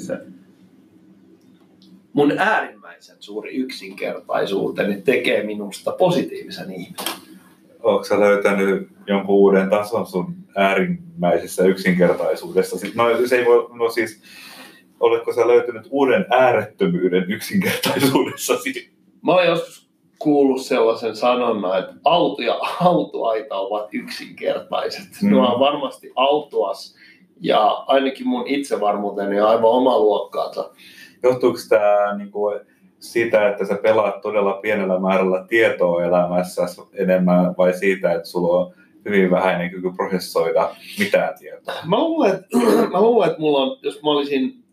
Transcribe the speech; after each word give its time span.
se. 0.00 0.18
Mun 2.12 2.38
äärimmäisen 2.38 3.16
suuri 3.20 3.54
yksinkertaisuuteni 3.54 5.02
tekee 5.02 5.42
minusta 5.42 5.92
positiivisen 5.92 6.70
ihmisen. 6.70 7.14
Oletko 7.82 8.04
sä 8.04 8.20
löytänyt 8.20 8.88
jonkun 9.06 9.34
uuden 9.34 9.70
tason 9.70 10.06
sun 10.06 10.34
äärimmäisessä 10.56 11.64
yksinkertaisuudessa? 11.64 12.76
No 12.94 13.26
se 13.26 13.38
ei 13.38 13.46
voi, 13.46 13.68
no 13.72 13.90
siis, 13.90 14.22
oletko 15.00 15.32
sä 15.32 15.48
löytänyt 15.48 15.88
uuden 15.90 16.26
äärettömyyden 16.30 17.30
yksinkertaisuudessasi? 17.30 18.90
Mä 19.22 19.32
oon 19.32 19.46
joskus 19.46 19.90
kuullut 20.18 20.62
sellaisen 20.62 21.16
sanonnan, 21.16 21.78
että 21.78 21.94
auto 22.04 22.42
ja 22.42 22.58
autoaita 22.80 23.56
ovat 23.56 23.88
yksinkertaiset. 23.92 25.08
Mm. 25.22 25.30
Ne 25.30 25.36
on 25.36 25.60
varmasti 25.60 26.12
autoas 26.16 26.96
ja 27.42 27.84
ainakin 27.86 28.28
mun 28.28 28.46
itsevarmuuteni 28.46 29.40
on 29.40 29.48
aivan 29.48 29.70
oma 29.70 29.98
luokkaansa. 29.98 30.70
Johtuuko 31.22 31.58
tämä 31.68 32.16
niin 32.16 32.30
kuin, 32.30 32.60
siitä, 32.98 33.48
että 33.48 33.66
sä 33.66 33.78
pelaat 33.82 34.20
todella 34.20 34.52
pienellä 34.52 35.00
määrällä 35.00 35.44
tietoa 35.48 36.04
elämässä 36.04 36.62
enemmän 36.94 37.54
vai 37.58 37.72
siitä, 37.72 38.12
että 38.12 38.28
sulla 38.28 38.60
on 38.60 38.74
hyvin 39.04 39.30
vähäinen 39.30 39.70
kyky 39.70 39.92
prosessoida 39.96 40.74
mitään 40.98 41.38
tietoa? 41.38 41.74
Mä 41.86 41.98
luulen, 41.98 42.34
että, 42.34 42.58
mä 42.92 43.00
luulen, 43.00 43.28
että 43.28 43.40
mulla 43.40 43.58
on, 43.58 43.78
jos 43.82 44.02
mä 44.02 44.10
olisin 44.10 44.64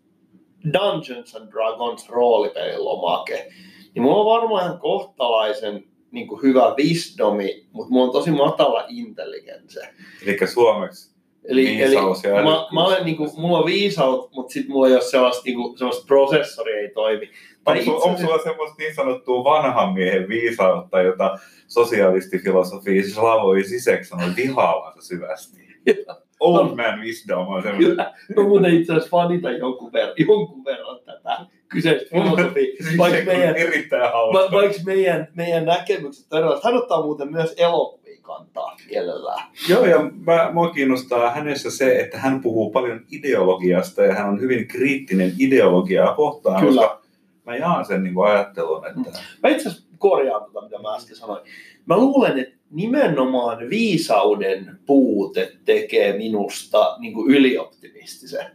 Dungeons 0.73 1.35
and 1.35 1.51
Dragons 1.51 2.09
roolipelin 2.09 2.85
lomake, 2.85 3.49
niin 3.95 4.03
mulla 4.03 4.19
on 4.19 4.39
varmaan 4.41 4.65
ihan 4.65 4.79
kohtalaisen 4.79 5.83
niin 6.11 6.27
kuin 6.27 6.41
hyvä 6.41 6.75
wisdomi, 6.77 7.67
mutta 7.71 7.91
mulla 7.91 8.05
on 8.05 8.11
tosi 8.11 8.31
matala 8.31 8.85
intelligence. 8.87 9.79
Eli 10.25 10.47
suomeksi 10.47 11.18
Eli, 11.45 11.65
viisaus 11.65 12.25
eli 12.25 12.33
mä, 12.33 12.67
mä 12.71 12.85
olen, 12.85 13.05
niin 13.05 13.17
kuin, 13.17 13.29
mulla 13.37 13.59
on 13.59 13.65
viisaus, 13.65 14.31
mutta 14.31 14.53
sitten 14.53 14.71
mulla 14.71 14.87
ei 14.87 14.93
ole 14.93 15.01
sellaista, 15.01 15.43
niin 15.45 15.55
kuin, 15.55 15.77
sellaista 15.77 16.05
prosessori 16.07 16.73
ei 16.73 16.89
toimi. 16.89 17.29
Tai 17.63 17.79
onko, 17.79 18.03
onko 18.03 18.21
sulla 18.21 18.43
semmoista 18.43 18.75
niin 18.79 18.95
sanottua 18.95 19.43
vanhan 19.43 19.93
miehen 19.93 20.29
viisautta, 20.29 21.01
jota 21.01 21.37
sosialistifilosofi 21.67 23.03
Slavoj 23.03 23.63
Zizek 23.63 24.05
sanoi 24.05 24.29
vihaavansa 24.35 25.01
syvästi? 25.01 25.59
Old 26.39 26.75
man 26.75 27.01
wisdom 27.01 27.47
on 27.47 27.63
semmoinen. 27.63 27.89
Kyllä. 27.89 28.13
Mä 28.35 28.43
muuten 28.43 28.73
itse 28.73 28.93
asiassa 28.93 29.09
fanita 29.09 29.51
jonkun 29.51 29.93
verran, 29.93 30.13
jonkun 30.17 30.65
verran 30.65 30.99
tätä 31.05 31.45
kyseistä 31.69 32.09
filosofia. 32.09 32.75
siis 32.83 32.97
vaikka 32.97 33.25
meidän, 33.25 33.55
erittäin 33.55 34.11
hauska. 34.11 34.51
Vaikka 34.51 34.79
meidän, 34.85 35.27
meidän 35.35 35.65
näkemykset 35.65 36.33
erilaiset. 36.33 36.63
Hän 36.63 36.77
ottaa 36.77 37.03
muuten 37.03 37.31
myös 37.31 37.55
elokuvia 37.57 37.98
kantaa 38.29 38.77
mielellään. 38.89 39.47
Joo, 39.69 39.85
ja 39.85 40.11
mä, 40.25 40.49
mua 40.53 40.69
kiinnostaa 40.69 41.31
hänessä 41.31 41.71
se, 41.71 41.99
että 41.99 42.17
hän 42.17 42.41
puhuu 42.41 42.71
paljon 42.71 43.01
ideologiasta 43.11 44.03
ja 44.03 44.15
hän 44.15 44.29
on 44.29 44.41
hyvin 44.41 44.67
kriittinen 44.67 45.33
ideologiaa 45.39 46.15
kohtaan, 46.15 46.61
Kyllä. 46.61 46.81
koska 46.81 47.01
mä 47.45 47.55
jaan 47.55 47.85
sen 47.85 48.03
niin 48.03 48.15
ajattelun. 48.25 48.87
Että... 48.87 48.99
Mm. 48.99 49.15
Mä 49.43 49.49
itse 49.49 49.69
asiassa 49.69 49.87
korjaan 49.97 50.43
tuota, 50.43 50.67
mitä 50.67 50.81
mä 50.81 50.95
äsken 50.95 51.15
sanoin. 51.15 51.41
Mä 51.85 51.97
luulen, 51.97 52.39
että 52.39 52.55
nimenomaan 52.71 53.69
viisauden 53.69 54.79
puute 54.85 55.51
tekee 55.65 56.17
minusta 56.17 56.95
niin 56.99 57.13
kuin 57.13 57.31
ylioptimistisen. 57.31 58.45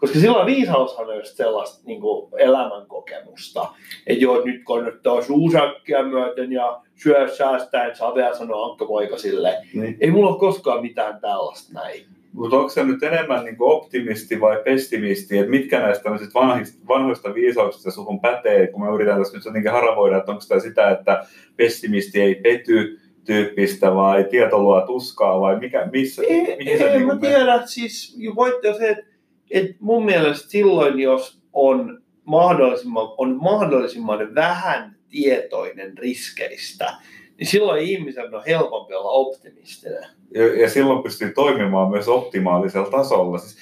Koska 0.00 0.18
silloin 0.18 0.46
viisaushan 0.46 1.08
on 1.08 1.16
just 1.16 1.36
sellaista 1.36 1.82
niin 1.86 2.00
kuin 2.00 2.32
elämänkokemusta, 2.38 3.68
että 4.06 4.24
joo, 4.24 4.44
nyt 4.44 4.62
kannattaa 4.64 5.22
suusäkkiä 5.22 6.02
myöten 6.02 6.52
ja 6.52 6.80
syö 6.94 7.28
säästäen 7.28 7.96
savea, 7.96 8.34
sanoo 8.34 8.70
Ankka 8.70 8.86
Poika 8.86 9.18
sille. 9.18 9.54
Niin. 9.74 9.96
Ei 10.00 10.10
mulla 10.10 10.30
ole 10.30 10.38
koskaan 10.38 10.82
mitään 10.82 11.20
tällaista 11.20 11.72
näin. 11.72 12.04
Mutta 12.32 12.56
onko 12.56 12.68
se 12.68 12.84
nyt 12.84 13.02
enemmän 13.02 13.44
niin 13.44 13.56
optimisti 13.58 14.40
vai 14.40 14.62
pessimisti, 14.64 15.38
että 15.38 15.50
mitkä 15.50 15.80
näistä 15.80 16.10
vanhoista, 16.34 16.78
vanhoista 16.88 17.34
viisauksista 17.34 17.90
suhun 17.90 18.20
pätee, 18.20 18.66
kun 18.66 18.84
me 18.84 18.94
yritetään 18.94 19.20
tässä 19.20 19.36
nyt 19.36 19.44
jotenkin 19.44 19.72
haravoida, 19.72 20.16
että 20.16 20.30
onko 20.30 20.40
sitä 20.40 20.60
sitä, 20.60 20.90
että 20.90 21.26
pessimisti 21.56 22.20
ei 22.20 22.34
pety, 22.34 22.98
tyyppistä 23.24 23.94
vai 23.94 24.24
tieto 24.24 24.80
tuskaa 24.86 25.40
vai 25.40 25.58
mikä, 25.58 25.88
missä? 25.92 26.22
Ei, 26.22 26.56
mihin 26.58 26.82
ei, 26.82 26.96
niin 26.96 27.06
mä 27.06 27.16
tiedä, 27.16 27.62
siis 27.64 28.18
voitte 28.36 28.74
se, 28.74 28.88
että, 28.88 29.09
että 29.50 29.74
mun 29.80 30.04
mielestä 30.04 30.50
silloin, 30.50 31.00
jos 31.00 31.40
on 31.52 32.02
mahdollisimman, 32.24 33.08
on 33.18 33.38
mahdollisimman 33.42 34.34
vähän 34.34 34.96
tietoinen 35.08 35.98
riskeistä, 35.98 36.94
niin 37.38 37.46
silloin 37.46 37.82
ihmisen 37.82 38.34
on 38.34 38.42
helpompi 38.46 38.94
olla 38.94 39.10
optimistinen. 39.10 40.06
Ja, 40.34 40.60
ja 40.60 40.70
silloin 40.70 41.02
pystyy 41.02 41.32
toimimaan 41.34 41.90
myös 41.90 42.08
optimaalisella 42.08 42.90
tasolla. 42.90 43.38
Siis 43.38 43.58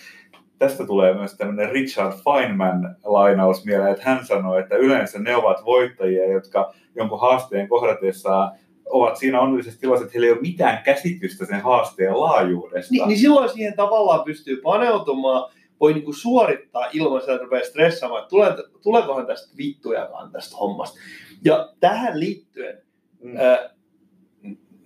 tästä 0.58 0.86
tulee 0.86 1.14
myös 1.14 1.36
tämmöinen 1.36 1.70
Richard 1.70 2.12
Feynman 2.24 2.96
lainaus 3.04 3.64
mieleen, 3.64 3.92
että 3.92 4.10
hän 4.10 4.26
sanoi, 4.26 4.60
että 4.60 4.76
yleensä 4.76 5.18
ne 5.18 5.36
ovat 5.36 5.64
voittajia, 5.64 6.32
jotka 6.32 6.74
jonkun 6.96 7.20
haasteen 7.20 7.68
kohdatessaan 7.68 8.52
ovat 8.90 9.16
siinä 9.16 9.40
onnellisessa 9.40 9.80
tilassa, 9.80 10.04
että 10.04 10.12
heillä 10.14 10.26
ei 10.26 10.32
ole 10.32 10.40
mitään 10.40 10.82
käsitystä 10.84 11.46
sen 11.46 11.60
haasteen 11.60 12.20
laajuudesta. 12.20 12.92
Niin, 12.92 13.08
niin 13.08 13.18
silloin 13.18 13.50
siihen 13.50 13.76
tavallaan 13.76 14.24
pystyy 14.24 14.56
paneutumaan, 14.56 15.52
voi 15.80 15.92
niinku 15.92 16.12
suorittaa 16.12 16.86
ilman, 16.92 17.20
että 17.20 17.36
rupeaa 17.36 17.64
stressaamaan, 17.64 18.22
että 18.22 18.30
tule, 18.30 18.54
tuleekohan 18.82 19.26
tästä 19.26 19.56
vittujakaan 19.56 20.32
tästä 20.32 20.56
hommasta. 20.56 20.98
Ja 21.44 21.72
tähän 21.80 22.20
liittyen, 22.20 22.82
mm. 23.20 23.36
äh, 23.36 23.58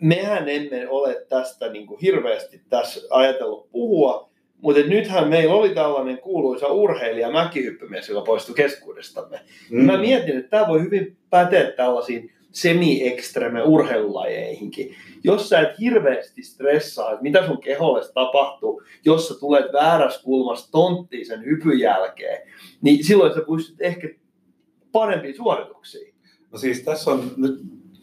mehän 0.01 0.49
emme 0.49 0.89
ole 0.89 1.27
tästä 1.29 1.69
niin 1.69 1.87
kuin 1.87 2.01
hirveästi 2.01 2.61
tässä 2.69 3.01
ajatellut 3.11 3.71
puhua, 3.71 4.31
mutta 4.61 4.81
nythän 4.81 5.29
meillä 5.29 5.55
oli 5.55 5.75
tällainen 5.75 6.19
kuuluisa 6.19 6.67
urheilija, 6.67 7.31
mäkihyppymies, 7.31 8.09
joka 8.09 8.21
poistui 8.21 8.55
keskuudestamme. 8.55 9.41
Mm. 9.71 9.85
Mä 9.85 9.99
mietin, 9.99 10.39
että 10.39 10.51
tämä 10.51 10.69
voi 10.69 10.81
hyvin 10.81 11.17
päteä 11.31 11.71
tällaisiin 11.71 12.33
semi-ekstreme 12.53 13.63
urheilulajeihinkin. 13.63 14.95
Jos 15.25 15.49
sä 15.49 15.61
et 15.61 15.79
hirveästi 15.81 16.43
stressaa, 16.43 17.11
että 17.11 17.23
mitä 17.23 17.47
sun 17.47 17.61
keholle 17.61 18.03
tapahtuu, 18.15 18.83
jos 19.05 19.29
sä 19.29 19.35
tulet 19.41 19.73
väärässä 19.73 20.23
kulmassa 20.23 20.73
tonttiin 20.73 21.27
sen 21.27 21.45
hypyn 21.45 21.79
jälkeen, 21.79 22.49
niin 22.83 23.05
silloin 23.05 23.35
sä 23.35 23.41
pystyt 23.47 23.81
ehkä 23.81 24.09
parempiin 24.93 25.37
suorituksiin. 25.37 26.15
No 26.53 26.59
siis 26.59 26.83
tässä 26.83 27.11
on 27.11 27.31
nyt 27.37 27.61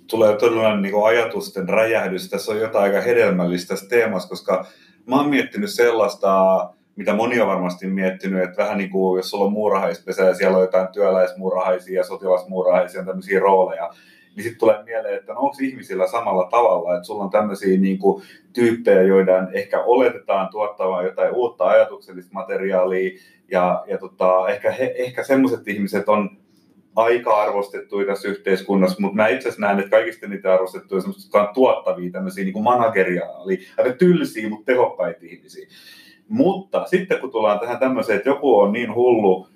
tulee 0.09 0.37
todella 0.37 0.77
niin 0.77 0.93
kuin 0.93 1.05
ajatusten 1.05 1.69
räjähdys. 1.69 2.29
Tässä 2.29 2.51
on 2.51 2.59
jotain 2.59 2.83
aika 2.83 3.01
hedelmällistä 3.01 3.67
tässä 3.67 3.89
teemassa, 3.89 4.29
koska 4.29 4.65
mä 5.05 5.15
oon 5.15 5.29
miettinyt 5.29 5.69
sellaista, 5.69 6.69
mitä 6.95 7.13
moni 7.13 7.41
on 7.41 7.47
varmasti 7.47 7.87
miettinyt, 7.87 8.43
että 8.43 8.63
vähän 8.63 8.77
niin 8.77 8.89
kuin 8.89 9.17
jos 9.17 9.29
sulla 9.29 9.45
on 9.45 9.51
muurahaispesä 9.51 10.23
ja 10.23 10.33
siellä 10.33 10.57
on 10.57 10.63
jotain 10.63 10.87
työläismuurahaisia 10.87 11.99
ja 11.99 12.03
sotilasmuurahaisia, 12.03 13.05
tämmöisiä 13.05 13.39
rooleja, 13.39 13.93
niin 14.39 14.43
sitten 14.43 14.59
tulee 14.59 14.83
mieleen, 14.83 15.17
että 15.17 15.33
no 15.33 15.39
onko 15.39 15.55
ihmisillä 15.61 16.07
samalla 16.07 16.47
tavalla, 16.51 16.95
että 16.95 17.07
sulla 17.07 17.23
on 17.23 17.29
tämmöisiä 17.29 17.77
niin 17.77 17.99
kuin, 17.99 18.23
tyyppejä, 18.53 19.01
joiden 19.01 19.47
ehkä 19.53 19.83
oletetaan 19.83 20.49
tuottavan 20.51 21.05
jotain 21.05 21.33
uutta 21.33 21.65
ajatuksellista 21.65 22.33
materiaalia, 22.33 23.19
ja, 23.51 23.83
ja 23.87 23.97
tota, 23.97 24.49
ehkä, 24.49 24.71
he, 24.71 24.93
ehkä 24.97 25.23
semmoiset 25.23 25.67
ihmiset 25.67 26.09
on 26.09 26.29
aika 26.95 27.41
arvostettuja 27.41 28.07
tässä 28.07 28.27
yhteiskunnassa, 28.27 29.01
mutta 29.01 29.15
mä 29.15 29.27
itse 29.27 29.47
asiassa 29.47 29.61
näen, 29.61 29.79
että 29.79 29.91
kaikista 29.91 30.27
niitä 30.27 30.53
arvostettuja 30.53 31.01
semmoisia, 31.01 31.27
jotka 31.27 31.41
on 31.41 31.53
tuottavia, 31.53 32.11
tämmöisiä 32.11 32.43
niin 32.43 32.63
manageriaalia, 32.63 33.57
aika 33.77 33.97
tylsiä, 33.97 34.49
mutta 34.49 34.65
tehokkaita 34.65 35.19
ihmisiä. 35.23 35.67
Mutta 36.27 36.85
sitten 36.85 37.19
kun 37.19 37.31
tullaan 37.31 37.59
tähän 37.59 37.79
tämmöiseen, 37.79 38.17
että 38.17 38.29
joku 38.29 38.59
on 38.59 38.73
niin 38.73 38.95
hullu, 38.95 39.47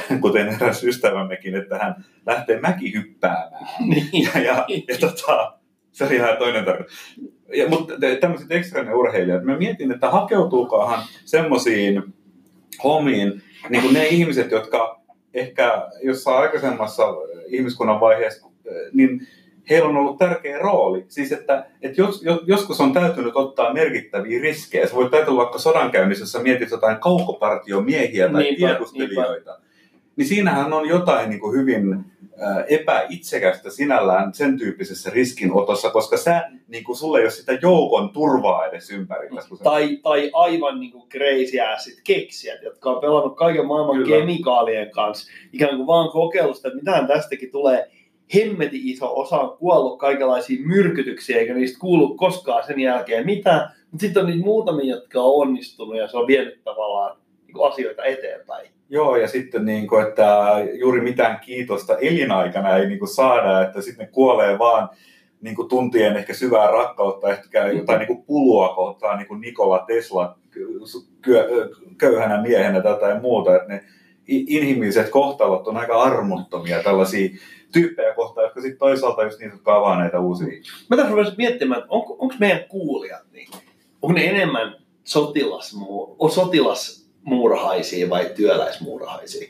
kuten 0.22 0.48
eräs 0.48 0.84
ystävämmekin, 0.84 1.54
että 1.54 1.78
hän 1.78 2.04
lähtee 2.26 2.60
mäki 2.60 2.94
hyppäämään. 2.94 3.66
Niin. 3.88 4.28
Ja, 4.34 4.40
ja, 4.42 4.66
ja 4.88 4.98
tota, 5.00 5.58
se 5.92 6.04
oli 6.04 6.14
ihan 6.14 6.36
toinen 6.36 6.64
tarkoitus. 6.64 7.16
Ja, 7.54 7.68
mutta 7.68 7.94
tämmöiset 8.20 8.52
ekstremne 8.52 8.94
urheilijat, 8.94 9.44
mä 9.44 9.58
mietin, 9.58 9.92
että 9.92 10.10
hakeutuukohan 10.10 11.02
semmoisiin 11.24 12.02
hommiin, 12.84 13.42
niin 13.68 13.82
kuin 13.82 13.94
ne 13.94 14.06
ihmiset, 14.06 14.50
jotka 14.50 15.00
ehkä 15.34 15.88
jossain 16.02 16.38
aikaisemmassa 16.38 17.02
ihmiskunnan 17.46 18.00
vaiheessa, 18.00 18.46
niin 18.92 19.26
heillä 19.70 19.88
on 19.88 19.96
ollut 19.96 20.18
tärkeä 20.18 20.58
rooli. 20.58 21.04
Siis 21.08 21.32
että, 21.32 21.66
että 21.82 22.00
jos, 22.00 22.24
joskus 22.46 22.80
on 22.80 22.92
täytynyt 22.92 23.36
ottaa 23.36 23.74
merkittäviä 23.74 24.42
riskejä. 24.42 24.86
Sä 24.86 24.94
voit 24.94 25.14
ajatella 25.14 25.42
vaikka 25.42 25.58
sodankäynnissä, 25.58 26.38
mietit 26.38 26.70
jotain 26.70 26.96
kaukopartiomiehiä 26.96 28.28
tai 28.28 28.42
niinpä, 28.42 28.66
tiedustelijoita. 28.66 29.50
Niinpä 29.50 29.71
niin 30.16 30.28
siinähän 30.28 30.72
on 30.72 30.88
jotain 30.88 31.30
niin 31.30 31.40
kuin 31.40 31.58
hyvin 31.58 32.04
epäitsekästä 32.68 33.70
sinällään 33.70 34.34
sen 34.34 34.58
tyyppisessä 34.58 35.10
riskinotossa, 35.10 35.90
koska 35.90 36.16
sä, 36.16 36.50
niin 36.68 36.84
kuin 36.84 36.96
sulle 36.96 37.18
ei 37.18 37.24
ole 37.24 37.30
sitä 37.30 37.58
joukon 37.62 38.10
turvaa 38.10 38.66
edes 38.66 38.90
ympärillä. 38.90 39.42
Tai, 39.62 39.96
tai 39.96 40.30
aivan 40.32 40.80
niin 40.80 40.92
kuin 40.92 41.08
crazy 41.08 41.60
assit 41.74 42.00
keksijät, 42.04 42.62
jotka 42.62 42.90
on 42.90 43.00
pelannut 43.00 43.36
kaiken 43.36 43.66
maailman 43.66 43.96
Kyllä. 43.96 44.16
kemikaalien 44.16 44.90
kanssa, 44.90 45.32
ikään 45.52 45.76
kuin 45.76 45.86
vaan 45.86 46.10
kokeilusta, 46.10 46.68
että 46.68 46.78
mitähän 46.78 47.06
tästäkin 47.06 47.50
tulee. 47.50 47.90
Hemmeti 48.34 48.80
iso 48.90 49.20
osa 49.20 49.40
on 49.40 49.58
kuollut 49.58 49.98
kaikenlaisiin 49.98 50.68
myrkytyksiä, 50.68 51.38
eikä 51.38 51.54
niistä 51.54 51.78
kuulu 51.78 52.14
koskaan 52.14 52.66
sen 52.66 52.80
jälkeen 52.80 53.26
mitään. 53.26 53.70
Mutta 53.90 54.00
sitten 54.00 54.22
on 54.22 54.30
niitä 54.30 54.44
muutamia, 54.44 54.94
jotka 54.94 55.20
on 55.20 55.48
onnistunut 55.48 55.96
ja 55.96 56.08
se 56.08 56.16
on 56.16 56.26
vienyt 56.26 56.64
tavallaan 56.64 57.16
niin 57.46 57.72
asioita 57.72 58.04
eteenpäin. 58.04 58.68
Joo, 58.92 59.16
ja 59.16 59.28
sitten 59.28 59.64
niin 59.64 59.88
kuin, 59.88 60.06
että 60.06 60.54
juuri 60.74 61.00
mitään 61.00 61.40
kiitosta 61.40 61.98
elinaikana 61.98 62.76
ei 62.76 62.86
niin 62.86 62.98
kuin 62.98 63.08
saada, 63.08 63.62
että 63.62 63.82
sitten 63.82 64.06
ne 64.06 64.12
kuolee 64.12 64.58
vaan 64.58 64.88
niin 65.40 65.56
kuin 65.56 65.68
tuntien 65.68 66.16
ehkä 66.16 66.34
syvää 66.34 66.70
rakkautta, 66.70 67.30
ehkä 67.30 67.66
jotain 67.66 67.98
niin 67.98 68.06
kuin 68.06 68.22
pulua 68.22 68.74
kohtaan, 68.74 69.18
niin 69.18 69.28
kuin 69.28 69.40
Nikola 69.40 69.84
Tesla 69.86 70.38
köyhänä 71.98 72.42
miehenä 72.42 72.80
tai 72.80 72.92
jotain 72.92 73.22
muuta, 73.22 73.56
että 73.56 73.68
ne 73.68 73.84
inhimilliset 74.26 75.08
kohtalot 75.08 75.68
on 75.68 75.76
aika 75.76 76.02
armottomia 76.02 76.82
tällaisia 76.82 77.28
tyyppejä 77.72 78.14
kohtaan, 78.14 78.44
jotka 78.44 78.60
sitten 78.60 78.78
toisaalta 78.78 79.24
just 79.24 79.38
niitä, 79.38 79.54
jotka 79.54 79.76
avaa 79.76 79.98
näitä 79.98 80.20
uusia. 80.20 80.62
Mä 80.90 80.96
tässä 80.96 81.10
rupesin 81.10 81.34
miettimään, 81.38 81.82
onko, 81.88 82.16
onko 82.18 82.34
meidän 82.40 82.64
kuulijat, 82.68 83.22
niin 83.32 83.48
onko 84.02 84.12
ne 84.12 84.24
enemmän 84.24 84.76
sotilasmuu, 85.04 86.16
sotilasmuurahaisia 87.22 88.10
vai 88.10 88.30
työläismuurahaisia? 88.36 89.48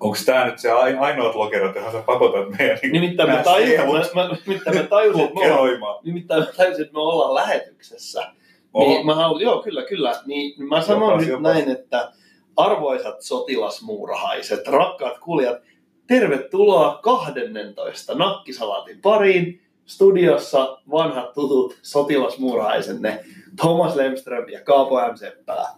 Onko 0.00 0.16
tämä 0.26 0.46
nyt 0.46 0.58
se 0.58 0.70
ainoat 0.70 1.34
lokerot, 1.34 1.76
johon 1.76 1.92
sä 1.92 2.02
pakotat 2.06 2.58
meidän 2.58 2.78
niin 2.82 2.92
nimittäin 2.92 3.30
mä 3.30 3.42
tajusin, 3.42 3.76
mä, 4.14 4.22
mä, 4.22 4.36
nimittäin 4.46 4.76
mä 4.76 4.82
tajusin, 4.82 5.24
että 5.24 5.40
me 5.40 5.52
ollaan, 5.52 6.04
nimittäin 6.04 6.42
mä 6.42 6.46
tajusin, 6.56 6.82
että 6.82 6.94
me 6.94 7.00
ollaan 7.00 7.34
lähetyksessä. 7.34 8.32
Oho. 8.74 8.88
Niin 8.88 9.06
mä 9.06 9.14
haluan, 9.14 9.40
joo, 9.40 9.62
kyllä, 9.62 9.82
kyllä. 9.82 10.14
Niin 10.26 10.68
mä 10.68 10.82
sanon 10.82 11.02
jopas, 11.02 11.20
nyt 11.20 11.28
jopas. 11.28 11.52
näin, 11.52 11.70
että 11.70 12.12
arvoisat 12.56 13.20
sotilasmuurahaiset, 13.20 14.68
rakkaat 14.68 15.18
kuulijat, 15.18 15.58
tervetuloa 16.06 17.00
12 17.02 18.14
nakkisalaatin 18.14 19.00
pariin. 19.00 19.60
Studiossa 19.86 20.78
vanhat 20.90 21.32
tutut 21.32 21.78
sotilasmuurahaisenne 21.82 23.24
Thomas 23.60 23.96
Lemström 23.96 24.48
ja 24.48 24.60
Kaapo 24.60 25.12
M. 25.12 25.16
Seppälä. 25.16 25.68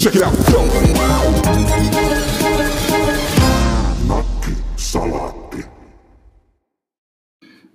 Check 0.00 0.16
it 0.16 0.22
out. 0.22 0.34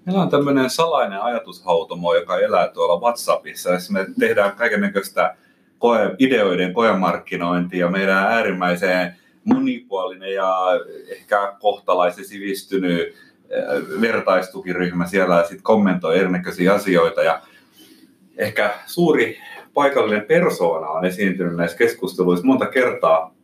Meillä 0.06 0.22
on 0.22 0.30
tämmöinen 0.30 0.70
salainen 0.70 1.22
ajatushautomo, 1.22 2.16
joka 2.16 2.40
elää 2.40 2.68
tuolla 2.68 3.02
WhatsAppissa. 3.02 3.70
Ja 3.70 3.78
me 3.90 4.06
tehdään 4.20 4.52
kaikenlaista 4.52 5.36
koe, 5.78 6.16
ideoiden 6.20 6.74
koemarkkinointia. 6.74 7.90
Meidän 7.90 8.18
äärimmäiseen 8.18 9.16
monipuolinen 9.44 10.34
ja 10.34 10.56
ehkä 11.10 11.56
kohtalaisen 11.60 12.26
sivistynyt 12.26 13.08
äh, 13.08 14.02
vertaistukiryhmä 14.02 15.08
siellä 15.08 15.42
sitten 15.42 15.64
kommentoi 15.64 16.20
erinäköisiä 16.20 16.74
asioita. 16.74 17.24
Ja 17.24 17.42
ehkä 18.38 18.74
suuri 18.86 19.38
paikallinen 19.76 20.26
persoona 20.28 20.88
on 20.88 21.06
esiintynyt 21.06 21.56
näissä 21.56 21.78
keskusteluissa 21.78 22.46
monta 22.46 22.66
kertaa 22.66 23.36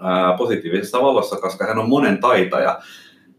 ää, 0.00 0.36
positiivisessa 0.36 1.02
valossa, 1.02 1.36
koska 1.36 1.66
hän 1.66 1.78
on 1.78 1.88
monen 1.88 2.18
taitaja. 2.18 2.78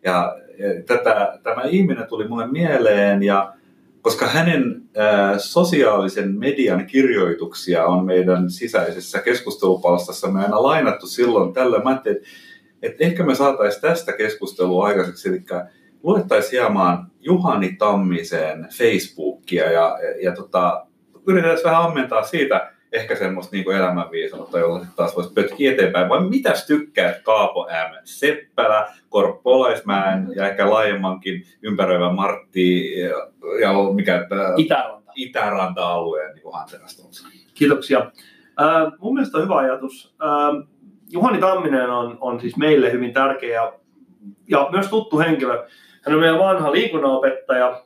Ja, 0.03 0.35
ja 0.59 0.83
tätä, 0.85 1.39
tämä 1.43 1.63
ihminen 1.63 2.07
tuli 2.07 2.27
mulle 2.27 2.47
mieleen 2.47 3.23
ja 3.23 3.53
koska 4.01 4.27
hänen 4.27 4.81
ää, 4.97 5.37
sosiaalisen 5.37 6.39
median 6.39 6.85
kirjoituksia 6.85 7.85
on 7.85 8.05
meidän 8.05 8.49
sisäisessä 8.49 9.19
keskustelupalstassa 9.19 10.27
me 10.27 10.43
aina 10.43 10.63
lainattu 10.63 11.07
silloin 11.07 11.53
tällä. 11.53 11.79
Mä 11.79 11.89
ajattelin, 11.89 12.17
että, 12.17 12.29
että 12.81 13.03
ehkä 13.03 13.23
me 13.23 13.35
saataisiin 13.35 13.81
tästä 13.81 14.13
keskustelua 14.13 14.85
aikaiseksi, 14.85 15.29
eli 15.29 15.43
luettaisiin 16.03 16.51
hieman 16.51 17.11
Juhani 17.19 17.75
Tammisen 17.79 18.67
Facebookia 18.77 19.71
ja, 19.71 19.97
ja, 20.01 20.23
ja 20.23 20.35
tota, 20.35 20.85
yritetään 21.27 21.57
vähän 21.63 21.81
ammentaa 21.81 22.23
siitä 22.23 22.71
ehkä 22.93 23.15
semmoista 23.15 23.55
niin 23.55 23.71
elämänviisautta, 23.71 24.59
jolla 24.59 24.79
sitten 24.79 24.95
taas 24.95 25.15
voisi 25.15 25.33
pötkiä 25.33 25.71
eteenpäin. 25.71 26.09
Vai 26.09 26.23
mitä 26.29 26.53
tykkäät 26.67 27.21
Kaapo 27.23 27.67
M. 27.89 27.93
Seppälä, 28.03 28.93
Korppolaismäen 29.09 30.27
ja 30.35 30.49
ehkä 30.49 30.69
laajemmankin 30.69 31.43
ympäröivä 31.61 32.13
Martti 32.13 32.99
ja, 32.99 33.27
ja 33.61 33.73
mikä 33.93 34.27
Itäranta. 34.57 35.11
Itäranta-alueen 35.15 36.35
niin 36.35 36.43
Antenasta 36.53 37.03
Kiitoksia. 37.53 37.99
Äh, 38.61 38.91
mun 38.99 39.13
mielestä 39.13 39.37
on 39.37 39.43
hyvä 39.43 39.57
ajatus. 39.57 40.15
Äh, 40.23 40.67
Juhani 41.09 41.39
Tamminen 41.39 41.89
on, 41.89 42.17
on 42.21 42.41
siis 42.41 42.57
meille 42.57 42.91
hyvin 42.91 43.13
tärkeä 43.13 43.53
ja, 43.53 43.73
ja 44.49 44.69
myös 44.71 44.87
tuttu 44.87 45.19
henkilö. 45.19 45.67
Hän 46.01 46.15
on 46.15 46.21
meidän 46.21 46.39
vanha 46.39 46.71
liikunnanopettaja 46.71 47.83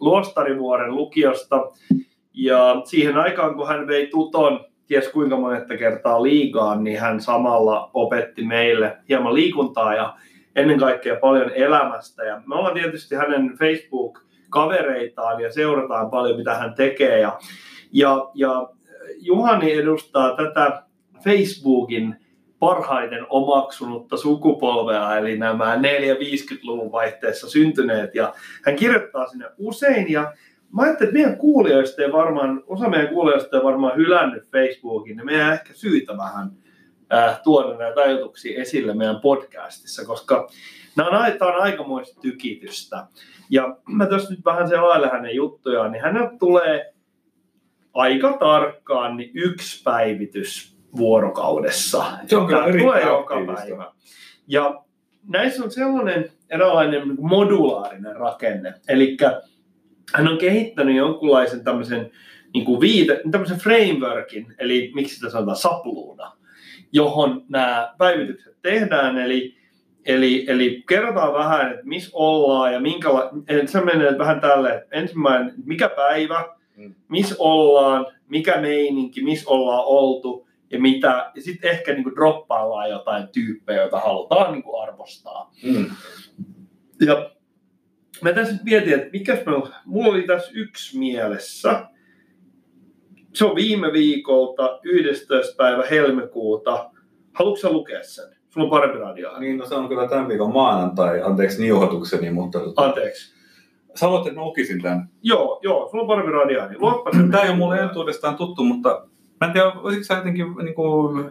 Luostarivuoren 0.00 0.94
lukiosta 0.94 1.72
ja 2.36 2.82
siihen 2.84 3.16
aikaan, 3.16 3.54
kun 3.54 3.68
hän 3.68 3.86
vei 3.86 4.06
Tuton 4.06 4.64
ties 4.86 5.08
kuinka 5.08 5.36
monetta 5.36 5.76
kertaa 5.76 6.22
liigaan, 6.22 6.84
niin 6.84 7.00
hän 7.00 7.20
samalla 7.20 7.90
opetti 7.94 8.44
meille 8.44 8.96
hieman 9.08 9.34
liikuntaa 9.34 9.94
ja 9.94 10.16
ennen 10.56 10.78
kaikkea 10.78 11.16
paljon 11.16 11.50
elämästä. 11.54 12.24
Ja 12.24 12.42
me 12.46 12.54
ollaan 12.54 12.74
tietysti 12.74 13.14
hänen 13.14 13.56
Facebook-kavereitaan 13.58 15.40
ja 15.40 15.52
seurataan 15.52 16.10
paljon, 16.10 16.36
mitä 16.36 16.54
hän 16.54 16.74
tekee. 16.74 17.20
Ja, 17.20 17.38
ja, 17.92 18.30
ja 18.34 18.68
Juhani 19.18 19.72
edustaa 19.72 20.36
tätä 20.36 20.82
Facebookin 21.24 22.16
parhaiten 22.58 23.26
omaksunutta 23.28 24.16
sukupolvea, 24.16 25.18
eli 25.18 25.38
nämä 25.38 25.76
4-50-luvun 25.76 26.92
vaihteessa 26.92 27.50
syntyneet. 27.50 28.14
Ja 28.14 28.34
hän 28.64 28.76
kirjoittaa 28.76 29.26
sinne 29.26 29.46
usein 29.58 30.12
ja 30.12 30.32
mä 30.76 30.82
ajattelin, 30.82 31.08
että 31.08 31.20
meidän 31.20 31.38
kuulijoista 31.38 32.02
ei 32.02 32.12
varmaan, 32.12 32.62
osa 32.66 32.88
meidän 32.88 33.08
kuulijoista 33.08 33.56
ei 33.56 33.64
varmaan 33.64 33.96
hylännyt 33.96 34.50
Facebookin, 34.52 35.16
niin 35.16 35.26
meidän 35.26 35.52
ehkä 35.52 35.74
syytä 35.74 36.16
vähän 36.16 36.50
äh, 37.12 37.40
tuoda 37.44 37.76
näitä 37.76 38.00
ajatuksia 38.00 38.60
esille 38.60 38.94
meidän 38.94 39.20
podcastissa, 39.20 40.04
koska 40.04 40.48
nämä 40.96 41.08
on, 41.08 41.38
tämä 41.38 41.56
on 41.56 41.62
aikamoista 41.62 42.20
tykitystä. 42.20 43.06
Ja 43.50 43.76
mä 43.88 44.06
tuossa 44.06 44.30
nyt 44.30 44.44
vähän 44.44 44.68
selailen 44.68 45.10
hänen 45.10 45.34
juttujaan, 45.34 45.92
niin 45.92 46.02
hänellä 46.02 46.30
tulee 46.38 46.92
aika 47.94 48.36
tarkkaan 48.40 49.16
niin 49.16 49.30
yksi 49.34 49.82
päivitys 49.82 50.76
vuorokaudessa. 50.96 52.04
Se 52.26 52.36
on 52.36 52.46
kyllä 52.46 52.72
tulee 52.78 53.02
joka 53.02 53.34
päivä. 53.54 53.92
Ja 54.46 54.84
näissä 55.28 55.64
on 55.64 55.70
sellainen 55.70 56.30
eräänlainen 56.50 57.02
modulaarinen 57.20 58.16
rakenne. 58.16 58.74
Eli 58.88 59.16
hän 60.14 60.28
on 60.28 60.38
kehittänyt 60.38 60.96
jonkunlaisen 60.96 61.64
tämmöisen 61.64 62.10
niin 62.54 62.64
kuin 62.64 62.80
viite, 62.80 63.20
tämmöisen 63.30 63.58
frameworkin, 63.58 64.54
eli 64.58 64.92
miksi 64.94 65.14
sitä 65.14 65.30
sanotaan 65.30 65.56
sapluuna, 65.56 66.32
johon 66.92 67.44
nämä 67.48 67.94
päivitykset 67.98 68.56
tehdään, 68.62 69.18
eli 69.18 69.56
Eli, 70.06 70.44
eli 70.48 70.84
kerrotaan 70.88 71.32
vähän, 71.32 71.70
että 71.70 71.86
missä 71.86 72.10
ollaan 72.12 72.72
ja 72.72 72.80
minkäla... 72.80 73.30
Se 73.66 73.80
menee 73.80 74.18
vähän 74.18 74.40
tälle, 74.40 74.74
että 74.74 74.96
ensimmäinen, 74.96 75.54
mikä 75.64 75.88
päivä, 75.88 76.44
mm. 76.76 76.94
missä 77.08 77.34
ollaan, 77.38 78.06
mikä 78.28 78.60
meininki, 78.60 79.22
missä 79.22 79.50
ollaan 79.50 79.82
oltu 79.86 80.48
ja 80.70 80.80
mitä. 80.80 81.32
Ja 81.34 81.42
sitten 81.42 81.70
ehkä 81.70 81.92
niin 81.92 82.02
kuin 82.02 82.14
droppaillaan 82.14 82.90
jotain 82.90 83.28
tyyppejä, 83.28 83.80
joita 83.80 84.00
halutaan 84.00 84.52
niin 84.52 84.62
kuin 84.62 84.82
arvostaa. 84.82 85.52
Mm. 85.62 85.86
Ja 87.00 87.30
mä 88.22 88.32
tässä 88.32 88.52
nyt 88.52 88.64
mietin, 88.64 88.94
että 88.94 89.08
mikä 89.12 89.38
meillä, 89.46 89.76
mulla 89.84 90.08
oli 90.08 90.22
tässä 90.22 90.52
yksi 90.54 90.98
mielessä. 90.98 91.86
Se 93.34 93.44
on 93.44 93.56
viime 93.56 93.92
viikolta, 93.92 94.80
11. 94.82 95.54
päivä 95.56 95.82
helmikuuta. 95.90 96.90
Haluatko 97.32 97.60
sä 97.60 97.72
lukea 97.72 98.02
sen? 98.02 98.36
Sulla 98.48 98.64
on 98.64 98.70
parempi 98.70 98.98
radio. 98.98 99.38
Niin, 99.38 99.58
no 99.58 99.66
se 99.66 99.74
on 99.74 99.88
kyllä 99.88 100.08
tämän 100.08 100.28
viikon 100.28 100.52
maanantai. 100.52 101.22
Anteeksi 101.22 101.62
niuhotukseni, 101.62 102.30
mutta... 102.30 102.58
Anteeksi. 102.76 103.34
Sä 103.94 104.06
haluat, 104.06 104.26
että 104.26 104.40
mä 104.40 104.46
lukisin 104.46 104.82
tämän? 104.82 105.08
Joo, 105.22 105.60
joo, 105.62 105.88
sulla 105.90 106.02
on 106.02 106.08
parempi 106.08 106.32
radio. 106.32 106.68
Niin 106.68 107.30
Tämä 107.30 107.42
ei 107.42 107.48
ole 107.48 107.58
mulle 107.58 107.78
entuudestaan 107.78 108.36
tuttu, 108.36 108.64
mutta 108.64 109.06
Mä 109.40 109.46
en 109.46 109.52
tiedä, 109.52 109.72
voisitko 109.82 110.04
sä 110.04 110.14
jotenkin 110.14 110.46
niin 110.62 110.74
kuin, 110.74 111.30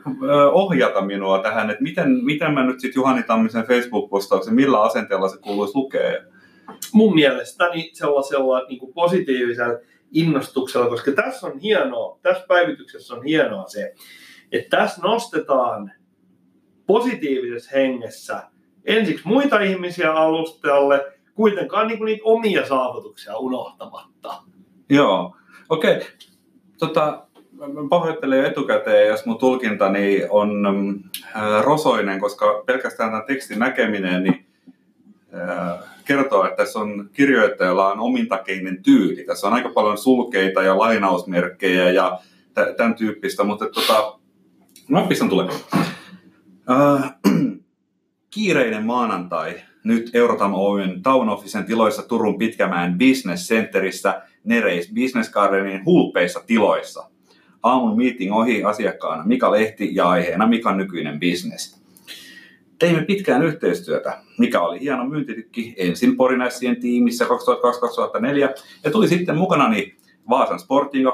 ohjata 0.52 1.02
minua 1.02 1.40
tähän, 1.40 1.70
että 1.70 1.84
miten, 1.84 2.10
miten 2.24 2.54
mä 2.54 2.66
nyt 2.66 2.80
sitten 2.80 3.00
Juhani 3.00 3.24
Tammisen 3.24 3.66
Facebook-postauksen, 3.66 4.54
millä 4.54 4.82
asenteella 4.82 5.28
se 5.28 5.38
kuuluisi 5.42 5.76
lukea? 5.76 6.22
Mun 6.94 7.16
mielestäni 7.16 7.90
sellaisella 7.94 8.62
niin 8.68 8.80
kuin 8.80 8.94
positiivisella 8.94 9.80
innostuksella, 10.12 10.90
koska 10.90 11.12
tässä 11.12 11.48
on 11.48 11.60
hienoa, 11.60 12.20
tässä 12.22 12.46
päivityksessä 12.48 13.14
on 13.16 13.24
hienoa 13.24 13.68
se, 13.68 13.94
että 14.52 14.78
tässä 14.78 15.02
nostetaan 15.02 15.92
positiivisessa 16.88 17.72
hengessä 17.78 18.44
ensiksi 18.86 19.28
muita 19.28 19.60
ihmisiä 19.60 20.14
alustalle, 20.14 21.06
kuitenkaan 21.36 21.88
niin 21.88 21.98
kuin 21.98 22.06
niitä 22.06 22.24
omia 22.26 22.66
saavutuksia 22.66 23.38
unohtamatta. 23.38 24.34
Joo, 24.90 25.36
okei. 25.70 25.98
Okay. 25.98 26.08
Tota, 26.80 27.28
pahoittelen 27.90 28.40
jo 28.40 28.46
etukäteen, 28.46 29.08
jos 29.08 29.26
mun 29.26 29.38
tulkintani 29.38 30.22
on 30.30 30.66
äh, 31.36 31.64
rosoinen, 31.64 32.20
koska 32.20 32.64
pelkästään 32.66 33.10
tämän 33.10 33.26
tekstin 33.28 33.60
näkeminen, 33.60 34.24
niin 34.24 34.46
äh, 35.34 35.95
kertoo, 36.06 36.46
että 36.46 36.58
tässä 36.58 36.80
on 36.80 37.10
kirjoittajalla 37.14 37.92
on 37.92 38.00
omintakeinen 38.00 38.84
tyyli. 38.84 39.24
Tässä 39.24 39.48
on 39.48 39.54
aika 39.54 39.70
paljon 39.70 39.98
sulkeita 39.98 40.64
ja 40.64 40.78
lainausmerkkejä 40.78 41.90
ja 41.90 42.20
tämän 42.78 42.96
tyyppistä, 42.96 43.44
mutta 43.44 43.66
tota, 43.70 44.20
Mä 44.90 45.06
pistän 45.08 45.30
tulemaan. 45.30 45.60
Uh, 46.70 47.32
kiireinen 48.34 48.86
maanantai. 48.86 49.56
Nyt 49.84 50.10
Eurotam 50.14 50.54
Oyn 50.54 51.02
Town 51.02 51.30
Officen 51.30 51.66
tiloissa 51.66 52.02
Turun 52.02 52.38
Pitkämäen 52.38 52.98
Business 52.98 53.48
Centerissä 53.48 54.22
Nereis 54.44 54.92
Business 54.96 55.32
Gardenin 55.32 55.86
hulpeissa 55.86 56.44
tiloissa. 56.48 57.10
Aamun 57.64 57.98
meeting 57.98 58.36
ohi 58.36 58.64
asiakkaana 58.64 59.24
Mika 59.26 59.52
Lehti 59.52 59.96
ja 59.96 60.10
aiheena 60.10 60.48
Mikan 60.48 60.78
nykyinen 60.78 61.20
business. 61.20 61.85
Teimme 62.80 63.02
pitkään 63.02 63.44
yhteistyötä, 63.44 64.18
mikä 64.38 64.62
oli 64.62 64.80
hieno 64.80 65.10
myyntitykki 65.10 65.74
ensin 65.78 66.18
Porinässien 66.18 66.80
tiimissä 66.80 67.26
2002-2004 67.26 67.30
ja 68.84 68.92
tuli 68.92 69.08
sitten 69.08 69.38
mukanani 69.38 69.96
Vaasan 70.30 70.60
Sportiin 70.60 71.06
2004-2006, 71.06 71.10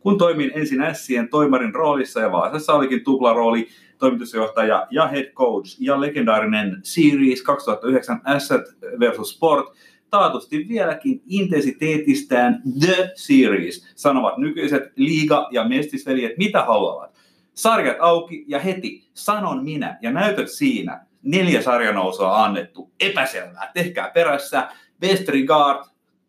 kun 0.00 0.18
toimin 0.18 0.50
ensin 0.54 0.80
Ässien 0.80 1.28
toimarin 1.28 1.74
roolissa 1.74 2.20
ja 2.20 2.32
Vaasassa 2.32 2.72
olikin 2.72 3.04
tuplarooli 3.04 3.68
toimitusjohtaja 3.98 4.86
ja 4.90 5.08
head 5.08 5.32
coach 5.32 5.76
ja 5.80 6.00
legendaarinen 6.00 6.80
Series 6.82 7.42
2009 7.42 8.20
Asset 8.24 8.62
versus 9.00 9.30
Sport 9.30 9.66
taatusti 10.10 10.68
vieläkin 10.68 11.22
intensiteetistään 11.26 12.62
The 12.80 13.10
Series, 13.14 13.92
sanovat 13.94 14.38
nykyiset 14.38 14.82
liiga- 14.96 15.48
ja 15.50 15.68
mestisveljet 15.68 16.38
mitä 16.38 16.62
haluavat. 16.62 17.11
Sarjat 17.54 17.96
auki 18.00 18.44
ja 18.48 18.58
heti 18.58 19.08
sanon 19.14 19.64
minä 19.64 19.98
ja 20.02 20.12
näytöt 20.12 20.50
siinä. 20.50 21.06
Neljä 21.22 21.62
sarjanousua 21.62 22.44
annettu. 22.44 22.90
Epäselvää. 23.00 23.70
Tehkää 23.74 24.10
perässä. 24.14 24.68
Best 25.00 25.28
Regard 25.28 25.84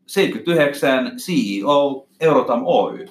79 0.06 1.12
CEO 1.18 2.08
Eurotam 2.20 2.62
Oy. 2.66 3.06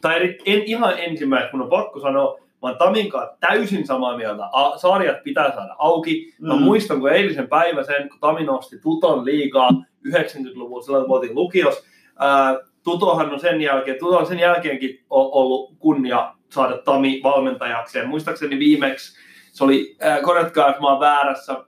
Tai 0.00 0.36
en 0.46 0.62
ihan 0.62 0.98
ensimmäisenä, 0.98 1.50
kun 1.50 1.62
on 1.62 1.68
pakko 1.68 2.00
sanoa, 2.00 2.38
mä 2.62 2.68
oon 2.68 2.78
Tamin 2.78 3.08
kanssa 3.10 3.36
täysin 3.40 3.86
samaa 3.86 4.16
mieltä. 4.16 4.48
A, 4.52 4.78
sarjat 4.78 5.22
pitää 5.24 5.54
saada 5.54 5.76
auki. 5.78 6.34
Mä 6.40 6.56
mm. 6.56 6.62
muistan, 6.62 7.00
kun 7.00 7.12
eilisen 7.12 7.48
päivä 7.48 7.82
sen, 7.82 8.08
kun 8.08 8.20
Tami 8.20 8.44
nosti 8.44 8.78
Tuton 8.78 9.24
liigaa 9.24 9.70
90-luvulla, 10.08 10.82
silloin 10.82 11.06
kun 11.06 11.16
oltiin 11.16 11.34
lukios. 11.34 11.84
Ää, 12.18 12.58
Tutohan 12.84 13.32
on 13.32 13.40
sen 13.40 13.60
jälkeen, 13.60 13.98
Tuto 13.98 14.18
on 14.18 14.26
sen 14.26 14.38
jälkeenkin 14.38 15.04
ollut 15.10 15.74
kunnia 15.78 16.34
saada 16.50 16.78
Tami 16.78 17.20
valmentajakseen. 17.22 18.08
Muistaakseni 18.08 18.58
viimeksi, 18.58 19.18
se 19.52 19.64
oli, 19.64 19.96
äh, 20.04 20.22
korjatkaa 20.22 20.68
jos 20.68 20.80
mä 20.80 20.86
oon 20.86 21.00
väärässä, 21.00 21.52
äh, 21.52 21.64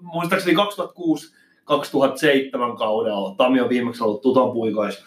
muistaakseni 0.00 0.54
2006 0.54 1.34
2007 1.64 2.76
kaudella. 2.76 3.34
Tami 3.34 3.60
on 3.60 3.68
viimeksi 3.68 4.04
ollut 4.04 4.22
Tuton 4.22 4.52
puikois. 4.52 5.04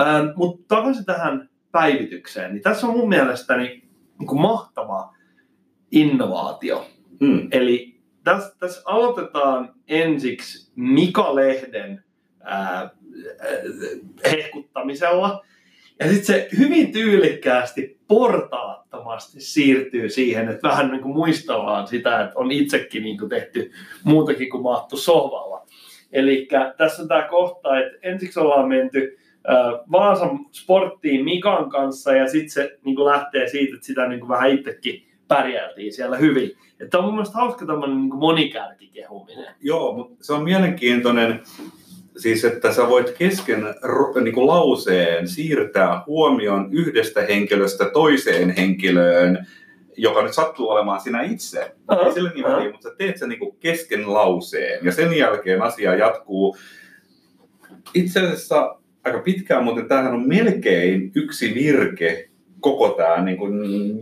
Ähm, 0.00 0.26
Mutta 0.36 0.76
takaisin 0.76 1.04
tähän 1.04 1.48
päivitykseen, 1.72 2.52
niin 2.52 2.62
tässä 2.62 2.86
on 2.86 2.96
mun 2.96 3.08
mielestäni 3.08 3.82
niin 4.18 4.26
kuin 4.26 4.40
mahtava 4.40 5.14
innovaatio. 5.90 6.86
Hmm. 7.20 7.48
Eli 7.50 8.00
tässä, 8.24 8.56
tässä 8.58 8.82
aloitetaan 8.84 9.74
ensiksi 9.88 10.72
Mika 10.76 11.34
Lehden 11.34 12.04
ää, 12.40 12.90
hehkuttamisella. 14.30 15.44
Ja 16.00 16.06
sitten 16.06 16.24
se 16.24 16.48
hyvin 16.58 16.92
tyylikkäästi 16.92 17.93
portaattomasti 18.08 19.40
siirtyy 19.40 20.08
siihen, 20.08 20.48
että 20.48 20.68
vähän 20.68 20.90
niin 20.90 21.02
kuin 21.02 21.14
muistellaan 21.14 21.86
sitä, 21.86 22.20
että 22.20 22.38
on 22.38 22.52
itsekin 22.52 23.02
niin 23.02 23.18
kuin 23.18 23.28
tehty 23.28 23.72
muutakin 24.04 24.50
kuin 24.50 24.62
maattu 24.62 24.96
sohvalla. 24.96 25.66
Eli 26.12 26.48
tässä 26.76 27.02
on 27.02 27.08
tämä 27.08 27.22
kohta, 27.22 27.78
että 27.78 27.98
ensiksi 28.02 28.40
ollaan 28.40 28.68
menty 28.68 29.18
Vaasan 29.92 30.38
sporttiin 30.52 31.24
Mikan 31.24 31.70
kanssa 31.70 32.12
ja 32.12 32.28
sitten 32.28 32.50
se 32.50 32.78
niin 32.84 32.96
kuin 32.96 33.06
lähtee 33.06 33.48
siitä, 33.48 33.74
että 33.74 33.86
sitä 33.86 34.08
niin 34.08 34.20
kuin 34.20 34.28
vähän 34.28 34.50
itsekin 34.50 35.08
pärjältiin 35.28 35.92
siellä 35.92 36.16
hyvin. 36.16 36.50
Että 36.80 36.98
on 36.98 37.04
mun 37.04 37.14
mielestä 37.14 37.38
hauska 37.38 37.66
tämmöinen 37.66 37.96
niin 37.96 38.16
monikärkikehuminen. 38.16 39.54
Joo, 39.60 39.92
mutta 39.92 40.24
se 40.24 40.32
on 40.32 40.42
mielenkiintoinen 40.42 41.40
siis 42.16 42.44
että 42.44 42.72
sä 42.72 42.88
voit 42.88 43.10
kesken 43.10 43.64
niin 44.22 44.34
kuin 44.34 44.46
lauseen 44.46 45.28
siirtää 45.28 46.02
huomion 46.06 46.68
yhdestä 46.72 47.20
henkilöstä 47.22 47.84
toiseen 47.84 48.50
henkilöön, 48.50 49.46
joka 49.96 50.22
nyt 50.22 50.32
sattuu 50.32 50.68
olemaan 50.68 51.00
sinä 51.00 51.22
itse. 51.22 51.72
Uh-huh. 51.90 52.06
Ei 52.06 52.12
sille 52.12 52.30
niin 52.34 52.46
uh-huh. 52.46 52.72
mutta 52.72 52.88
sä 52.88 52.94
teet 52.98 53.18
sen 53.18 53.28
niin 53.28 53.38
kuin 53.38 53.56
kesken 53.60 54.12
lauseen 54.12 54.84
ja 54.84 54.92
sen 54.92 55.12
jälkeen 55.12 55.62
asia 55.62 55.94
jatkuu. 55.94 56.56
Itse 57.94 58.20
asiassa 58.20 58.78
aika 59.04 59.18
pitkään, 59.18 59.64
mutta 59.64 59.82
tämähän 59.82 60.14
on 60.14 60.28
melkein 60.28 61.12
yksi 61.14 61.54
virke 61.54 62.28
koko 62.60 62.88
tämä 62.88 63.24
niin 63.24 63.36
kuin 63.36 63.54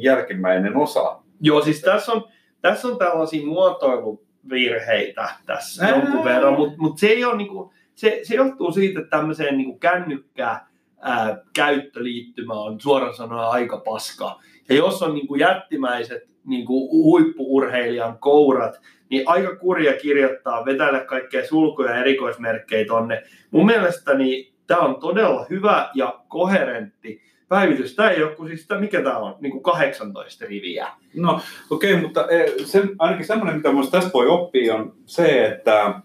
jälkimmäinen 0.03 0.77
osa. 0.77 1.19
Joo, 1.41 1.61
siis 1.63 1.81
tässä 1.81 2.13
on, 2.13 2.25
tässä 2.61 2.89
on 2.89 2.99
tällaisia 2.99 3.47
muotoiluvirheitä 3.47 5.29
tässä 5.47 5.85
Ää. 5.85 5.91
jonkun 5.91 6.25
verran, 6.25 6.55
mutta 6.55 6.75
mut 6.79 6.99
se 6.99 7.07
ei 7.07 7.25
ole 7.25 7.37
niin 7.37 7.49
kuin, 7.49 7.71
se, 7.95 8.21
se 8.23 8.35
johtuu 8.35 8.73
siitä, 8.73 9.01
että 9.01 9.17
tämmöiseen 9.17 9.59
niin 9.59 9.81
kännykkää 9.81 10.69
ää, 11.01 11.39
käyttöliittymä 11.55 12.55
on 12.55 12.81
suoraan 12.81 13.15
sanoen 13.15 13.47
aika 13.47 13.77
paska. 13.77 14.41
Ja 14.69 14.75
jos 14.75 15.03
on 15.03 15.15
niin 15.15 15.27
kuin 15.27 15.41
jättimäiset 15.41 16.23
niin 16.45 16.67
kuin 16.67 16.91
huippuurheilijan 16.91 18.19
kourat, 18.19 18.81
niin 19.11 19.23
aika 19.27 19.57
kurja 19.57 19.93
kirjoittaa, 19.93 20.65
vetäillä 20.65 21.01
kaikkea 21.01 21.47
sulkuja 21.47 21.91
ja 21.91 22.01
erikoismerkkejä 22.01 22.85
tonne. 22.85 23.23
Mun 23.51 23.67
mielestäni 23.67 24.53
tämä 24.67 24.81
on 24.81 25.01
todella 25.01 25.47
hyvä 25.51 25.91
ja 25.95 26.21
koherentti 26.29 27.23
päivitys. 27.49 27.95
Tämä 27.95 28.11
ei 28.11 28.23
ole 28.23 28.49
siis, 28.49 28.67
mikä 28.81 29.03
tämä 29.03 29.19
on, 29.19 29.37
niin 29.41 29.51
kuin 29.51 29.63
18 29.63 30.45
riviä. 30.49 30.89
No 31.17 31.41
okei, 31.71 31.93
okay, 31.93 32.03
mutta 32.03 32.29
e, 32.31 32.47
se, 32.65 32.83
ainakin 32.99 33.27
semmoinen, 33.27 33.57
mitä 33.57 33.69
minusta 33.69 33.99
tästä 33.99 34.13
voi 34.15 34.27
oppia, 34.27 34.75
on 34.75 34.95
se, 35.07 35.45
että 35.45 36.01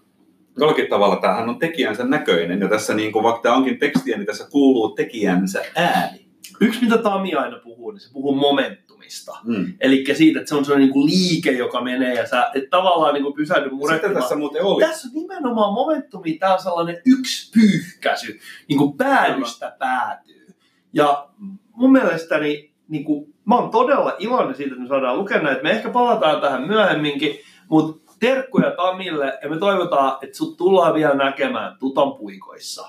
jollakin 0.58 0.86
tavalla 0.88 1.16
tämähän 1.16 1.48
on 1.48 1.58
tekijänsä 1.58 2.04
näköinen. 2.04 2.60
Ja 2.60 2.68
tässä 2.68 2.94
niin 2.94 3.12
kuin, 3.12 3.22
vaikka 3.22 3.42
tämä 3.42 3.54
onkin 3.56 3.78
tekstiä, 3.78 4.16
niin 4.16 4.26
tässä 4.26 4.50
kuuluu 4.50 4.88
tekijänsä 4.88 5.64
ääni. 5.76 6.28
Yksi, 6.60 6.84
mitä 6.84 6.98
Tami 6.98 7.34
aina 7.34 7.58
puhuu, 7.58 7.90
niin 7.90 8.00
se 8.00 8.12
puhuu 8.12 8.34
momentumista. 8.34 9.38
Mm. 9.44 9.74
Eli 9.80 10.04
siitä, 10.12 10.38
että 10.38 10.48
se 10.48 10.54
on 10.54 10.64
sellainen 10.64 10.90
niin 10.90 11.06
liike, 11.06 11.50
joka 11.50 11.80
menee 11.80 12.14
ja 12.14 12.26
sä 12.26 12.50
et 12.54 12.70
tavallaan 12.70 13.14
niin 13.14 13.34
pysähdy 13.34 13.70
murettumaan. 13.70 14.14
Sitä 14.14 14.20
tässä 14.20 14.36
muuten 14.36 14.64
oli. 14.64 14.84
Tässä 14.84 15.08
on 15.08 15.14
nimenomaan 15.14 15.74
momentumi, 15.74 16.32
tämä 16.32 16.54
on 16.54 16.62
sellainen 16.62 17.02
yksi 17.06 17.52
pyyhkäsy, 17.52 18.38
niin 18.68 18.78
kuin 18.78 18.96
päädystä 18.96 19.76
päätyy. 19.78 20.54
Ja 20.92 21.28
mun 21.72 21.92
mielestäni 21.92 22.70
niin 22.88 23.04
kuin, 23.04 23.34
mä 23.44 23.56
oon 23.56 23.70
todella 23.70 24.16
iloinen 24.18 24.54
siitä, 24.54 24.70
että 24.70 24.82
me 24.82 24.88
saadaan 24.88 25.18
lukea 25.18 25.42
näitä. 25.42 25.62
Me 25.62 25.70
ehkä 25.70 25.90
palataan 25.90 26.40
tähän 26.40 26.66
myöhemminkin, 26.66 27.38
mutta 27.70 28.07
terkkuja 28.20 28.70
Tamille 28.70 29.38
ja 29.42 29.50
me 29.50 29.58
toivotaan, 29.58 30.18
että 30.22 30.36
sut 30.36 30.56
tullaan 30.56 30.94
vielä 30.94 31.14
näkemään 31.14 31.76
tutan 31.78 32.12
puikoissa. 32.14 32.88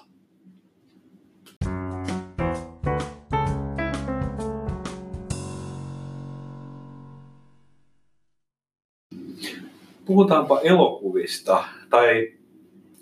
Puhutaanpa 10.06 10.60
elokuvista. 10.60 11.64
Tai 11.90 12.34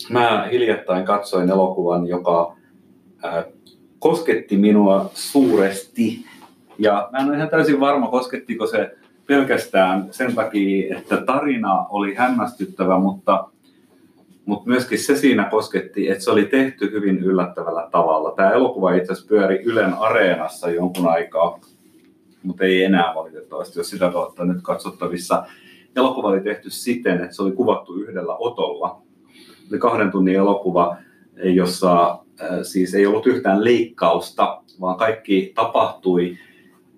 mä 0.09 0.47
hiljattain 0.51 1.05
katsoin 1.05 1.49
elokuvan, 1.49 2.07
joka 2.07 2.55
äh, 3.25 3.45
kosketti 3.99 4.57
minua 4.57 5.11
suuresti. 5.13 6.25
Ja 6.79 7.09
mä 7.11 7.17
en 7.17 7.27
ole 7.27 7.35
ihan 7.35 7.49
täysin 7.49 7.79
varma, 7.79 8.07
koskettiko 8.07 8.67
se 8.67 8.97
pelkästään 9.27 10.07
sen 10.11 10.35
takia, 10.35 10.97
että 10.97 11.17
tarina 11.17 11.85
oli 11.89 12.15
hämmästyttävä, 12.15 12.99
mutta, 12.99 13.49
mutta 14.45 14.69
myöskin 14.69 14.99
se 14.99 15.15
siinä 15.15 15.43
kosketti, 15.43 16.09
että 16.09 16.23
se 16.23 16.31
oli 16.31 16.45
tehty 16.45 16.91
hyvin 16.91 17.17
yllättävällä 17.17 17.87
tavalla. 17.91 18.31
Tämä 18.31 18.51
elokuva 18.51 18.93
itse 18.93 19.11
asiassa 19.11 19.29
pyöri 19.29 19.61
Ylen 19.63 19.93
areenassa 19.93 20.69
jonkun 20.69 21.07
aikaa, 21.07 21.59
mutta 22.43 22.65
ei 22.65 22.83
enää 22.83 23.15
valitettavasti, 23.15 23.79
jos 23.79 23.89
sitä 23.89 24.09
kautta 24.11 24.45
nyt 24.45 24.61
katsottavissa. 24.61 25.45
Elokuva 25.95 26.27
oli 26.27 26.41
tehty 26.41 26.69
siten, 26.69 27.23
että 27.23 27.35
se 27.35 27.41
oli 27.41 27.51
kuvattu 27.51 27.93
yhdellä 27.93 28.35
otolla. 28.35 29.01
Oli 29.71 29.79
kahden 29.79 30.11
tunnin 30.11 30.35
elokuva, 30.35 30.97
jossa 31.43 32.19
äh, 32.41 32.49
siis 32.61 32.93
ei 32.93 33.05
ollut 33.05 33.27
yhtään 33.27 33.63
leikkausta, 33.63 34.61
vaan 34.81 34.97
kaikki 34.97 35.51
tapahtui 35.55 36.37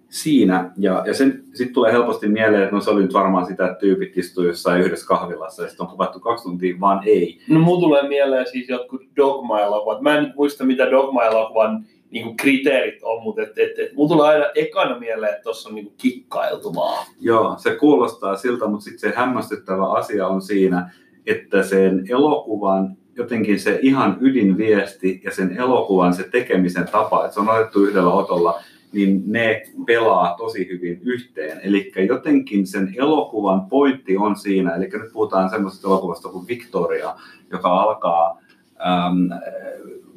siinä. 0.09 0.71
Ja, 0.77 1.03
ja 1.05 1.13
sitten 1.13 1.73
tulee 1.73 1.91
helposti 1.91 2.27
mieleen, 2.27 2.63
että 2.63 2.75
no 2.75 2.81
se 2.81 2.89
oli 2.89 3.01
nyt 3.01 3.13
varmaan 3.13 3.45
sitä, 3.45 3.65
että 3.65 3.79
tyypit 3.79 4.17
istuu 4.17 4.43
jossain 4.43 4.81
yhdessä 4.81 5.07
kahvilassa 5.07 5.63
ja 5.63 5.69
sitten 5.69 5.85
on 5.85 5.91
kuvattu 5.91 6.19
kaksi 6.19 6.43
tuntia, 6.43 6.79
vaan 6.79 7.01
ei. 7.05 7.39
No 7.49 7.59
mulla 7.59 7.79
tulee 7.79 8.07
mieleen 8.07 8.47
siis 8.51 8.69
jotkut 8.69 9.01
Dogma-elokuvat. 9.15 10.01
Mä 10.01 10.17
en 10.17 10.33
muista 10.35 10.63
mitä 10.63 10.91
Dogma-elokuvan 10.91 11.85
niin 12.11 12.37
kriteerit 12.37 13.03
on, 13.03 13.23
mutta 13.23 13.41
et, 13.41 13.57
et, 13.57 13.79
et, 13.79 13.93
mulla 13.93 14.09
tulee 14.09 14.27
aina 14.29 14.45
ekana 14.55 14.99
mieleen, 14.99 15.31
että 15.31 15.43
tuossa 15.43 15.69
on 15.69 15.75
niin 15.75 15.93
kikkailtu 15.97 16.75
vaan. 16.75 17.05
Joo, 17.19 17.55
se 17.57 17.75
kuulostaa 17.75 18.35
siltä, 18.35 18.67
mutta 18.67 18.83
sitten 18.83 19.09
se 19.09 19.17
hämmästyttävä 19.17 19.91
asia 19.91 20.27
on 20.27 20.41
siinä, 20.41 20.91
että 21.25 21.63
sen 21.63 22.05
elokuvan 22.09 22.97
jotenkin 23.15 23.59
se 23.59 23.79
ihan 23.81 24.17
ydinviesti 24.21 25.21
ja 25.23 25.31
sen 25.31 25.57
elokuvan 25.57 26.13
se 26.13 26.23
tekemisen 26.23 26.87
tapa, 26.91 27.25
että 27.25 27.33
se 27.33 27.39
on 27.39 27.49
otettu 27.49 27.85
yhdellä 27.85 28.13
otolla, 28.13 28.61
niin 28.91 29.24
ne 29.25 29.63
pelaa 29.86 30.36
tosi 30.38 30.67
hyvin 30.69 31.00
yhteen. 31.03 31.60
Eli 31.63 31.91
jotenkin 32.08 32.67
sen 32.67 32.93
elokuvan 32.98 33.62
pointti 33.62 34.17
on 34.17 34.36
siinä, 34.36 34.75
eli 34.75 34.86
nyt 34.86 35.13
puhutaan 35.13 35.50
semmoisesta 35.50 35.88
elokuvasta 35.88 36.29
kuin 36.29 36.48
Victoria, 36.48 37.15
joka 37.51 37.69
alkaa 37.69 38.41
äm, 38.81 39.29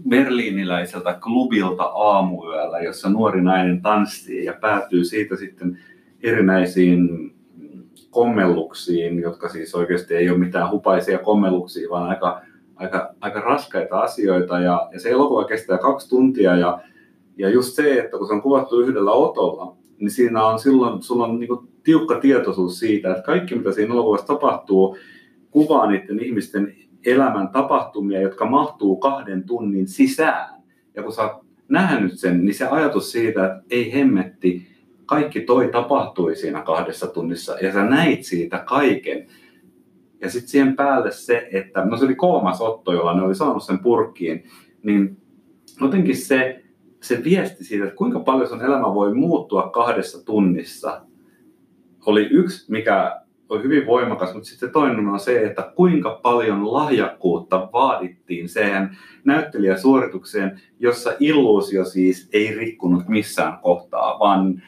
berliiniläiseltä 0.08 1.18
klubilta 1.22 1.82
aamuyöllä, 1.82 2.80
jossa 2.80 3.10
nuori 3.10 3.42
nainen 3.42 3.82
tanssii 3.82 4.44
ja 4.44 4.54
päätyy 4.60 5.04
siitä 5.04 5.36
sitten 5.36 5.78
erinäisiin 6.22 7.34
kommelluksiin, 8.10 9.20
jotka 9.20 9.48
siis 9.48 9.74
oikeasti 9.74 10.14
ei 10.14 10.30
ole 10.30 10.38
mitään 10.38 10.70
hupaisia 10.70 11.18
kommelluksia, 11.18 11.90
vaan 11.90 12.08
aika, 12.08 12.42
aika, 12.76 13.14
aika 13.20 13.40
raskaita 13.40 14.00
asioita. 14.00 14.58
Ja, 14.58 14.88
ja 14.92 15.00
se 15.00 15.10
elokuva 15.10 15.44
kestää 15.44 15.78
kaksi 15.78 16.08
tuntia 16.08 16.56
ja, 16.56 16.80
ja 17.36 17.48
just 17.48 17.74
se, 17.74 17.98
että 17.98 18.18
kun 18.18 18.26
se 18.26 18.32
on 18.32 18.42
kuvattu 18.42 18.80
yhdellä 18.80 19.12
otolla, 19.12 19.76
niin 19.98 20.10
siinä 20.10 20.44
on 20.44 20.58
silloin, 20.58 21.02
sulla 21.02 21.24
on 21.24 21.40
niin 21.40 21.48
tiukka 21.82 22.20
tietoisuus 22.20 22.78
siitä, 22.78 23.10
että 23.10 23.22
kaikki 23.22 23.54
mitä 23.54 23.72
siinä 23.72 23.94
elokuvassa 23.94 24.26
tapahtuu, 24.26 24.96
kuvaa 25.50 25.90
niiden 25.90 26.20
ihmisten 26.20 26.74
elämän 27.06 27.48
tapahtumia, 27.48 28.20
jotka 28.20 28.46
mahtuu 28.46 28.96
kahden 28.96 29.44
tunnin 29.44 29.88
sisään. 29.88 30.62
Ja 30.94 31.02
kun 31.02 31.12
sä 31.12 31.22
oot 31.22 31.44
nähnyt 31.68 32.18
sen, 32.18 32.44
niin 32.44 32.54
se 32.54 32.66
ajatus 32.66 33.12
siitä, 33.12 33.46
että 33.46 33.62
ei 33.70 33.92
hemmetti, 33.92 34.66
kaikki 35.06 35.40
toi 35.40 35.68
tapahtui 35.68 36.36
siinä 36.36 36.62
kahdessa 36.62 37.06
tunnissa 37.06 37.58
ja 37.60 37.72
sä 37.72 37.84
näit 37.84 38.24
siitä 38.24 38.58
kaiken. 38.58 39.26
Ja 40.20 40.30
sitten 40.30 40.48
siihen 40.48 40.76
päälle 40.76 41.12
se, 41.12 41.48
että 41.52 41.84
no 41.84 41.96
se 41.96 42.04
oli 42.04 42.14
kolmas 42.14 42.60
otto, 42.60 42.92
jolla 42.92 43.14
ne 43.14 43.22
oli 43.22 43.34
saanut 43.34 43.62
sen 43.62 43.78
purkkiin, 43.78 44.44
niin 44.82 45.16
jotenkin 45.80 46.16
se, 46.16 46.61
se 47.02 47.24
viesti 47.24 47.64
siitä, 47.64 47.84
että 47.84 47.96
kuinka 47.96 48.20
paljon 48.20 48.48
sun 48.48 48.64
elämä 48.64 48.94
voi 48.94 49.14
muuttua 49.14 49.70
kahdessa 49.70 50.24
tunnissa, 50.24 51.00
oli 52.06 52.28
yksi, 52.30 52.70
mikä 52.70 53.22
oli 53.48 53.62
hyvin 53.62 53.86
voimakas, 53.86 54.34
mutta 54.34 54.48
sitten 54.48 54.70
toinen 54.70 55.08
on 55.08 55.20
se, 55.20 55.42
että 55.42 55.72
kuinka 55.76 56.20
paljon 56.22 56.72
lahjakkuutta 56.72 57.68
vaadittiin 57.72 58.48
siihen 58.48 58.96
näyttelijäsuoritukseen, 59.24 60.60
jossa 60.78 61.12
illuusio 61.20 61.84
siis 61.84 62.28
ei 62.32 62.54
rikkunut 62.54 63.08
missään 63.08 63.58
kohtaa, 63.58 64.18
vaan 64.18 64.62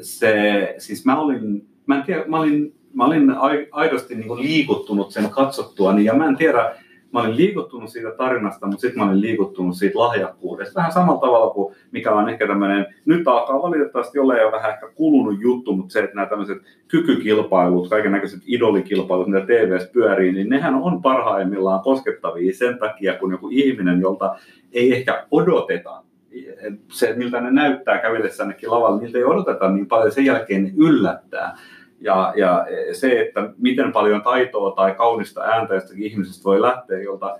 se, 0.00 0.74
siis 0.78 1.04
mä 1.04 1.20
olin, 1.20 1.66
mä 1.86 1.96
en 1.96 2.02
tiedä, 2.02 2.24
mä 2.26 2.38
olin, 2.38 2.74
mä 2.94 3.04
olin 3.04 3.34
aidosti 3.72 4.14
niin 4.14 4.36
liikuttunut 4.36 5.10
sen 5.10 5.30
katsottua, 5.30 6.00
ja 6.00 6.14
mä 6.14 6.26
en 6.26 6.36
tiedä, 6.36 6.76
mä 7.12 7.20
olin 7.20 7.36
liikuttunut 7.36 7.90
siitä 7.90 8.10
tarinasta, 8.10 8.66
mutta 8.66 8.80
sitten 8.80 9.02
mä 9.02 9.10
olin 9.10 9.20
liikuttunut 9.20 9.76
siitä 9.76 9.98
lahjakkuudesta. 9.98 10.74
Vähän 10.74 10.92
samalla 10.92 11.20
tavalla 11.20 11.54
kuin 11.54 11.74
mikä 11.90 12.12
on 12.12 12.28
ehkä 12.28 12.46
tämmöinen, 12.46 12.86
nyt 13.04 13.28
alkaa 13.28 13.62
valitettavasti 13.62 14.18
olla 14.18 14.36
jo 14.36 14.52
vähän 14.52 14.70
ehkä 14.70 14.88
kulunut 14.94 15.40
juttu, 15.40 15.76
mutta 15.76 15.92
se, 15.92 16.00
että 16.00 16.16
nämä 16.16 16.26
tämmöiset 16.26 16.58
kykykilpailut, 16.88 17.88
kaiken 17.88 18.12
näköiset 18.12 18.40
idolikilpailut, 18.46 19.28
mitä 19.28 19.46
TVS 19.46 19.90
pyörii, 19.92 20.32
niin 20.32 20.48
nehän 20.48 20.74
on 20.74 21.02
parhaimmillaan 21.02 21.80
koskettavia 21.80 22.54
sen 22.54 22.78
takia, 22.78 23.14
kun 23.14 23.32
joku 23.32 23.48
ihminen, 23.50 24.00
jolta 24.00 24.36
ei 24.72 24.94
ehkä 24.94 25.26
odoteta 25.30 26.02
se, 26.88 27.14
miltä 27.16 27.40
ne 27.40 27.50
näyttää 27.50 27.98
kävellessä 27.98 28.42
ainakin 28.42 28.70
lavalla, 28.70 29.00
niiltä 29.00 29.18
ei 29.18 29.24
odoteta 29.24 29.70
niin 29.70 29.86
paljon, 29.86 30.12
sen 30.12 30.24
jälkeen 30.24 30.64
ne 30.64 30.72
yllättää. 30.76 31.56
Ja, 32.02 32.32
ja 32.36 32.66
se, 32.92 33.20
että 33.20 33.50
miten 33.58 33.92
paljon 33.92 34.22
taitoa 34.22 34.70
tai 34.70 34.94
kaunista 34.94 35.42
ääntä 35.42 35.74
jostakin 35.74 36.04
ihmisestä 36.04 36.44
voi 36.44 36.60
lähteä 36.62 37.02
jolta 37.02 37.38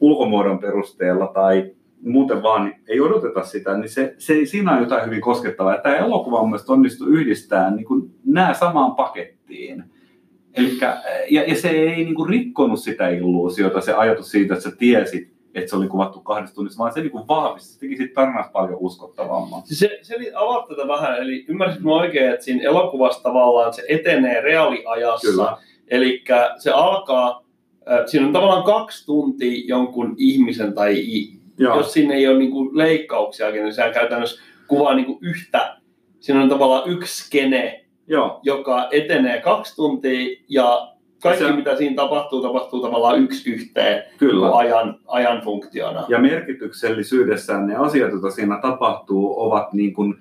ulkomuodon 0.00 0.58
perusteella 0.58 1.26
tai 1.26 1.70
muuten 2.02 2.42
vaan 2.42 2.74
ei 2.88 3.00
odoteta 3.00 3.44
sitä, 3.44 3.78
niin 3.78 3.88
se, 3.88 4.14
se, 4.18 4.44
siinä 4.44 4.72
on 4.72 4.80
jotain 4.80 5.06
hyvin 5.06 5.20
koskettavaa. 5.20 5.78
Tämä 5.78 5.96
elokuva 5.96 6.40
on 6.40 6.48
mielestäni 6.48 6.74
onnistu 6.74 7.06
yhdistää 7.06 7.70
niin 7.70 7.84
kuin 7.84 8.10
nämä 8.24 8.54
samaan 8.54 8.94
pakettiin. 8.94 9.84
Elikkä, 10.54 10.96
ja, 11.30 11.44
ja 11.44 11.56
se 11.56 11.68
ei 11.68 12.04
niin 12.04 12.14
kuin 12.14 12.30
rikkonut 12.30 12.80
sitä 12.80 13.08
illuusiota, 13.08 13.80
se 13.80 13.92
ajatus 13.92 14.30
siitä, 14.30 14.54
että 14.54 14.70
sä 14.70 14.76
tiesit, 14.76 15.37
että 15.54 15.70
se 15.70 15.76
oli 15.76 15.88
kuvattu 15.88 16.20
kahdessa 16.20 16.54
tunnissa, 16.54 16.78
vaan 16.78 16.92
se 16.92 17.00
niin 17.00 17.28
vahvisti, 17.28 17.72
se 17.72 17.80
teki 17.80 17.96
siitä 17.96 18.14
tarinasta 18.14 18.52
paljon 18.52 18.78
uskottavamman. 18.80 19.62
Se, 19.64 19.98
se 20.02 20.14
avaat 20.34 20.68
tätä 20.68 20.88
vähän, 20.88 21.18
eli 21.18 21.44
ymmärsit 21.48 21.82
mä 21.82 21.94
oikein, 21.94 22.30
että 22.30 22.44
siinä 22.44 22.62
elokuvassa 22.62 23.22
tavallaan 23.22 23.74
se 23.74 23.82
etenee 23.88 24.40
reaaliajassa. 24.40 25.30
Kyllä. 25.30 25.56
Eli 25.88 26.24
se 26.58 26.70
alkaa, 26.70 27.44
siinä 28.06 28.26
on 28.26 28.32
tavallaan 28.32 28.62
kaksi 28.62 29.06
tuntia 29.06 29.64
jonkun 29.66 30.14
ihmisen 30.18 30.74
tai 30.74 31.04
Joo. 31.58 31.76
jos 31.76 31.92
siinä 31.92 32.14
ei 32.14 32.28
ole 32.28 32.38
niin 32.38 32.50
kuin 32.50 32.78
leikkauksiakin, 32.78 33.62
niin 33.62 33.74
sehän 33.74 33.92
käytännössä 33.92 34.42
kuvaa 34.68 34.94
niin 34.94 35.06
kuin 35.06 35.18
yhtä, 35.22 35.76
siinä 36.20 36.42
on 36.42 36.48
tavallaan 36.48 36.88
yksi 36.90 37.24
skene, 37.24 37.84
Joo. 38.06 38.40
joka 38.42 38.88
etenee 38.90 39.40
kaksi 39.40 39.76
tuntia 39.76 40.36
ja 40.48 40.94
kaikki 41.22 41.44
se, 41.44 41.52
mitä 41.52 41.76
siinä 41.76 41.96
tapahtuu, 41.96 42.42
tapahtuu 42.42 42.82
tavallaan 42.82 43.22
yksi 43.22 43.50
yhteen 43.50 44.02
kyllä. 44.18 44.56
Ajan, 44.56 44.98
ajan 45.06 45.42
funktiona. 45.42 46.04
Ja 46.08 46.18
merkityksellisyydessään 46.18 47.66
ne 47.66 47.76
asiat, 47.76 48.12
joita 48.12 48.30
siinä 48.30 48.58
tapahtuu, 48.62 49.40
ovat 49.40 49.72
niin 49.72 49.94
kuin 49.94 50.14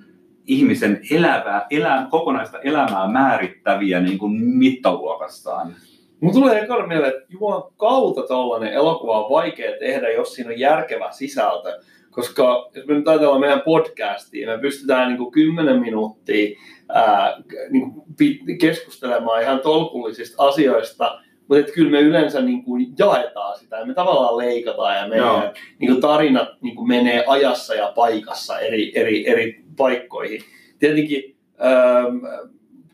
ihmisen 0.47 1.01
elävää, 1.11 1.65
elä, 1.69 2.07
kokonaista 2.09 2.59
elämää 2.59 3.07
määrittäviä 3.07 3.99
niin 3.99 4.17
kuin 4.17 4.31
mittaluokassaan. 4.31 5.75
Mun 6.19 6.33
tulee 6.33 6.59
ekana 6.59 6.87
mieleen, 6.87 7.13
että 7.13 7.25
Juman 7.29 7.63
kautta 7.77 8.21
tällainen 8.27 8.73
elokuva 8.73 9.25
on 9.25 9.31
vaikea 9.31 9.71
tehdä, 9.79 10.11
jos 10.11 10.33
siinä 10.33 10.49
on 10.49 10.59
järkevä 10.59 11.11
sisältö. 11.11 11.79
Koska 12.17 12.69
jos 12.75 12.85
me 12.85 12.93
nyt 12.93 13.07
ajatellaan 13.07 13.41
meidän 13.41 13.61
podcastia, 13.61 14.47
me 14.47 14.61
pystytään 14.61 15.07
niin 15.07 15.17
kuin 15.17 15.31
10 15.31 15.79
minuuttia 15.79 16.59
ää, 16.89 17.41
niin 17.69 17.91
kuin 17.91 18.57
keskustelemaan 18.57 19.41
ihan 19.41 19.59
tolkullisista 19.59 20.47
asioista, 20.47 21.19
mutta 21.39 21.59
että 21.59 21.71
kyllä 21.71 21.91
me 21.91 22.01
yleensä 22.01 22.41
niin 22.41 22.63
kuin 22.63 22.87
jaetaan 22.99 23.59
sitä 23.59 23.77
ja 23.77 23.85
me 23.85 23.93
tavallaan 23.93 24.37
leikataan 24.37 24.97
ja 24.97 25.07
meidän 25.07 25.53
niin 25.79 25.91
kuin 25.91 26.01
tarinat 26.01 26.49
niin 26.61 26.75
kuin 26.75 26.87
menee 26.87 27.23
ajassa 27.27 27.75
ja 27.75 27.91
paikassa 27.95 28.59
eri, 28.59 28.91
eri, 28.95 29.29
eri 29.29 29.63
paikkoihin. 29.77 30.41
Tietenkin 30.79 31.35
ähm, 31.65 32.17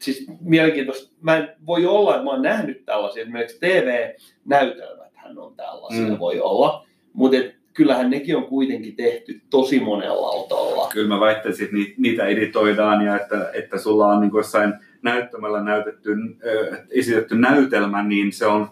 siis 0.02 0.28
mielenkiintoista, 0.42 1.14
mä 1.22 1.38
en 1.38 1.50
voi 1.66 1.86
olla, 1.86 2.12
että 2.12 2.24
mä 2.24 2.32
oon 2.32 2.42
nähnyt 2.42 2.86
tällaisia, 2.86 3.24
esimerkiksi 3.24 3.60
TV-näytelmät 3.60 5.12
hän 5.14 5.38
on 5.38 5.56
tällaisia, 5.56 6.08
mm. 6.08 6.20
voi 6.20 6.40
olla, 6.40 6.88
mutta 7.14 7.38
kyllähän 7.74 8.10
nekin 8.10 8.38
on 8.38 8.46
kuitenkin 8.46 8.96
tehty 8.96 9.42
tosi 9.50 9.80
monella 9.80 10.28
autolla. 10.28 10.90
Kyllä 10.94 11.08
mä 11.08 11.20
väittäisin, 11.20 11.66
että 11.66 11.76
niitä 11.98 12.26
editoidaan 12.26 13.06
ja 13.06 13.16
että, 13.16 13.52
että 13.54 13.78
sulla 13.78 14.08
on 14.08 14.22
niin 14.22 14.32
jossain 14.36 14.74
näyttämällä 15.02 15.64
näytetty, 15.64 16.12
äh, 16.14 16.80
esitetty 16.90 17.36
näytelmä, 17.36 18.04
niin 18.04 18.32
se 18.32 18.46
on 18.46 18.70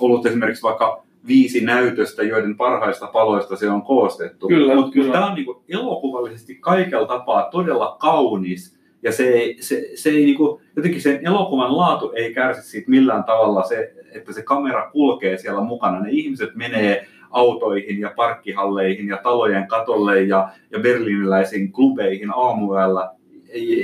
ollut 0.00 0.26
esimerkiksi 0.26 0.62
vaikka 0.62 1.04
viisi 1.26 1.64
näytöstä, 1.64 2.22
joiden 2.22 2.56
parhaista 2.56 3.06
paloista 3.06 3.56
se 3.56 3.70
on 3.70 3.82
koostettu. 3.82 4.48
Kyllä, 4.48 4.74
Mutta 4.74 4.92
kyllä. 4.92 5.12
tämä 5.12 5.26
on 5.26 5.34
niin 5.34 5.46
elokuvallisesti 5.68 6.54
kaikella 6.54 7.06
tapaa 7.06 7.48
todella 7.50 7.96
kaunis. 8.00 8.82
Ja 9.02 9.12
se, 9.12 9.28
ei, 9.28 9.56
se, 9.60 9.90
se 9.94 10.10
ei 10.10 10.24
niin 10.24 10.36
kuin, 10.36 10.62
jotenkin 10.76 11.02
sen 11.02 11.26
elokuvan 11.26 11.76
laatu 11.76 12.12
ei 12.16 12.34
kärsi 12.34 12.70
siitä 12.70 12.90
millään 12.90 13.24
tavalla 13.24 13.62
se, 13.62 13.92
että 14.12 14.32
se 14.32 14.42
kamera 14.42 14.90
kulkee 14.90 15.38
siellä 15.38 15.60
mukana. 15.60 16.00
Ne 16.00 16.10
ihmiset 16.10 16.54
menee 16.54 17.06
autoihin 17.32 18.00
ja 18.00 18.12
parkkihalleihin 18.16 19.08
ja 19.08 19.20
talojen 19.22 19.68
katolle 19.68 20.22
ja, 20.22 20.48
ja 20.70 20.78
berliiniläisiin 20.78 21.72
klubeihin 21.72 22.30
aamuyöllä 22.36 23.10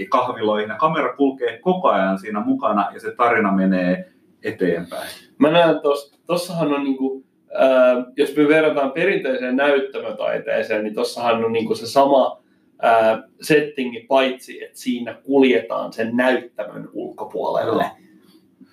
kahviloihin. 0.09 0.69
Ja 0.69 0.77
kamera 0.77 1.17
kulkee 1.17 1.59
koko 1.59 1.89
ajan 1.89 2.19
siinä 2.19 2.41
mukana 2.41 2.91
ja 2.95 3.01
se 3.01 3.15
tarina 3.17 3.53
menee 3.53 4.09
eteenpäin. 4.45 5.09
Mä 5.39 5.51
näen 5.51 5.81
tuossa, 5.81 6.19
tossahan 6.27 6.75
on 6.75 6.85
niinku, 6.85 7.25
äh, 7.61 8.05
jos 8.17 8.37
me 8.37 8.49
verrataan 8.49 8.93
perinteiseen 8.93 9.57
näyttämötaiteeseen, 9.57 10.85
niin 10.85 10.95
tossahan 10.95 11.45
on 11.45 11.53
niinku 11.53 11.75
se 11.75 11.87
sama 11.87 12.43
äh, 12.85 13.23
settingi, 13.41 14.01
paitsi 14.09 14.65
että 14.65 14.79
siinä 14.79 15.15
kuljetaan 15.15 15.93
sen 15.93 16.17
näyttämön 16.17 16.89
ulkopuolelle. 16.93 17.83
No 17.83 18.08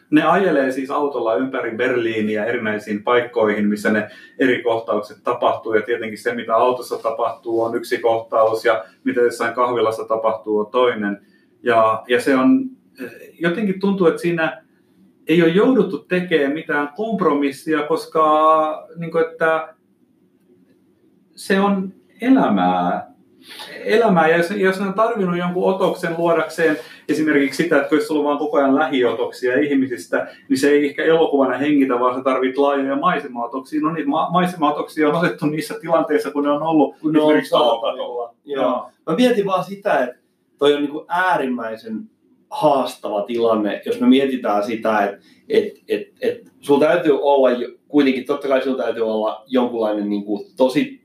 ne 0.10 0.24
ajelee 0.24 0.72
siis 0.72 0.91
autolla 0.91 1.36
ympäri 1.36 1.72
Berliiniä 1.72 2.46
erinäisiin 2.46 3.04
paikkoihin, 3.04 3.68
missä 3.68 3.91
ne 3.91 4.10
eri 4.39 4.63
kohtaukset 4.63 5.18
tapahtuu. 5.24 5.74
Ja 5.74 5.82
tietenkin 5.82 6.18
se, 6.18 6.36
mitä 6.36 6.56
autossa 6.56 6.98
tapahtuu, 6.98 7.62
on 7.62 7.76
yksi 7.76 7.98
kohtaus 7.98 8.65
ja 8.65 8.86
mitä 9.04 9.22
jossain 9.22 9.54
kahvilassa 9.54 10.06
tapahtuu, 10.06 10.60
on 10.60 10.68
toinen. 10.68 11.22
Ja, 11.63 12.04
ja 12.08 12.22
se 12.22 12.36
on, 12.36 12.70
jotenkin 13.39 13.80
tuntuu, 13.80 14.08
että 14.08 14.22
siinä 14.22 14.63
ei 15.28 15.44
ole 15.44 15.52
jouduttu 15.52 15.98
tekemään 15.98 16.54
mitään 16.54 16.89
kompromissia, 16.96 17.84
koska 17.84 18.88
niin 18.96 19.12
kuin, 19.12 19.26
että 19.26 19.76
se 21.36 21.60
on 21.60 21.94
elämää 22.22 23.14
elämää. 23.84 24.28
Ja 24.28 24.38
jos, 24.38 24.52
jos 24.52 24.80
ne 24.80 24.88
on 24.88 24.94
tarvinnut 24.94 25.38
jonkun 25.38 25.74
otoksen 25.74 26.16
luodakseen 26.18 26.78
esimerkiksi 27.10 27.64
sitä, 27.64 27.82
että 27.82 27.96
sulla 28.08 28.20
on 28.20 28.26
vaan 28.26 28.38
koko 28.38 28.58
ajan 28.58 28.76
lähiotoksia 28.76 29.60
ihmisistä, 29.60 30.28
niin 30.50 30.58
se 30.58 30.70
ei 30.70 30.86
ehkä 30.86 31.04
elokuvana 31.04 31.58
hengitä, 31.58 32.00
vaan 32.00 32.16
se 32.16 32.24
tarvitsee 32.24 32.62
laajoja 32.62 32.96
maisemaotoksia. 32.96 33.82
No 33.82 33.94
niin, 33.94 34.10
ma- 34.10 34.30
maisemaotoksia 34.32 35.10
on 35.10 35.16
otettu 35.16 35.46
niissä 35.46 35.76
tilanteissa, 35.82 36.32
kun 36.32 36.44
ne 36.44 36.50
on 36.50 36.64
ollut 36.64 36.96
kun 37.00 37.14
ne 37.14 37.20
on 37.20 37.26
esimerkiksi 37.26 37.50
saatavilla. 37.50 38.36
Joo. 38.46 38.90
Mä 39.10 39.16
mietin 39.16 39.46
vaan 39.46 39.64
sitä, 39.64 40.04
että 40.04 40.20
toi 40.58 40.74
on 40.74 40.82
niin 40.82 40.92
kuin 40.92 41.06
äärimmäisen 41.08 42.10
haastava 42.50 43.22
tilanne, 43.22 43.82
jos 43.86 44.00
me 44.00 44.08
mietitään 44.08 44.64
sitä, 44.64 45.06
että 45.06 45.26
et, 45.50 45.74
et, 45.88 46.08
et, 46.22 46.52
sulla 46.60 46.86
täytyy 46.86 47.20
olla 47.22 47.50
kuitenkin, 47.88 48.26
totta 48.26 48.48
kai 48.48 48.64
sulla 48.64 48.84
täytyy 48.84 49.04
olla 49.04 49.44
jonkunlainen 49.48 50.10
niin 50.10 50.26
kuin, 50.26 50.46
tosi 50.58 51.02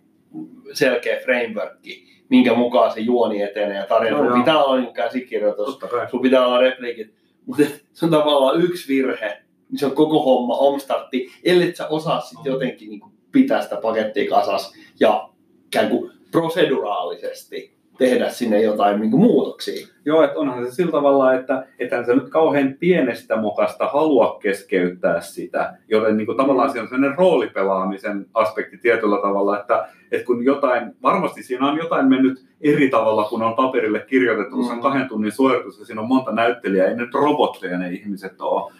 selkeä 0.72 1.20
frameworkki, 1.24 2.19
minkä 2.30 2.54
mukaan 2.54 2.92
se 2.92 3.00
juoni 3.00 3.42
etenee 3.42 3.76
ja 3.76 3.86
tarina. 3.86 4.16
Joo, 4.16 4.24
Sulla 4.24 4.38
pitää 4.38 4.64
olla 4.64 4.80
niin 4.80 4.94
käsikirjoitus, 4.94 5.78
sulla 6.10 6.22
pitää 6.22 6.46
olla 6.46 6.60
repliikit, 6.60 7.14
mutta 7.46 7.62
se 7.92 8.04
on 8.04 8.10
tavallaan 8.10 8.62
yksi 8.62 8.88
virhe, 8.88 9.42
niin 9.70 9.78
se 9.78 9.86
on 9.86 9.94
koko 9.94 10.22
homma, 10.22 10.56
omstartti, 10.56 11.28
ellei 11.44 11.74
sä 11.74 11.88
osaa 11.88 12.20
sitten 12.20 12.52
jotenkin 12.52 12.90
niin 12.90 13.00
pitää 13.32 13.62
sitä 13.62 13.76
pakettia 13.76 14.30
kasas 14.30 14.72
ja 15.00 15.30
ikään 15.66 15.88
kuin 15.88 16.12
proseduraalisesti 16.30 17.69
tehdä 18.00 18.28
sinne 18.28 18.62
jotain 18.62 19.00
niin 19.00 19.10
kuin 19.10 19.22
muutoksia. 19.22 19.86
Joo, 20.04 20.22
että 20.22 20.38
onhan 20.38 20.64
se 20.66 20.70
sillä 20.70 20.90
tavalla, 20.90 21.34
että 21.34 21.66
ethän 21.78 22.04
se 22.06 22.14
nyt 22.14 22.28
kauhean 22.28 22.74
pienestä 22.80 23.36
mokasta 23.36 23.86
halua 23.86 24.38
keskeyttää 24.42 25.20
sitä, 25.20 25.74
joten 25.88 26.16
niin 26.16 26.26
kuin 26.26 26.36
tavallaan 26.36 26.70
siinä 26.70 26.82
on 26.82 26.88
sellainen 26.88 27.18
roolipelaamisen 27.18 28.26
aspekti 28.34 28.78
tietyllä 28.78 29.16
tavalla, 29.22 29.60
että, 29.60 29.88
että 30.12 30.26
kun 30.26 30.44
jotain, 30.44 30.92
varmasti 31.02 31.42
siinä 31.42 31.68
on 31.68 31.78
jotain 31.78 32.06
mennyt 32.06 32.44
eri 32.60 32.90
tavalla, 32.90 33.24
kun 33.24 33.42
on 33.42 33.54
paperille 33.54 34.00
kirjoitettu, 34.00 34.56
kun 34.56 34.64
se 34.64 34.70
on 34.70 34.78
Mm. 34.78 34.82
kahden 34.82 35.08
tunnin 35.08 35.32
suoritus 35.32 35.78
ja 35.78 35.84
siinä 35.86 36.00
on 36.00 36.08
monta 36.08 36.32
näyttelijää, 36.32 36.88
ei 36.88 36.96
nyt 36.96 37.14
robotteja 37.14 37.78
ne 37.78 37.90
ihmiset 37.90 38.40
ole. 38.40 38.72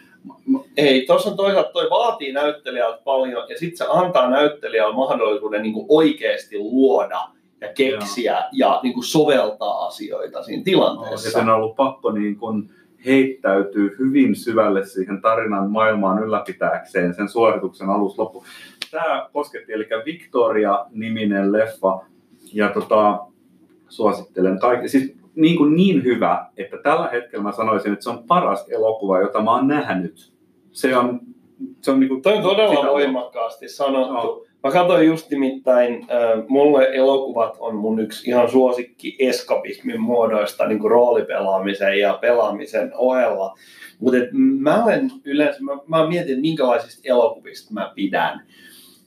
Ei, 0.77 1.05
tuossa 1.05 1.29
on 1.29 1.37
toisaalta 1.37 1.71
toi 1.71 1.89
vaatii 1.89 2.33
näyttelijältä 2.33 2.99
paljon 3.03 3.49
ja 3.49 3.57
sitten 3.57 3.77
se 3.77 3.85
antaa 3.89 4.29
näyttelijälle 4.29 4.95
mahdollisuuden 4.95 5.61
niin 5.61 5.73
kuin 5.73 5.85
oikeasti 5.89 6.57
luoda 6.59 7.21
ja 7.61 7.67
keksiä 7.73 8.43
ja 8.51 8.79
niin 8.83 8.93
kuin 8.93 9.03
soveltaa 9.03 9.85
asioita 9.87 10.43
siinä 10.43 10.59
Ja 10.59 10.63
tilanteessa. 10.63 11.31
sen 11.31 11.49
on 11.49 11.55
ollut 11.55 11.75
pakko 11.75 12.11
niin 12.11 12.35
kuin 12.35 12.69
heittäytyy 13.05 13.95
hyvin 13.99 14.35
syvälle 14.35 14.85
siihen 14.85 15.21
tarinan 15.21 15.71
maailmaan 15.71 16.23
ylläpitääkseen 16.23 17.13
sen 17.13 17.29
suorituksen 17.29 17.89
alusta 17.89 18.21
loppu. 18.21 18.43
Tämä 18.91 19.29
kosketti, 19.33 19.73
eli 19.73 19.87
Victoria-niminen 20.05 21.51
leffa, 21.51 22.05
ja 22.53 22.69
tota, 22.69 23.19
suosittelen 23.89 24.59
kaikki. 24.59 24.89
Siis 24.89 25.15
niin, 25.35 25.57
kuin 25.57 25.75
niin 25.75 26.03
hyvä, 26.03 26.45
että 26.57 26.77
tällä 26.77 27.07
hetkellä 27.07 27.43
mä 27.43 27.51
sanoisin, 27.51 27.93
että 27.93 28.03
se 28.03 28.09
on 28.09 28.23
paras 28.23 28.65
elokuva, 28.69 29.19
jota 29.19 29.41
mä 29.41 29.51
oon 29.51 29.67
nähnyt. 29.67 30.33
Se 30.71 30.97
on, 30.97 31.19
se 31.81 31.91
on 31.91 31.99
niin 31.99 32.07
kuin 32.07 32.21
Toi 32.21 32.37
on 32.37 32.43
todella 32.43 32.91
voimakkaasti 32.91 33.69
sanottu. 33.69 34.13
Joo. 34.13 34.45
Mä 34.63 34.71
katsoin 34.71 35.07
just 35.07 35.29
nimittäin, 35.29 35.93
äh, 35.93 36.47
mulle 36.47 36.89
elokuvat 36.93 37.55
on 37.59 37.75
mun 37.75 37.99
yksi 37.99 38.29
ihan 38.29 38.51
suosikki 38.51 39.15
eskapismin 39.19 40.01
muodoista 40.01 40.67
niin 40.67 40.79
kuin 40.79 40.91
roolipelaamisen 40.91 41.99
ja 41.99 42.17
pelaamisen 42.21 42.91
ohella. 42.95 43.57
Mutta 43.99 44.17
mä 44.33 44.83
olen 44.83 45.11
yleensä, 45.25 45.59
mä, 45.63 45.71
mä 45.87 46.07
mietin, 46.07 46.41
minkälaisista 46.41 47.01
elokuvista 47.03 47.73
mä 47.73 47.91
pidän. 47.95 48.47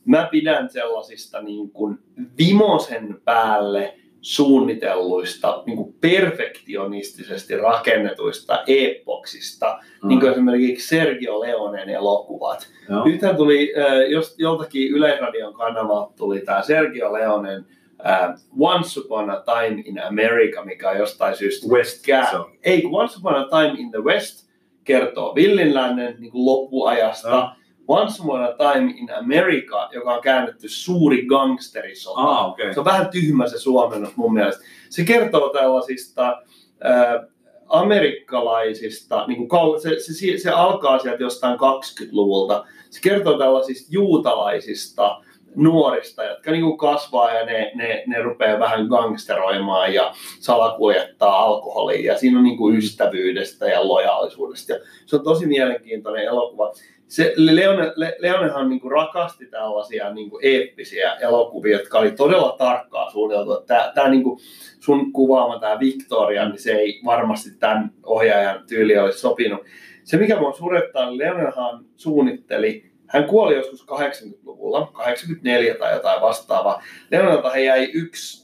Mä 0.05 0.29
pidän 0.31 0.71
sellaisista 0.71 1.43
niin 1.43 1.71
kuin 1.71 1.99
vimosen 2.38 3.21
päälle 3.25 3.95
suunnitelluista, 4.24 5.62
niin 5.66 5.76
kuin 5.76 5.94
perfektionistisesti 6.00 7.56
rakennetuista 7.56 8.62
epoksista, 8.66 9.78
Mm. 10.02 10.08
niin 10.08 10.20
kuin 10.20 10.32
esimerkiksi 10.32 10.88
Sergio 10.88 11.40
Leonen 11.40 11.88
elokuvat. 11.88 12.68
Joo. 12.90 13.04
Nythän 13.04 13.37
tuli, 13.37 13.74
äh, 13.78 14.10
jos 14.10 14.34
joltakin 14.38 14.90
Yleisradion 14.92 15.54
kanavalta 15.54 16.12
tuli 16.16 16.40
tämä 16.40 16.62
Sergio 16.62 17.12
Leonen 17.12 17.66
äh, 18.06 18.30
Once 18.58 19.00
Upon 19.00 19.30
a 19.30 19.40
Time 19.40 19.82
in 19.84 20.02
America, 20.02 20.64
mikä 20.64 20.90
on 20.90 20.98
jostain 20.98 21.37
syystä 21.37 21.68
West, 21.68 22.04
se 22.04 22.37
on. 22.37 22.50
Ei, 22.62 22.82
Once 22.92 23.18
Upon 23.18 23.34
a 23.34 23.48
Time 23.48 23.80
in 23.80 23.90
the 23.90 24.04
West 24.04 24.48
kertoo 24.84 25.34
villinlännen 25.34 26.16
niin 26.18 26.32
kuin 26.32 26.46
loppuajasta. 26.46 27.28
Joo. 27.28 27.48
Once 27.88 28.23
Upon 28.23 28.44
a 28.44 28.53
Time 28.53 28.94
in 28.97 29.11
America, 29.14 29.88
joka 29.92 30.14
on 30.14 30.23
käännetty 30.23 30.68
suuri 30.68 31.27
gangsterisota. 31.27 32.20
Ah, 32.20 32.51
okei. 32.51 32.75
Se 32.75 32.81
on 32.81 32.87
vähän 32.87 33.09
tyhmä 33.09 33.49
se 33.49 33.59
suomennos 33.59 34.16
mun 34.16 34.35
mielestä. 34.35 34.64
Se 34.90 35.05
kertoo 35.05 35.49
tällaisista 35.49 36.29
äh, 36.87 37.29
amerikkalaisista, 37.68 39.27
niin 39.27 39.49
kuin 39.49 39.81
se, 39.81 39.88
se, 39.99 40.38
se 40.38 40.51
alkaa 40.51 40.99
sieltä 40.99 41.23
jostain 41.23 41.59
20-luvulta. 41.59 42.64
Se 42.90 43.01
kertoo 43.01 43.38
tällaisista 43.38 43.88
juutalaisista 43.92 45.20
nuorista, 45.55 46.25
jotka 46.25 46.51
niin 46.51 46.62
kuin 46.62 46.79
kasvaa 46.79 47.33
ja 47.33 47.47
ne, 47.47 47.73
ne, 47.75 48.05
ne 48.07 48.23
rupeaa 48.23 48.59
vähän 48.59 48.87
gangsteroimaan 48.87 49.94
ja 49.94 50.14
salakuljettaa 50.40 51.44
alkoholia. 51.44 52.12
Ja 52.12 52.18
siinä 52.18 52.38
on 52.38 52.44
niin 52.44 52.57
kuin 52.57 52.77
ystävyydestä 52.77 53.66
ja 53.66 53.88
lojaalisuudesta. 53.88 54.73
Ja 54.73 54.79
se 55.07 55.16
on 55.16 55.25
tosi 55.25 55.47
mielenkiintoinen 55.47 56.25
elokuva. 56.25 56.73
Se, 57.14 57.33
Leone, 57.37 57.92
Le, 57.96 58.16
Leonehan 58.18 58.68
niin 58.68 58.81
kuin 58.81 58.92
rakasti 58.92 59.46
tällaisia 59.46 60.14
niin 60.14 60.31
kuin 60.31 60.46
eeppisiä 60.46 61.14
elokuvia, 61.14 61.79
jotka 61.79 61.98
oli 61.98 62.11
todella 62.11 62.55
tarkkaa 62.59 63.11
suunniteltu. 63.11 63.64
Tämä, 63.66 63.92
tämä 63.94 64.09
niin 64.09 64.22
kuin 64.22 64.40
sun 64.81 65.12
kuvaama 65.12 65.59
tämä 65.59 65.81
Victoria, 65.81 66.48
niin 66.48 66.59
se 66.59 66.72
ei 66.72 67.00
varmasti 67.05 67.50
tämän 67.59 67.90
ohjaajan 68.03 68.64
tyyli 68.68 68.98
olisi 68.98 69.18
sopinut. 69.18 69.61
Se, 70.05 70.16
mikä 70.16 70.38
mua 70.38 70.53
surettaa, 70.53 71.07
niin 71.07 71.18
Leonenhan 71.18 71.85
suunnitteli, 71.96 72.85
hän 73.07 73.24
kuoli 73.24 73.55
joskus 73.55 73.87
80-luvulla, 73.88 74.90
84 74.92 75.74
tai 75.74 75.94
jotain 75.94 76.20
vastaavaa. 76.20 76.83
Leonelta 77.11 77.59
jäi 77.59 77.90
yksi 77.94 78.43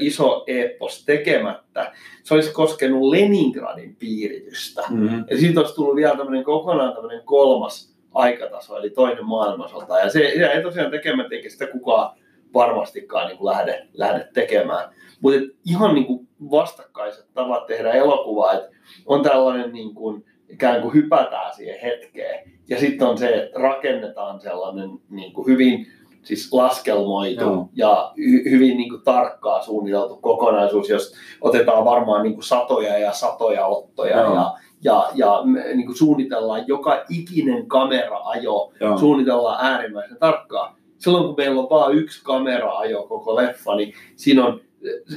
iso 0.00 0.44
epos 0.46 1.04
tekemättä. 1.04 1.92
Se 2.22 2.34
olisi 2.34 2.52
koskenut 2.52 3.10
Leningradin 3.10 3.96
piiritystä. 3.96 4.82
Mm-hmm. 4.90 5.24
Ja 5.30 5.38
siitä 5.38 5.60
olisi 5.60 5.74
tullut 5.74 5.96
vielä 5.96 6.16
tämmöinen 6.16 6.44
kokonaan 6.44 6.94
tämmöinen 6.94 7.22
kolmas 7.24 7.98
aikataso, 8.14 8.76
eli 8.76 8.90
toinen 8.90 9.26
maailmansota. 9.26 9.98
Ja 9.98 10.10
se 10.10 10.20
ei 10.20 10.62
tosiaan 10.62 10.90
tekemättä, 10.90 11.34
eikä 11.34 11.50
sitä 11.50 11.66
kukaan 11.66 12.18
varmastikaan 12.54 13.28
niin 13.28 13.38
kuin 13.38 13.46
lähde, 13.52 13.86
lähde 13.94 14.28
tekemään. 14.34 14.90
Mutta 15.20 15.40
ihan 15.66 15.94
niin 15.94 16.06
kuin 16.06 16.28
vastakkaiset 16.50 17.26
tavat 17.34 17.66
tehdä 17.66 17.92
elokuvaa, 17.92 18.52
että 18.52 18.68
on 19.06 19.22
tällainen 19.22 19.72
niin 19.72 19.94
kuin, 19.94 20.24
ikään 20.48 20.82
kuin 20.82 20.94
hypätään 20.94 21.54
siihen 21.54 21.80
hetkeen. 21.80 22.50
Ja 22.68 22.78
sitten 22.80 23.08
on 23.08 23.18
se, 23.18 23.28
että 23.28 23.58
rakennetaan 23.60 24.40
sellainen 24.40 24.90
niin 25.10 25.32
kuin 25.32 25.46
hyvin 25.46 25.86
siis 26.28 26.52
laskelmoitu 26.52 27.44
Joo. 27.44 27.68
ja 27.74 28.12
hy- 28.18 28.50
hyvin 28.50 28.76
niin 28.76 28.88
kuin 28.90 29.02
tarkkaa 29.02 29.62
suunniteltu 29.62 30.16
kokonaisuus, 30.16 30.88
jos 30.88 31.14
otetaan 31.40 31.84
varmaan 31.84 32.22
niin 32.22 32.34
kuin 32.34 32.44
satoja 32.44 32.98
ja 32.98 33.12
satoja 33.12 33.66
ottoja 33.66 34.16
Joo. 34.16 34.34
ja, 34.34 34.52
ja, 34.82 35.08
ja 35.14 35.40
me, 35.44 35.74
niin 35.74 35.86
kuin 35.86 35.96
suunnitellaan 35.98 36.64
joka 36.66 37.04
ikinen 37.08 37.66
kamera-ajo, 37.66 38.72
Joo. 38.80 38.98
suunnitellaan 38.98 39.64
äärimmäisen 39.66 40.16
tarkkaan. 40.20 40.74
Silloin 40.98 41.24
kun 41.24 41.34
meillä 41.36 41.60
on 41.60 41.70
vain 41.70 41.98
yksi 41.98 42.24
kamera-ajo 42.24 43.02
koko 43.02 43.36
leffa, 43.36 43.76
niin 43.76 43.92
siinä 44.16 44.46
on, 44.46 44.60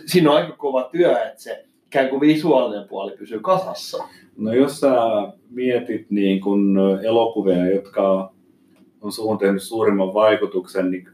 siinä 0.06 0.32
on 0.32 0.38
aika 0.38 0.56
kova 0.58 0.89
työ, 0.91 1.24
että 1.24 1.41
se 1.41 1.65
ikään 1.86 2.10
kuin 2.10 2.21
visuaalinen 2.21 2.88
puoli 2.88 3.12
pysyy 3.12 3.39
kasassa. 3.39 4.04
No 4.38 4.54
jos 4.54 4.80
sä 4.80 4.91
mietit 5.50 6.06
niin 6.10 6.41
kun 6.41 6.80
elokuvia, 7.04 7.71
jotka 7.71 8.32
on 9.19 9.37
tehnyt 9.37 9.63
suurimman 9.63 10.13
vaikutuksen, 10.13 10.91
niin 10.91 11.07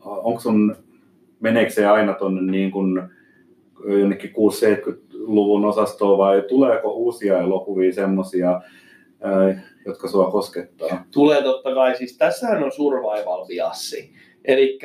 onko 0.00 0.40
sun, 0.40 0.76
meneekö 1.40 1.70
se 1.70 1.86
aina 1.86 2.14
tuonne 2.14 2.52
niin 2.52 2.70
kun 2.70 3.10
jonnekin 3.84 4.30
60-70-luvun 4.30 5.64
osastoon 5.64 6.18
vai 6.18 6.42
tuleeko 6.42 6.92
uusia 6.92 7.38
elokuvia 7.38 7.92
semmoisia, 7.92 8.60
jotka 9.86 10.08
sua 10.08 10.30
koskettaa? 10.30 11.04
Tulee 11.10 11.42
totta 11.42 11.74
kai, 11.74 11.96
siis 11.96 12.18
tässähän 12.18 12.64
on 12.64 12.72
survival 12.72 13.46
biassi. 13.46 14.12
Eli 14.44 14.78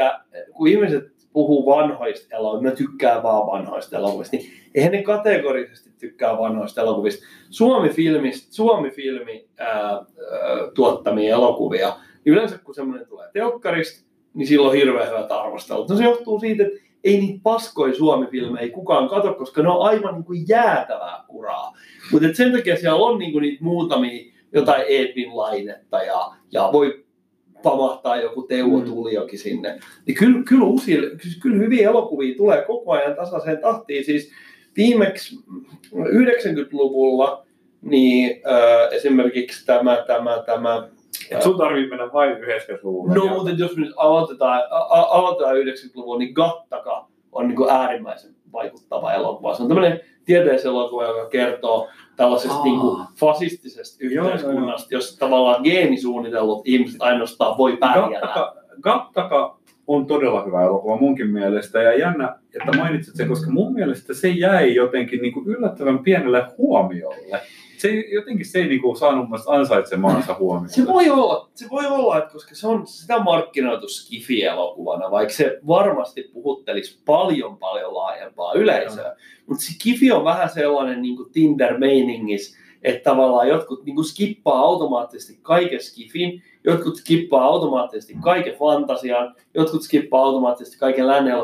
kun 0.53 0.67
ihmiset 0.67 1.15
puhuu 1.33 1.65
vanhoista 1.65 2.35
elokuvista, 2.35 2.69
ne 2.69 2.75
tykkää 2.75 3.23
vaan 3.23 3.47
vanhoista 3.47 3.97
elokuvista, 3.97 4.37
niin 4.37 4.51
eihän 4.75 4.91
ne 4.91 5.03
kategorisesti 5.03 5.89
tykkää 5.99 6.37
vanhoista 6.37 6.81
elokuvista. 6.81 7.25
Suomi-filmi, 7.49 8.31
Suomi-filmi 8.33 9.47
ää, 9.57 9.69
ää, 9.81 10.03
tuottamia 10.73 11.33
elokuvia, 11.33 11.93
niin 12.25 12.33
yleensä 12.33 12.57
kun 12.57 12.75
semmoinen 12.75 13.07
tulee 13.07 13.29
telkkarista, 13.33 14.05
niin 14.33 14.47
silloin 14.47 14.69
on 14.69 14.75
hirveän 14.75 15.07
hyvät 15.07 15.31
arvostelut. 15.31 15.89
No 15.89 15.97
se 15.97 16.03
johtuu 16.03 16.39
siitä, 16.39 16.63
että 16.63 16.79
ei 17.03 17.19
niitä 17.19 17.39
paskoja 17.43 17.95
Suomi-filmejä 17.95 18.71
kukaan 18.71 19.09
katso, 19.09 19.33
koska 19.33 19.61
ne 19.61 19.69
on 19.69 19.81
aivan 19.81 20.13
niin 20.13 20.23
kuin 20.23 20.45
jäätävää 20.47 21.23
kuraa. 21.27 21.77
Mutta 22.11 22.27
sen 22.33 22.51
takia 22.51 22.75
siellä 22.75 22.95
on 22.95 23.19
niin 23.19 23.31
kuin 23.31 23.41
niitä 23.41 23.63
muutamia 23.63 24.33
jotain 24.53 24.83
Edwin 24.87 25.37
Lainetta 25.37 26.03
ja, 26.03 26.31
ja 26.51 26.69
voi 26.73 27.05
pamahtaa 27.63 28.21
joku 28.21 28.41
Teuvo 28.41 28.79
Mm. 28.79 28.85
Tuliokin 28.85 29.39
sinne. 29.39 29.79
Niin 30.05 30.17
kyllä, 30.17 30.43
kyllä, 30.47 30.65
uusia, 30.65 31.01
kyllä 31.41 31.57
hyviä 31.57 31.89
elokuvia 31.89 32.35
tulee 32.37 32.63
koko 32.67 32.91
ajan 32.91 33.15
tasaiseen 33.15 33.57
tahtiin. 33.57 34.05
Siis 34.05 34.31
viimeksi 34.77 35.39
90-luvulla 35.93 37.45
niin 37.81 38.41
äh, 38.47 38.93
esimerkiksi 38.93 39.65
tämä, 39.65 40.03
tämä, 40.07 40.43
tämä 40.45 40.89
sun 41.39 41.57
tarvii 41.57 41.89
mennä 41.89 42.13
vain 42.13 42.37
90-luvulle. 42.37 43.15
No, 43.15 43.25
mutta 43.25 43.49
jos 43.49 43.77
nyt 43.77 43.93
aloitetaan, 43.97 44.61
aloitetaan 44.89 45.55
90-luvun, 45.55 46.19
niin 46.19 46.33
Gattaca 46.33 47.05
on 47.31 47.47
niin 47.47 47.55
kuin 47.55 47.69
äärimmäisen 47.69 48.35
vaikuttava 48.53 49.13
elokuva. 49.13 49.55
Se 49.55 49.61
on 49.61 49.67
tämmöinen 49.67 49.99
tieteiselokuva, 50.25 51.03
joka 51.03 51.29
kertoo 51.29 51.87
tällaisesta 52.15 52.57
Aa. 52.57 52.63
niin 52.63 52.79
kuin 52.79 53.05
fasistisesta 53.19 54.05
Joo, 54.05 54.25
yhteiskunnasta, 54.25 54.95
jossa 54.95 55.19
tavallaan 55.19 55.63
geenisuunnitellut 55.63 56.67
ihmiset 56.67 57.01
ainoastaan 57.01 57.57
voi 57.57 57.77
pärjätä. 57.77 58.27
Gattaka, 58.27 58.55
Gattaka 58.81 59.57
on 59.87 60.05
todella 60.05 60.43
hyvä 60.43 60.63
elokuva 60.63 60.97
munkin 60.97 61.29
mielestä 61.29 61.81
ja 61.81 61.99
jännä, 61.99 62.35
että 62.59 62.77
mainitsit 62.77 63.15
sen, 63.15 63.27
koska 63.27 63.51
mun 63.51 63.73
mielestä 63.73 64.13
se 64.13 64.29
jäi 64.29 64.75
jotenkin 64.75 65.21
niin 65.21 65.33
kuin 65.33 65.47
yllättävän 65.47 65.99
pienelle 65.99 66.45
huomiolle. 66.57 67.41
Se 67.77 67.87
ei, 67.87 68.13
jotenkin 68.13 68.45
se 68.45 68.59
ei 68.59 68.67
niin 68.67 68.81
kuin 68.81 68.97
saanut 68.97 69.29
mun 69.29 69.39
ansaitsemaansa 69.47 70.35
huomiota. 70.39 70.73
Se 70.73 70.87
voi 70.87 71.09
olla, 71.09 71.49
se 71.53 71.65
voi 71.69 71.85
olla 71.85 72.17
että 72.17 72.33
koska 72.33 72.55
se 72.55 72.67
on 72.67 72.87
sitä 72.87 73.19
markkinoitu 73.19 73.87
Skifi-elokuvana, 73.87 75.11
vaikka 75.11 75.33
se 75.33 75.59
varmasti 75.67 76.29
puhuttelisi 76.33 77.01
paljon 77.05 77.57
paljon 77.57 77.93
laajempaa 77.93 78.53
yleisöä. 78.53 79.15
Mutta 79.45 79.63
Skifi 79.63 80.11
on 80.11 80.23
vähän 80.23 80.49
sellainen 80.49 81.01
niin 81.01 81.15
kuin 81.15 81.29
Tinder-meiningis, 81.31 82.57
että 82.83 83.09
tavallaan 83.09 83.47
jotkut 83.47 83.85
niin 83.85 83.95
kuin 83.95 84.05
skippaa 84.05 84.59
automaattisesti 84.59 85.39
kaiken 85.41 85.83
Skifin, 85.83 86.43
jotkut 86.65 86.95
skippaa 86.95 87.43
automaattisesti 87.45 88.15
kaiken 88.23 88.55
fantasian, 88.55 89.35
jotkut 89.53 89.81
skippaa 89.81 90.23
automaattisesti 90.23 90.79
kaiken 90.79 91.07
lännen. 91.07 91.35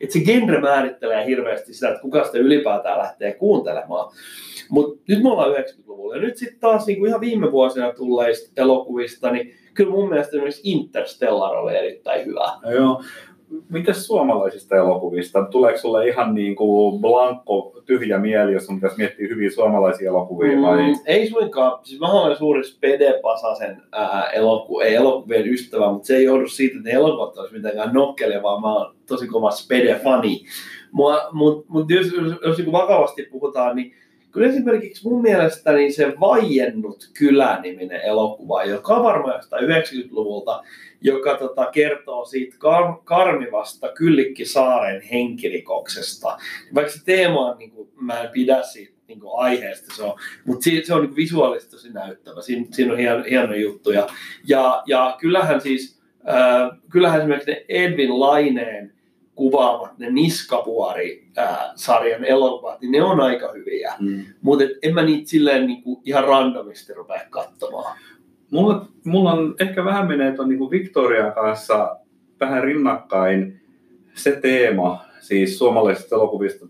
Että 0.00 0.12
se 0.12 0.20
genre 0.20 0.60
määrittelee 0.60 1.26
hirveästi 1.26 1.74
sitä, 1.74 1.88
että 1.88 2.02
kuka 2.02 2.24
sitä 2.24 2.38
ylipäätään 2.38 2.98
lähtee 2.98 3.34
kuuntelemaan. 3.34 4.12
Mutta 4.70 5.02
nyt 5.08 5.22
me 5.22 5.30
ollaan 5.30 5.54
90-luvulla 5.54 6.16
ja 6.16 6.22
nyt 6.22 6.36
sitten 6.36 6.60
taas 6.60 6.86
niin 6.86 6.98
kuin 6.98 7.08
ihan 7.08 7.20
viime 7.20 7.52
vuosina 7.52 7.92
tulleista 7.92 8.62
elokuvista, 8.62 9.30
niin 9.30 9.54
kyllä 9.74 9.90
mun 9.90 10.08
mielestä 10.08 10.30
esimerkiksi 10.30 10.70
Interstellar 10.70 11.56
oli 11.56 11.76
erittäin 11.76 12.26
hyvä. 12.26 12.52
No 12.62 12.70
joo. 12.70 13.02
Mitäs 13.70 14.06
suomalaisista 14.06 14.76
elokuvista? 14.76 15.44
Tuleeko 15.44 15.78
sulle 15.78 16.08
ihan 16.08 16.34
niin 16.34 16.56
kuin 16.56 17.00
blanko, 17.00 17.82
tyhjä 17.86 18.18
mieli, 18.18 18.52
jos 18.52 18.66
sun 18.66 18.74
pitäisi 18.76 18.98
miettiä 18.98 19.28
hyviä 19.28 19.50
suomalaisia 19.50 20.08
elokuvia 20.08 20.62
vai? 20.62 20.82
Mm, 20.82 20.94
ei 21.06 21.28
suinkaan. 21.28 21.78
Siis 21.82 22.00
mä 22.00 22.06
olen 22.06 22.36
suuri 22.36 22.64
Spede 22.64 23.20
Pasasen 23.22 23.82
ää, 23.92 24.30
eloku, 24.30 24.80
ei 24.80 24.94
elokuvien 24.94 25.48
ystävä, 25.48 25.92
mutta 25.92 26.06
se 26.06 26.16
ei 26.16 26.24
johdu 26.24 26.48
siitä, 26.48 26.76
että 26.76 26.88
ne 26.88 26.94
elokuvat 26.94 27.38
olisi 27.38 27.54
mitenkään 27.54 27.94
nokkelia, 27.94 28.42
vaan 28.42 28.60
mä 28.60 28.74
oon 28.74 28.94
tosi 29.06 29.26
kova 29.26 29.50
Spede-fani. 29.50 30.44
Mutta 30.92 31.28
mut, 31.32 31.68
mut 31.68 31.90
jos, 31.90 32.06
jos, 32.12 32.32
jos 32.44 32.58
niin 32.58 32.72
vakavasti 32.72 33.28
puhutaan, 33.30 33.76
niin 33.76 33.92
kyllä 34.30 34.48
esimerkiksi 34.48 35.08
mun 35.08 35.22
mielestä 35.22 35.72
niin 35.72 35.92
se 35.92 36.14
Vaiennut 36.20 37.10
kylä-niminen 37.18 38.00
elokuva, 38.00 38.64
joka 38.64 38.94
on 38.94 39.04
varmaan 39.04 39.36
jostain 39.36 39.68
90-luvulta, 39.68 40.62
joka 41.00 41.34
tota, 41.34 41.66
kertoo 41.66 42.24
siitä 42.24 42.56
kar- 42.56 43.02
karmivasta 43.04 43.88
Kyllikki-saaren 43.88 45.02
henkirikoksesta. 45.02 46.38
Vaikka 46.74 46.92
se 46.92 47.04
teema 47.04 47.50
on, 47.50 47.58
niin 47.58 47.70
kuin, 47.70 47.88
mä 48.00 48.20
en 48.20 48.30
pidä 48.30 48.62
siitä 48.62 48.98
niin 49.08 49.20
kuin 49.20 49.32
aiheesta, 49.36 49.94
se 49.96 50.02
on, 50.02 50.18
mutta 50.44 50.64
se, 50.64 50.70
se 50.84 50.94
on 50.94 51.02
niin 51.02 51.16
visuaalisesti 51.16 51.70
tosi 51.70 51.92
näyttävä. 51.92 52.42
Siinä, 52.42 52.66
siinä 52.70 52.92
on 52.92 52.98
hieno, 52.98 53.22
hieno 53.30 53.54
juttu. 53.54 53.90
Ja, 53.90 54.06
ja, 54.46 54.82
ja 54.86 55.16
kyllähän 55.20 55.60
siis, 55.60 56.00
äh, 56.28 56.78
kyllähän 56.90 57.20
esimerkiksi 57.20 57.50
ne 57.50 57.64
Edwin 57.68 58.20
Laineen 58.20 58.97
kuvaamat, 59.38 59.98
ne 59.98 60.10
Niskavuori-sarjan 60.10 62.24
elokuvat, 62.24 62.80
niin 62.80 62.92
ne 62.92 63.02
on 63.02 63.20
aika 63.20 63.52
hyviä. 63.52 63.94
Mm. 64.00 64.24
Mutta 64.42 64.64
en 64.82 64.94
mä 64.94 65.02
niitä 65.02 65.30
silleen 65.30 65.66
niin 65.66 65.82
kuin 65.82 66.00
ihan 66.04 66.24
randomisti 66.24 66.94
rupea 66.94 67.20
katsomaan. 67.30 67.98
Mulla, 68.50 68.88
mulla 69.04 69.32
on 69.32 69.54
ehkä 69.60 69.84
vähän 69.84 70.06
menee 70.06 70.32
tuon 70.32 70.48
niin 70.48 70.70
Victorian 70.70 71.32
kanssa 71.32 71.96
vähän 72.40 72.64
rinnakkain 72.64 73.60
se 74.14 74.32
teema, 74.32 75.04
siis 75.20 75.58
suomalaisista 75.58 76.16
elokuvista 76.16 76.66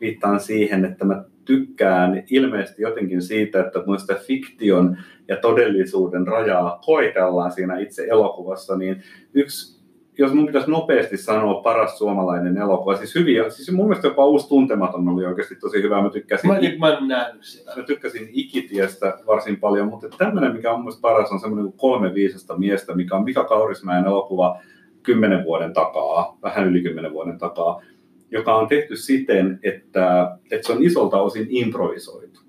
viittaan 0.00 0.40
siihen, 0.40 0.84
että 0.84 1.04
mä 1.04 1.24
tykkään 1.44 2.22
ilmeisesti 2.30 2.82
jotenkin 2.82 3.22
siitä, 3.22 3.60
että 3.60 3.80
kun 3.80 4.00
sitä 4.00 4.14
fiktion 4.14 4.96
ja 5.28 5.36
todellisuuden 5.36 6.26
rajaa 6.26 6.80
koitellaan 6.86 7.52
siinä 7.52 7.78
itse 7.78 8.06
elokuvassa, 8.10 8.76
niin 8.76 9.02
yksi 9.34 9.81
jos 10.22 10.32
mun 10.32 10.46
pitäisi 10.46 10.70
nopeasti 10.70 11.16
sanoa 11.16 11.62
paras 11.62 11.98
suomalainen 11.98 12.56
elokuva, 12.56 12.96
siis 12.96 13.14
hyviä, 13.14 13.50
siis 13.50 13.72
mun 13.72 13.86
mielestä 13.86 14.08
jopa 14.08 14.26
Uusi 14.26 14.48
tuntematon 14.48 15.08
oli 15.08 15.26
oikeasti 15.26 15.56
tosi 15.56 15.82
hyvä, 15.82 16.02
mä 16.02 16.10
tykkäsin 16.10 16.50
Mä, 16.50 16.58
en- 16.58 16.80
mä 16.80 16.98
en 16.98 17.08
nähnyt 17.08 17.44
sitä. 17.44 17.72
Mä 17.76 17.82
tykkäsin 17.82 18.28
Ikitiestä 18.32 19.18
varsin 19.26 19.60
paljon, 19.60 19.88
mutta 19.88 20.08
tämmöinen, 20.18 20.52
mikä 20.52 20.70
on 20.70 20.76
mun 20.76 20.84
mielestä 20.84 21.02
paras, 21.02 21.32
on 21.32 21.40
semmoinen 21.40 21.66
kuin 21.66 21.78
kolme 21.78 22.14
viisasta 22.14 22.58
miestä, 22.58 22.94
mikä 22.94 23.16
on 23.16 23.24
Mika 23.24 23.44
Kaurismäen 23.44 24.04
elokuva 24.04 24.60
kymmenen 25.02 25.44
vuoden 25.44 25.72
takaa, 25.72 26.38
vähän 26.42 26.68
yli 26.68 26.82
kymmenen 26.82 27.12
vuoden 27.12 27.38
takaa, 27.38 27.82
joka 28.30 28.54
on 28.56 28.68
tehty 28.68 28.96
siten, 28.96 29.58
että, 29.62 30.36
että 30.50 30.66
se 30.66 30.72
on 30.72 30.82
isolta 30.82 31.22
osin 31.22 31.46
improvisoitu. 31.50 32.40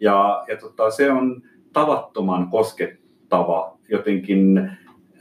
Ja, 0.00 0.44
ja 0.48 0.56
tota, 0.56 0.90
se 0.90 1.10
on 1.10 1.42
tavattoman 1.72 2.50
koskettava 2.50 3.78
jotenkin. 3.88 4.58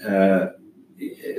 Äh, 0.06 0.65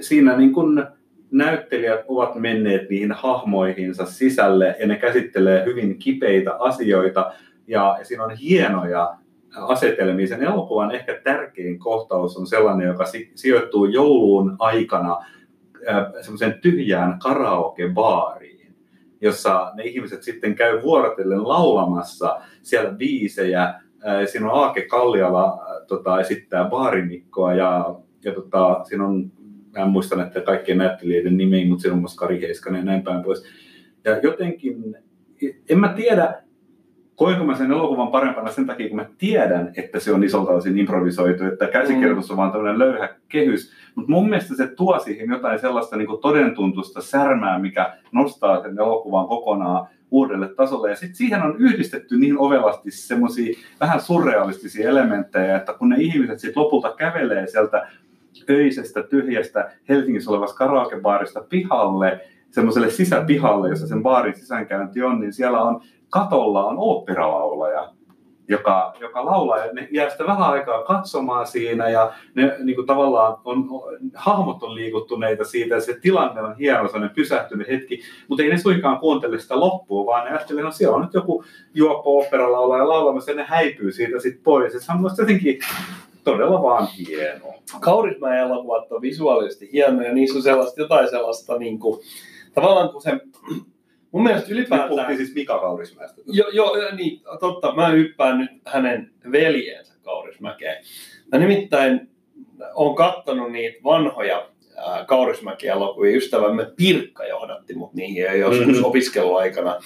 siinä 0.00 0.36
niin 0.36 0.52
kun 0.52 0.86
näyttelijät 1.30 2.04
ovat 2.08 2.34
menneet 2.34 2.90
niihin 2.90 3.12
hahmoihinsa 3.12 4.06
sisälle 4.06 4.76
ja 4.80 4.86
ne 4.86 4.96
käsittelee 4.96 5.64
hyvin 5.64 5.98
kipeitä 5.98 6.56
asioita 6.58 7.32
ja, 7.66 7.98
siinä 8.02 8.24
on 8.24 8.30
hienoja 8.30 9.16
asetelmia. 9.56 10.26
Sen 10.26 10.42
elokuvan 10.42 10.90
ehkä 10.90 11.20
tärkein 11.24 11.78
kohtaus 11.78 12.36
on 12.36 12.46
sellainen, 12.46 12.86
joka 12.86 13.04
si- 13.04 13.32
sijoittuu 13.34 13.84
jouluun 13.84 14.56
aikana 14.58 15.16
semmoiseen 16.20 16.58
tyhjään 16.60 17.18
karaokebaariin, 17.18 18.74
jossa 19.20 19.72
ne 19.74 19.82
ihmiset 19.82 20.22
sitten 20.22 20.54
käy 20.54 20.82
vuorotellen 20.82 21.48
laulamassa 21.48 22.40
siellä 22.62 22.92
biisejä. 22.92 23.74
Siinä 24.26 24.52
on 24.52 24.62
Aake 24.62 24.82
Kalliala 24.82 25.66
tota, 25.86 26.20
esittää 26.20 26.68
baarimikkoa 26.68 27.54
ja, 27.54 27.94
ja 28.24 28.32
tota, 28.32 28.80
siinä 28.84 29.06
on, 29.06 29.32
mä 29.76 29.84
en 29.84 29.90
muista 29.90 30.16
näiden 30.16 30.42
kaikkien 30.42 30.78
näyttelijöiden 30.78 31.36
nimiä, 31.36 31.66
mutta 31.66 31.82
siinä 31.82 31.94
on 31.94 32.00
myös 32.00 32.16
Kari 32.16 32.40
Heiskanen 32.40 32.78
ja 32.78 32.84
näin 32.84 33.02
päin 33.02 33.22
pois. 33.22 33.44
Ja 34.04 34.18
jotenkin, 34.18 34.96
en 35.70 35.80
mä 35.80 35.88
tiedä, 35.88 36.42
koinko 37.14 37.44
mä 37.44 37.56
sen 37.56 37.72
elokuvan 37.72 38.08
parempana 38.08 38.50
sen 38.50 38.66
takia, 38.66 38.88
kun 38.88 38.96
mä 38.96 39.08
tiedän, 39.18 39.72
että 39.76 40.00
se 40.00 40.12
on 40.12 40.24
isolta 40.24 40.52
osin 40.52 40.78
improvisoitu, 40.78 41.44
että 41.44 41.66
käsikirjoitus 41.66 42.30
on 42.30 42.36
vaan 42.36 42.52
tämmöinen 42.52 42.78
löyhä 42.78 43.08
kehys. 43.28 43.72
Mutta 43.94 44.12
mun 44.12 44.28
mielestä 44.28 44.56
se 44.56 44.66
tuo 44.66 44.98
siihen 44.98 45.30
jotain 45.30 45.58
sellaista 45.58 45.96
niin 45.96 46.08
todentuntusta 46.22 47.00
särmää, 47.00 47.58
mikä 47.58 47.96
nostaa 48.12 48.62
sen 48.62 48.78
elokuvan 48.78 49.26
kokonaan 49.26 49.88
uudelle 50.10 50.48
tasolle. 50.48 50.90
Ja 50.90 50.96
sitten 50.96 51.16
siihen 51.16 51.42
on 51.42 51.56
yhdistetty 51.58 52.18
niin 52.18 52.38
ovelasti 52.38 52.90
semmoisia 52.90 53.58
vähän 53.80 54.00
surrealistisia 54.00 54.88
elementtejä, 54.88 55.56
että 55.56 55.72
kun 55.72 55.88
ne 55.88 55.96
ihmiset 55.98 56.38
sitten 56.38 56.62
lopulta 56.62 56.94
kävelee 56.98 57.46
sieltä 57.46 57.88
öisestä, 58.50 59.02
tyhjästä 59.02 59.70
Helsingissä 59.88 60.30
olevasta 60.30 60.56
karaokebaarista 60.56 61.44
pihalle, 61.48 62.20
semmoiselle 62.50 62.90
sisäpihalle, 62.90 63.68
jossa 63.68 63.86
sen 63.86 64.02
baarin 64.02 64.38
sisäänkäynti 64.38 65.02
on, 65.02 65.20
niin 65.20 65.32
siellä 65.32 65.62
on 65.62 65.80
katolla 66.10 66.64
on 66.64 66.74
oopperalaulaja, 66.78 67.92
joka, 68.48 68.94
joka 69.00 69.24
laulaa 69.24 69.58
ja 69.58 69.72
ne 69.72 69.88
jää 69.90 70.10
sitä 70.10 70.26
vähän 70.26 70.50
aikaa 70.50 70.82
katsomaan 70.82 71.46
siinä 71.46 71.88
ja 71.88 72.12
ne 72.34 72.56
niin 72.62 72.76
kuin 72.76 72.86
tavallaan 72.86 73.36
on, 73.44 73.68
hahmot 74.14 74.62
on 74.62 74.74
liikuttuneita 74.74 75.44
siitä 75.44 75.74
ja 75.74 75.80
se 75.80 75.98
tilanne 76.00 76.42
on 76.42 76.56
hieno, 76.56 76.86
sellainen 76.86 77.14
pysähtynyt 77.14 77.68
hetki, 77.68 78.00
mutta 78.28 78.42
ei 78.42 78.50
ne 78.50 78.58
suinkaan 78.58 78.98
kuuntele 78.98 79.38
sitä 79.38 79.60
loppua, 79.60 80.06
vaan 80.06 80.24
ne 80.24 80.30
ajattelee, 80.30 80.62
no 80.62 80.70
siellä 80.70 80.96
on 80.96 81.02
nyt 81.02 81.14
joku 81.14 81.44
juoppo 81.74 82.16
oopperalaulaja 82.16 82.88
laulamassa 82.88 83.30
ja 83.30 83.36
ne 83.36 83.44
häipyy 83.44 83.92
siitä 83.92 84.20
sitten 84.20 84.42
pois. 84.42 84.74
Ja 84.74 84.80
se 84.80 84.92
on 84.92 85.10
jotenkin 85.18 85.58
todella 86.30 86.62
vaan 86.62 86.88
hienoa. 87.08 87.54
Kaurismäen 87.80 88.40
elokuvat 88.40 88.92
on 88.92 89.02
visuaalisesti 89.02 89.72
hienoja, 89.72 90.12
niissä 90.12 90.38
on 90.38 90.42
sellaista, 90.42 90.80
jotain 90.80 91.10
sellaista 91.10 91.58
niin 91.58 91.78
kuin, 91.78 92.00
tavallaan 92.54 92.88
kun 92.88 93.02
se, 93.02 93.10
mun 94.12 94.22
mielestä 94.22 94.48
Nyt 94.48 94.58
ylipäätään... 94.58 94.88
puhuttiin 94.88 95.16
siis 95.16 95.34
Mika 95.34 95.58
Kaurismäestä. 95.58 96.22
Joo, 96.26 96.48
jo, 96.50 96.94
niin, 96.96 97.20
totta. 97.40 97.74
Mä 97.74 97.88
hyppään 97.88 98.38
nyt 98.38 98.50
hänen 98.66 99.10
veljensä 99.32 99.94
Kaurismäkeen. 100.02 100.84
Mä 101.32 101.38
nimittäin 101.38 102.08
on 102.74 102.94
kattonut 102.94 103.52
niitä 103.52 103.78
vanhoja 103.84 104.48
ää, 104.76 105.04
Kaurismäki-elokuvia. 105.04 106.16
Ystävämme 106.16 106.66
Pirkka 106.76 107.26
johdatti 107.26 107.74
mut 107.74 107.94
niihin 107.94 108.22
jo 108.22 108.34
joskus 108.34 108.60
Mhm. 108.60 108.70
mm-hmm. 108.70 108.84
opiskeluaikana. 108.84 109.76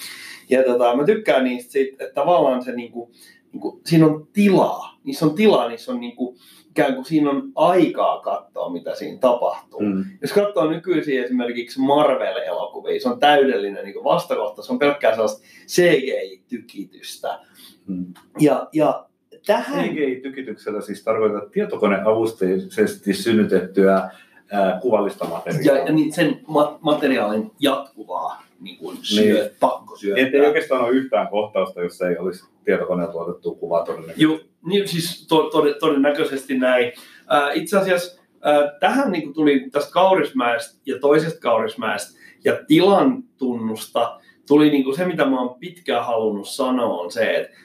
Ja 0.49 0.63
tota, 0.63 0.95
mä 0.95 1.03
tykkään 1.05 1.43
niistä 1.43 1.79
että 1.79 2.13
tavallaan 2.13 2.63
se 2.63 2.71
niinku, 2.71 3.11
niinku, 3.53 3.81
siinä 3.85 4.05
on 4.05 4.27
tilaa. 4.33 4.90
Niissä 5.03 5.25
on 5.25 5.35
tilaa, 5.35 5.69
niissä 5.69 5.91
on 5.91 5.99
niin 5.99 6.15
kuin, 6.15 6.37
ikään 6.69 6.95
kuin 6.95 7.05
siinä 7.05 7.29
on 7.29 7.51
aikaa 7.55 8.21
katsoa, 8.21 8.69
mitä 8.69 8.95
siinä 8.95 9.17
tapahtuu. 9.17 9.79
Mm. 9.79 10.03
Jos 10.21 10.33
katsoo 10.33 10.69
nykyisin 10.69 11.23
esimerkiksi 11.23 11.79
Marvel-elokuvia, 11.79 12.99
se 13.01 13.09
on 13.09 13.19
täydellinen 13.19 13.85
niin 13.85 14.03
vastakohta, 14.03 14.61
se 14.61 14.71
on 14.71 14.79
pelkkää 14.79 15.11
sellaista 15.11 15.41
CGI-tykitystä. 15.67 17.39
Mm. 17.87 18.05
Ja, 18.39 18.67
ja 18.73 19.05
tähän... 19.45 19.85
CGI-tykityksellä 19.89 20.81
siis 20.81 21.03
tarkoittaa 21.03 21.49
tietokoneavusteisesti 21.49 23.13
synnytettyä 23.13 24.09
ää, 24.51 24.79
kuvallista 24.81 25.25
Ja, 25.25 25.29
materiaalia. 25.31 25.85
ja 25.85 25.93
niin 25.93 26.13
sen 26.13 26.41
ma- 26.47 26.79
materiaalin 26.81 27.51
jatkuvaa 27.59 28.43
niin 28.61 28.77
kuin 28.77 28.97
syö, 29.01 29.43
Niin. 29.43 29.55
pakko 29.59 29.95
syöttää. 29.95 30.25
Että 30.25 30.37
ei 30.37 30.45
oikeastaan 30.45 30.81
ole 30.81 30.91
yhtään 30.91 31.27
kohtausta, 31.27 31.81
jossa 31.81 32.09
ei 32.09 32.17
olisi 32.17 32.45
tietokoneella 32.65 33.11
tuotettua 33.11 33.55
kuvaa 33.55 33.85
todennäköisesti. 33.85 34.23
Joo, 34.23 34.39
niin 34.65 34.87
siis 34.87 35.27
to, 35.27 35.43
tod, 35.49 35.73
todennäköisesti 35.79 36.57
näin. 36.57 36.91
Ää, 37.27 37.51
itse 37.51 37.77
asiassa 37.77 38.21
ää, 38.41 38.71
tähän 38.79 39.11
niin 39.11 39.23
kuin 39.23 39.33
tuli 39.33 39.69
tästä 39.71 39.91
Kaurismäestä 39.91 40.79
ja 40.85 40.99
toisesta 40.99 41.39
Kaurismäestä 41.39 42.19
ja 42.43 42.59
tilan 42.67 43.23
tunnusta 43.37 44.19
tuli 44.47 44.69
niin 44.69 44.83
kuin 44.83 44.95
se, 44.95 45.05
mitä 45.05 45.25
mä 45.25 45.41
oon 45.41 45.59
pitkään 45.59 46.05
halunnut 46.05 46.47
sanoa, 46.49 47.01
on 47.01 47.11
se, 47.11 47.35
että 47.35 47.57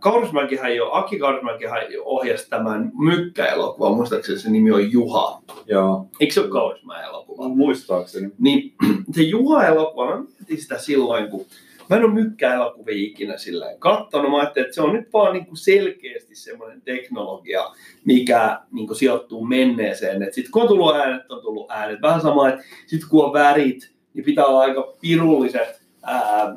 Kaurismäkihän 0.00 0.76
jo, 0.76 0.90
Aki 0.92 1.18
Kaurismäkihän 1.18 1.82
ohjasi 2.04 2.50
tämän 2.50 2.92
Mykkä-elokuvan, 2.98 3.94
muistaakseni 3.94 4.38
se 4.38 4.50
nimi 4.50 4.70
on 4.70 4.92
Juha. 4.92 5.42
Joo, 5.66 6.06
Eikö 6.20 6.34
se 6.34 6.40
ole 6.40 6.50
Kaurismäen 6.50 7.04
elokuva? 7.04 7.48
muistaakseni. 7.48 8.30
Niin 8.38 8.74
se 9.14 9.22
Juha-elokuva, 9.22 10.16
mä 10.16 10.22
mietin 10.38 10.62
sitä 10.62 10.78
silloin, 10.78 11.28
kun 11.28 11.46
mä 11.90 11.96
en 11.96 12.04
ole 12.04 12.12
mykkää 12.12 12.54
elokuvia 12.54 12.94
ikinä 12.94 13.36
sillä 13.36 13.66
katsonut. 13.78 14.30
Mä 14.30 14.36
ajattelin, 14.36 14.66
että 14.66 14.74
se 14.74 14.82
on 14.82 14.92
nyt 14.92 15.12
vaan 15.12 15.32
niin 15.32 15.46
kuin 15.46 15.56
selkeästi 15.56 16.34
semmoinen 16.34 16.82
teknologia, 16.82 17.62
mikä 18.04 18.60
niin 18.72 18.86
kuin 18.86 18.96
sijoittuu 18.96 19.44
menneeseen. 19.44 20.28
Sitten 20.32 20.52
kun 20.52 20.62
on 20.62 20.68
tullut 20.68 20.96
äänet, 20.96 21.30
on 21.30 21.42
tullut 21.42 21.70
äänet. 21.70 22.02
Vähän 22.02 22.20
sama, 22.20 22.48
että 22.48 22.62
sitten 22.86 23.08
kun 23.08 23.24
on 23.24 23.32
värit, 23.32 23.92
niin 24.14 24.24
pitää 24.24 24.44
olla 24.44 24.60
aika 24.60 24.94
pirulliset 25.00 25.79
ää, 26.02 26.20
ää, 26.42 26.54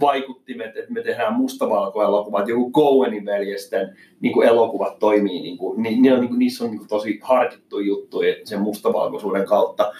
vaikuttimet, 0.00 0.76
että 0.76 0.92
me 0.92 1.02
tehdään 1.02 1.34
mustavalkoelokuvat, 1.34 2.48
joku 2.48 2.72
Coenin 2.72 3.24
veljesten 3.24 3.96
niin 4.20 4.32
kuin 4.32 4.48
elokuvat 4.48 4.98
toimii, 4.98 5.42
niin 5.42 5.58
kuin, 5.58 5.82
niin, 5.82 6.02
niin 6.02 6.14
on, 6.14 6.20
niin 6.20 6.28
kuin, 6.28 6.38
niissä 6.38 6.64
on 6.64 6.70
niin 6.70 6.78
kuin 6.78 6.88
tosi 6.88 7.18
harkittu 7.22 7.80
juttu 7.80 8.18
sen 8.44 8.60
mustavalkoisuuden 8.60 9.46
kautta. 9.46 9.92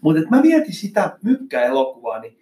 Mutta 0.00 0.22
mä 0.30 0.40
mietin 0.40 0.74
sitä 0.74 1.18
mykkää-elokuvaa, 1.22 2.20
niin 2.20 2.38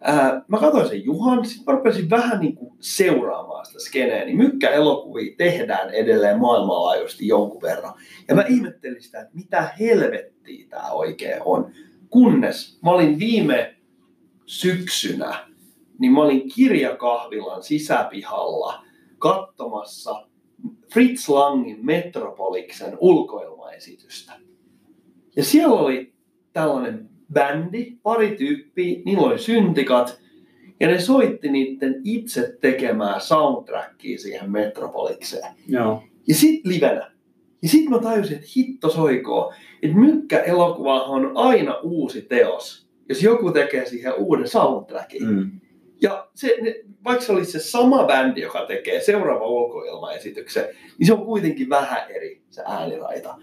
ää, 0.00 0.42
mä 0.48 0.58
katsoin 0.58 0.88
sen 0.88 1.04
Juhan, 1.04 1.44
sitten 1.44 1.64
mä 1.66 1.78
rupesin 1.78 2.10
vähän 2.10 2.40
niin 2.40 2.54
kuin 2.54 2.72
seuraamaan 2.80 3.66
sitä 3.66 3.78
skeneä, 3.80 4.24
niin 4.24 4.36
mykkä-elokuvia 4.36 5.34
tehdään 5.36 5.90
edelleen 5.90 6.38
maailmanlaajuisesti 6.38 7.26
jonkun 7.26 7.62
verran. 7.62 7.94
Ja 8.28 8.34
mä 8.34 8.44
ihmettelin 8.48 9.02
sitä, 9.02 9.20
että 9.20 9.34
mitä 9.34 9.68
helvettiä 9.80 10.66
tämä 10.70 10.90
oikein 10.90 11.42
on. 11.44 11.70
Kunnes 12.10 12.78
mä 12.82 12.90
olin 12.90 13.18
viime 13.18 13.77
syksynä, 14.48 15.46
niin 15.98 16.12
mä 16.12 16.22
olin 16.22 16.48
kirjakahvilan 16.54 17.62
sisäpihalla 17.62 18.84
katsomassa 19.18 20.28
Fritz 20.92 21.28
Langin 21.28 21.86
Metropoliksen 21.86 22.98
ulkoilmaesitystä. 23.00 24.32
Ja 25.36 25.44
siellä 25.44 25.76
oli 25.76 26.12
tällainen 26.52 27.10
bändi, 27.32 27.96
pari 28.02 28.36
tyyppiä, 28.36 29.00
niillä 29.04 29.26
oli 29.26 29.38
syntikat, 29.38 30.20
ja 30.80 30.88
ne 30.88 31.00
soitti 31.00 31.48
niiden 31.48 32.00
itse 32.04 32.56
tekemää 32.60 33.20
soundtrackia 33.20 34.18
siihen 34.18 34.50
Metropolikseen. 34.50 35.54
Joo. 35.66 36.02
Ja 36.28 36.34
sit 36.34 36.66
livenä. 36.66 37.10
Ja 37.62 37.68
sit 37.68 37.88
mä 37.88 37.98
tajusin, 37.98 38.36
että 38.36 38.48
hitto 38.56 38.90
soikoo, 38.90 39.52
että 39.82 39.96
mykkä-elokuvahan 39.96 41.26
on 41.26 41.32
aina 41.34 41.74
uusi 41.82 42.22
teos, 42.22 42.87
jos 43.08 43.22
joku 43.22 43.50
tekee 43.50 43.86
siihen 43.86 44.14
uuden 44.14 44.48
soundtrackin. 44.48 45.26
Mm. 45.26 45.50
Ja 46.02 46.28
se, 46.34 46.56
ne, 46.60 46.74
vaikka 47.04 47.24
se 47.24 47.32
olisi 47.32 47.52
se 47.52 47.58
sama 47.58 48.04
bändi, 48.04 48.40
joka 48.40 48.66
tekee 48.66 49.00
seuraava 49.00 49.46
ulkoilmaesityksen, 49.46 50.64
niin 50.98 51.06
se 51.06 51.12
on 51.12 51.24
kuitenkin 51.24 51.68
vähän 51.68 52.10
eri 52.10 52.42
se 52.50 52.62
ääniraita. 52.66 53.34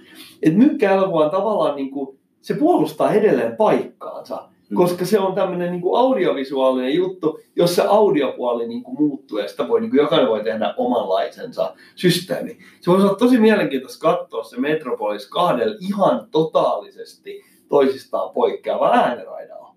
Et 0.41 0.55
mykkä-elokuva 0.55 1.25
on 1.25 1.31
tavallaan 1.31 1.75
niin 1.75 1.91
kuin, 1.91 2.19
se 2.41 2.53
puolustaa 2.53 3.13
edelleen 3.13 3.55
paikkaansa, 3.55 4.49
Mm. 4.69 4.75
koska 4.75 5.05
se 5.05 5.19
on 5.19 5.35
tämmöinen 5.35 5.71
niin 5.71 5.81
kuin 5.81 5.99
audiovisuaalinen 5.99 6.93
juttu, 6.93 7.39
jossa 7.55 7.83
audiopuoli 7.83 8.67
niin 8.67 8.83
kuin 8.83 8.97
muuttuu 8.99 9.37
ja 9.37 9.47
sitä 9.47 9.67
voi, 9.67 9.81
niin 9.81 9.89
kuin 9.89 9.97
jokainen 9.97 10.29
voi 10.29 10.43
tehdä 10.43 10.73
omanlaisensa 10.77 11.73
systeemi. 11.95 12.57
Se 12.81 12.91
voisi 12.91 13.05
olla 13.05 13.15
tosi 13.15 13.37
mielenkiintoista 13.37 14.01
katsoa 14.01 14.43
se 14.43 14.59
Metropolis 14.59 15.29
kahdella 15.29 15.75
ihan 15.79 16.27
totaalisesti 16.31 17.41
toisistaan 17.69 18.33
poikkeava 18.33 18.91
ääniraidalla. 18.91 19.75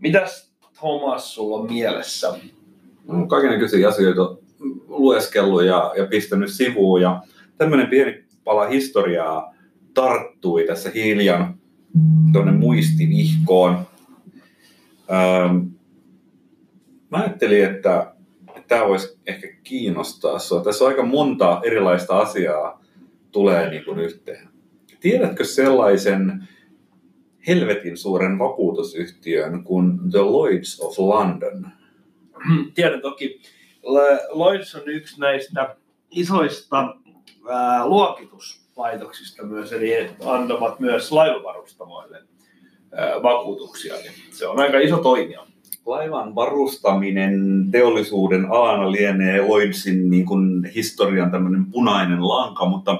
Mitäs 0.00 0.52
Thomas 0.78 1.34
sulla 1.34 1.56
on 1.56 1.72
mielessä? 1.72 2.38
on 3.08 3.28
kaikenlaisia 3.28 3.88
asioita 3.88 4.36
lueskellut 4.88 5.64
ja, 5.64 5.92
ja 5.96 6.06
pistänyt 6.06 6.52
sivuun. 6.52 7.00
Ja 7.00 7.22
tämmöinen 7.58 7.86
pieni 7.86 8.24
pala 8.44 8.66
historiaa 8.66 9.54
tarttui 9.94 10.64
tässä 10.66 10.90
hiljan 10.94 11.58
tuonne 12.32 12.52
muistivihkoon. 12.52 13.86
Ähm, 15.12 15.75
mä 17.16 17.22
ajattelin, 17.22 17.64
että 17.64 18.12
tämä 18.68 18.88
voisi 18.88 19.18
ehkä 19.26 19.48
kiinnostaa 19.64 20.38
sinua. 20.38 20.64
Tässä 20.64 20.84
on 20.84 20.90
aika 20.90 21.02
monta 21.02 21.60
erilaista 21.64 22.18
asiaa 22.18 22.82
tulee 23.32 23.70
niin 23.70 23.84
kuin 23.84 23.98
yhteen. 23.98 24.48
Tiedätkö 25.00 25.44
sellaisen 25.44 26.48
helvetin 27.46 27.96
suuren 27.96 28.38
vakuutusyhtiön 28.38 29.64
kuin 29.64 30.10
The 30.10 30.18
Lloyds 30.18 30.80
of 30.80 30.98
London? 30.98 31.66
Tiedän 32.74 33.00
toki, 33.00 33.40
Lloyds 34.30 34.74
on 34.74 34.88
yksi 34.88 35.20
näistä 35.20 35.76
isoista 36.10 36.96
ää, 37.50 37.86
luokituslaitoksista 37.86 39.46
myös, 39.46 39.72
eli 39.72 40.10
antavat 40.24 40.80
myös 40.80 41.12
laivavarustamoille 41.12 42.22
ää, 42.92 43.22
vakuutuksia. 43.22 43.94
Niin 43.94 44.12
se 44.30 44.46
on 44.46 44.60
aika 44.60 44.78
iso 44.78 44.98
toimija. 44.98 45.46
Laivan 45.86 46.34
varustaminen 46.34 47.66
teollisuuden 47.70 48.46
alana 48.50 48.92
lienee 48.92 49.40
Lloydsin 49.40 50.10
niin 50.10 50.26
kuin 50.26 50.64
historian 50.74 51.30
tämmöinen 51.30 51.66
punainen 51.66 52.28
lanka, 52.28 52.66
mutta 52.66 52.98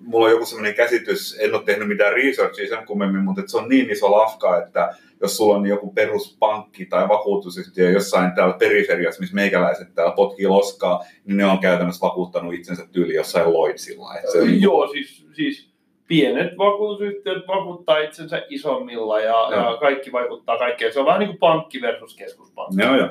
mulla 0.00 0.26
on 0.26 0.30
joku 0.30 0.46
sellainen 0.46 0.74
käsitys, 0.74 1.36
en 1.40 1.54
ole 1.54 1.62
tehnyt 1.62 1.88
mitään 1.88 2.12
researchia 2.12 2.68
sen 2.68 2.86
kummemmin, 2.86 3.24
mutta 3.24 3.42
se 3.46 3.56
on 3.56 3.68
niin 3.68 3.90
iso 3.90 4.12
lafka, 4.12 4.62
että 4.62 4.94
jos 5.20 5.36
sulla 5.36 5.56
on 5.56 5.66
joku 5.66 5.92
peruspankki 5.92 6.86
tai 6.86 7.08
vakuutusyhtiö 7.08 7.90
jossain 7.90 8.32
täällä 8.32 8.54
periferiassa, 8.58 9.20
missä 9.20 9.34
meikäläiset 9.34 9.94
täällä 9.94 10.14
potkii 10.14 10.46
loskaa, 10.46 11.04
niin 11.24 11.36
ne 11.36 11.44
on 11.44 11.58
käytännössä 11.58 12.06
vakuuttanut 12.06 12.54
itsensä 12.54 12.86
tyyli 12.92 13.14
jossain 13.14 13.52
Lloydsilla. 13.52 14.14
Se 14.32 14.42
on, 14.42 14.60
Joo, 14.60 14.86
siis, 14.86 15.26
siis 15.32 15.73
pienet 16.14 16.58
vakuutusyhtiöt 16.58 17.48
vakuuttaa 17.48 17.98
itsensä 17.98 18.42
isommilla 18.48 19.20
ja, 19.20 19.26
Joo. 19.30 19.52
ja 19.52 19.76
kaikki 19.80 20.12
vaikuttaa 20.12 20.58
kaikkeen. 20.58 20.92
Se 20.92 21.00
on 21.00 21.06
vähän 21.06 21.20
niin 21.20 21.28
kuin 21.28 21.38
pankki 21.38 21.80
versus 21.80 22.16
keskuspankki. 22.16 22.82
Joo, 22.82 22.96
joo. 22.96 23.08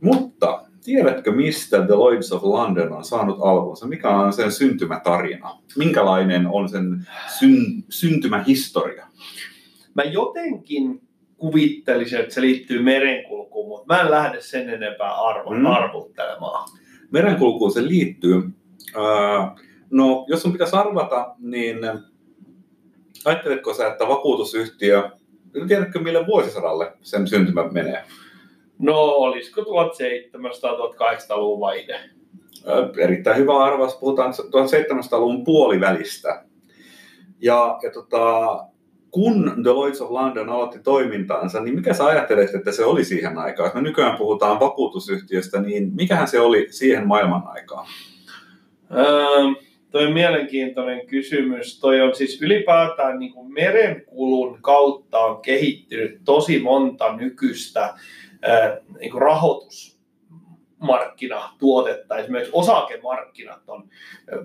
Mutta 0.00 0.64
tiedätkö, 0.84 1.32
mistä 1.32 1.86
The 1.86 1.94
Lloyds 1.94 2.32
of 2.32 2.42
London 2.42 2.92
on 2.92 3.04
saanut 3.04 3.38
alkunsa? 3.42 3.86
Mikä 3.86 4.08
on 4.10 4.32
sen 4.32 4.52
syntymätarina? 4.52 5.50
Minkälainen 5.78 6.46
on 6.46 6.68
sen 6.68 7.06
syn- 7.38 7.84
syntymähistoria? 7.88 9.06
Mä 9.94 10.02
jotenkin 10.02 11.00
kuvittelisin, 11.36 12.20
että 12.20 12.34
se 12.34 12.40
liittyy 12.40 12.82
merenkulkuun, 12.82 13.68
mutta 13.68 13.94
mä 13.94 14.00
en 14.00 14.10
lähde 14.10 14.40
sen 14.40 14.68
enempää 14.70 15.14
arvo, 15.14 15.50
Mm. 15.54 15.66
arvuttelemaan. 15.66 16.68
Merenkulkuun 17.10 17.72
se 17.72 17.82
liittyy. 17.88 18.42
Ää, 18.96 19.56
No, 19.92 20.24
jos 20.28 20.42
sun 20.42 20.52
pitäisi 20.52 20.76
arvata, 20.76 21.34
niin 21.38 21.78
ajatteletko 23.24 23.74
sä, 23.74 23.86
että 23.86 24.08
vakuutusyhtiö, 24.08 25.10
tiedätkö 25.68 26.00
mille 26.00 26.26
vuosisadalle 26.26 26.92
sen 27.02 27.28
syntymä 27.28 27.68
menee? 27.68 28.04
No, 28.78 29.04
olisiko 29.04 29.60
1700-1800-luvun 29.60 31.60
vaihde? 31.60 32.00
Ö, 32.68 32.92
Erittäin 32.98 33.36
hyvä 33.36 33.64
arvaus, 33.64 33.96
puhutaan 33.96 34.32
1700-luvun 34.32 35.44
puolivälistä. 35.44 36.44
Ja, 37.40 37.78
ja 37.82 37.90
tota, 37.90 38.58
kun 39.10 39.52
The 39.62 39.70
Lloyds 39.70 40.00
of 40.00 40.10
London 40.10 40.48
aloitti 40.48 40.78
toimintaansa, 40.78 41.60
niin 41.60 41.74
mikä 41.74 41.94
sä 41.94 42.06
ajattelet, 42.06 42.54
että 42.54 42.72
se 42.72 42.84
oli 42.84 43.04
siihen 43.04 43.38
aikaan? 43.38 43.66
Jos 43.66 43.74
me 43.74 43.82
nykyään 43.82 44.18
puhutaan 44.18 44.60
vakuutusyhtiöstä, 44.60 45.60
niin 45.60 45.92
mikähän 45.94 46.28
se 46.28 46.40
oli 46.40 46.66
siihen 46.70 47.06
maailman 47.06 47.42
aikaan? 47.46 47.86
Öö, 48.96 49.62
toi 49.92 50.06
on 50.06 50.12
mielenkiintoinen 50.12 51.06
kysymys. 51.06 51.80
Toi 51.80 52.00
on 52.00 52.14
siis 52.14 52.42
ylipäätään 52.42 53.18
niin 53.18 53.32
kuin 53.32 53.52
merenkulun 53.52 54.58
kautta 54.62 55.18
on 55.18 55.42
kehittynyt 55.42 56.20
tosi 56.24 56.58
monta 56.58 57.16
nykyistä 57.16 57.94
niin 59.00 59.10
kuin 59.10 59.22
rahoitus 59.22 59.92
markkinatuotetta. 60.78 62.18
Esimerkiksi 62.18 62.52
osakemarkkinat 62.54 63.60
on, 63.68 63.88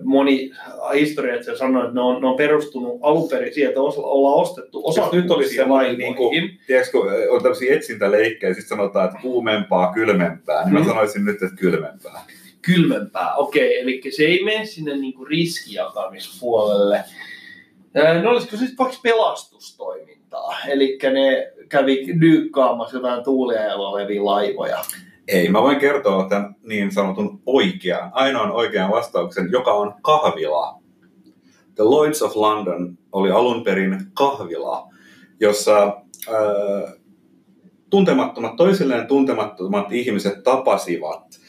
moni 0.04 0.50
historiassa 0.94 1.56
sanoo, 1.56 1.82
että 1.82 1.94
ne 1.94 2.00
on, 2.00 2.22
ne 2.22 2.28
on 2.28 2.36
perustunut 2.36 2.98
alun 3.02 3.28
perin 3.28 3.54
siihen, 3.54 3.68
että 3.68 3.80
ollaan 3.80 4.40
ostettu 4.40 4.88
osa 4.88 5.08
nyt 5.12 5.30
olisi 5.30 5.54
sellainen, 5.54 5.98
niin 5.98 6.14
kuin, 6.14 6.58
tiedätkö, 6.66 6.98
on 7.30 7.42
tämmöisiä 7.42 7.74
etsintäleikkejä, 7.74 8.54
sitten 8.54 8.68
sanotaan, 8.68 9.08
että 9.08 9.18
kuumempaa, 9.22 9.92
kylmempää, 9.92 10.64
niin 10.64 10.74
mä 10.74 10.80
mm. 10.80 10.86
sanoisin 10.86 11.24
nyt, 11.24 11.42
että 11.42 11.56
kylmempää. 11.56 12.24
Kylmempää, 12.62 13.34
okei, 13.34 13.80
eli 13.80 14.02
se 14.16 14.22
ei 14.22 14.44
mene 14.44 14.66
sinne 14.66 14.96
niin 14.96 15.14
kuin 15.14 15.28
riskijakamispuolelle. 15.28 17.04
No 18.22 18.30
olisiko 18.30 18.56
sitten 18.56 18.78
vaikka 18.78 18.98
pelastustoimintaa? 19.02 20.56
Eli 20.68 20.98
ne 21.12 21.52
kävi 21.68 22.20
dyykkaamassa 22.20 22.96
jotain 22.96 23.24
tuulia 23.24 23.74
olevia 23.74 24.24
laivoja. 24.24 24.84
Ei, 25.28 25.48
mä 25.48 25.62
voin 25.62 25.80
kertoa 25.80 26.28
tämän 26.28 26.54
niin 26.62 26.92
sanotun 26.92 27.42
oikean, 27.46 28.10
ainoan 28.12 28.52
oikean 28.52 28.90
vastauksen, 28.90 29.48
joka 29.52 29.72
on 29.72 29.94
kahvila. 30.02 30.82
The 31.74 31.84
Lloyds 31.84 32.22
of 32.22 32.36
London 32.36 32.98
oli 33.12 33.30
alun 33.30 33.64
perin 33.64 34.06
kahvila, 34.14 34.88
jossa 35.40 36.02
äh, 36.28 36.92
tuntemattomat, 37.90 38.56
toisilleen 38.56 39.06
tuntemattomat 39.06 39.92
ihmiset 39.92 40.42
tapasivat 40.42 41.40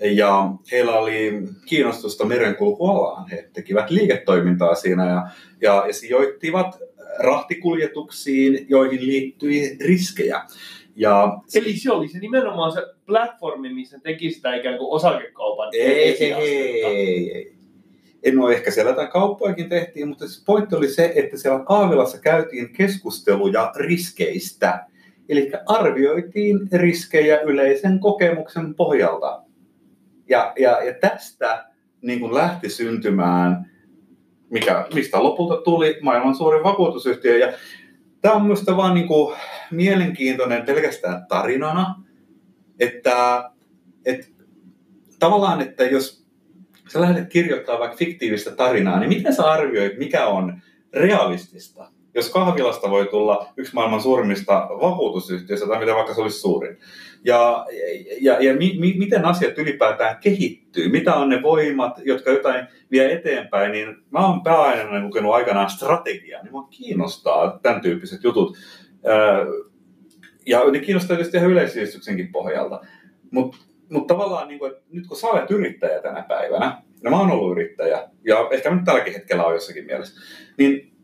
ja 0.00 0.50
heillä 0.72 0.98
oli 0.98 1.42
kiinnostusta 1.66 2.24
merenkulkualaan. 2.24 3.30
He 3.30 3.48
tekivät 3.52 3.90
liiketoimintaa 3.90 4.74
siinä 4.74 5.10
ja, 5.10 5.26
ja, 5.60 5.84
ja 5.86 5.94
sijoittivat 5.94 6.78
rahtikuljetuksiin, 7.18 8.66
joihin 8.68 9.06
liittyi 9.06 9.76
riskejä. 9.80 10.42
Ja, 10.96 11.38
Eli 11.54 11.76
se 11.76 11.92
oli 11.92 12.08
se 12.08 12.18
nimenomaan 12.18 12.72
se 12.72 12.82
platformi, 13.06 13.74
missä 13.74 13.98
teki 14.02 14.30
sitä 14.30 14.54
ikään 14.54 14.78
kuin 14.78 14.90
osakekaupan 14.90 15.68
ei, 15.72 16.24
ei, 16.24 16.32
ei, 16.32 17.56
ei, 18.22 18.36
ole 18.38 18.54
ehkä 18.54 18.70
siellä 18.70 18.90
jotain 18.90 19.08
kauppojakin 19.08 19.68
tehtiin, 19.68 20.08
mutta 20.08 20.28
se 20.28 20.44
pointti 20.46 20.76
oli 20.76 20.88
se, 20.88 21.12
että 21.14 21.36
siellä 21.36 21.64
kahvilassa 21.64 22.20
käytiin 22.20 22.72
keskusteluja 22.72 23.72
riskeistä. 23.76 24.86
Eli 25.28 25.50
arvioitiin 25.66 26.68
riskejä 26.72 27.40
yleisen 27.40 27.98
kokemuksen 27.98 28.74
pohjalta. 28.74 29.42
Ja, 30.28 30.52
ja, 30.58 30.84
ja 30.84 30.94
tästä 31.00 31.66
niin 32.02 32.20
kuin 32.20 32.34
lähti 32.34 32.68
syntymään, 32.68 33.70
mikä, 34.50 34.86
mistä 34.94 35.22
lopulta 35.22 35.56
tuli 35.56 35.98
maailman 36.02 36.34
suurin 36.34 36.64
vakuutusyhtiö. 36.64 37.38
Ja 37.38 37.52
tämä 38.20 38.34
on 38.34 38.42
minusta 38.42 38.76
vaan 38.76 38.94
niin 38.94 39.08
kuin 39.08 39.36
mielenkiintoinen 39.70 40.62
pelkästään 40.62 41.26
tarinana, 41.26 42.02
että, 42.80 43.50
että 44.04 44.26
tavallaan, 45.18 45.60
että 45.60 45.84
jos 45.84 46.26
sä 46.92 47.00
lähdet 47.00 47.28
kirjoittamaan 47.28 47.80
vaikka 47.80 47.96
fiktiivistä 47.96 48.50
tarinaa, 48.50 49.00
niin 49.00 49.08
miten 49.08 49.34
sä 49.34 49.50
arvioit, 49.50 49.98
mikä 49.98 50.26
on 50.26 50.60
realistista? 50.92 51.90
Jos 52.16 52.30
kahvilasta 52.30 52.90
voi 52.90 53.06
tulla 53.06 53.52
yksi 53.56 53.74
maailman 53.74 54.00
suurimmista 54.00 54.68
vakuutusyhtiöistä, 54.80 55.66
tai 55.66 55.78
mitä 55.78 55.94
vaikka 55.94 56.14
se 56.14 56.20
olisi 56.20 56.40
suurin, 56.40 56.78
ja, 57.24 57.66
ja, 58.20 58.42
ja 58.42 58.54
mi, 58.54 58.76
mi, 58.78 58.94
miten 58.98 59.24
asiat 59.24 59.58
ylipäätään 59.58 60.16
kehittyy, 60.20 60.88
mitä 60.88 61.14
on 61.14 61.28
ne 61.28 61.42
voimat, 61.42 62.00
jotka 62.04 62.30
jotain 62.30 62.66
vie 62.90 63.12
eteenpäin, 63.12 63.72
niin 63.72 63.96
mä 64.10 64.26
oon 64.26 64.42
pääaineena 64.42 65.06
lukenut 65.06 65.34
aikanaan 65.34 65.70
strategiaa, 65.70 66.42
niin 66.42 66.52
mua 66.52 66.68
kiinnostaa 66.70 67.58
tämän 67.62 67.80
tyyppiset 67.80 68.24
jutut. 68.24 68.56
Ja 70.46 70.70
ne 70.70 70.78
kiinnostaa 70.78 71.16
tietysti 71.16 71.36
ihan 71.36 71.50
yleisivistyksenkin 71.50 72.32
pohjalta. 72.32 72.80
Mutta 73.30 73.56
mut 73.90 74.06
tavallaan, 74.06 74.48
niin 74.48 74.66
että 74.66 74.82
nyt 74.90 75.06
kun 75.06 75.16
sä 75.16 75.26
olet 75.26 75.50
yrittäjä 75.50 76.02
tänä 76.02 76.22
päivänä, 76.22 76.82
ja 77.02 77.10
mä 77.10 77.20
oon 77.20 77.30
ollut 77.30 77.52
yrittäjä, 77.52 78.08
ja 78.24 78.48
ehkä 78.50 78.70
nyt 78.70 78.84
tälläkin 78.84 79.12
hetkellä 79.12 79.44
on 79.44 79.54
jossakin 79.54 79.84
mielessä, 79.84 80.20
niin 80.58 80.95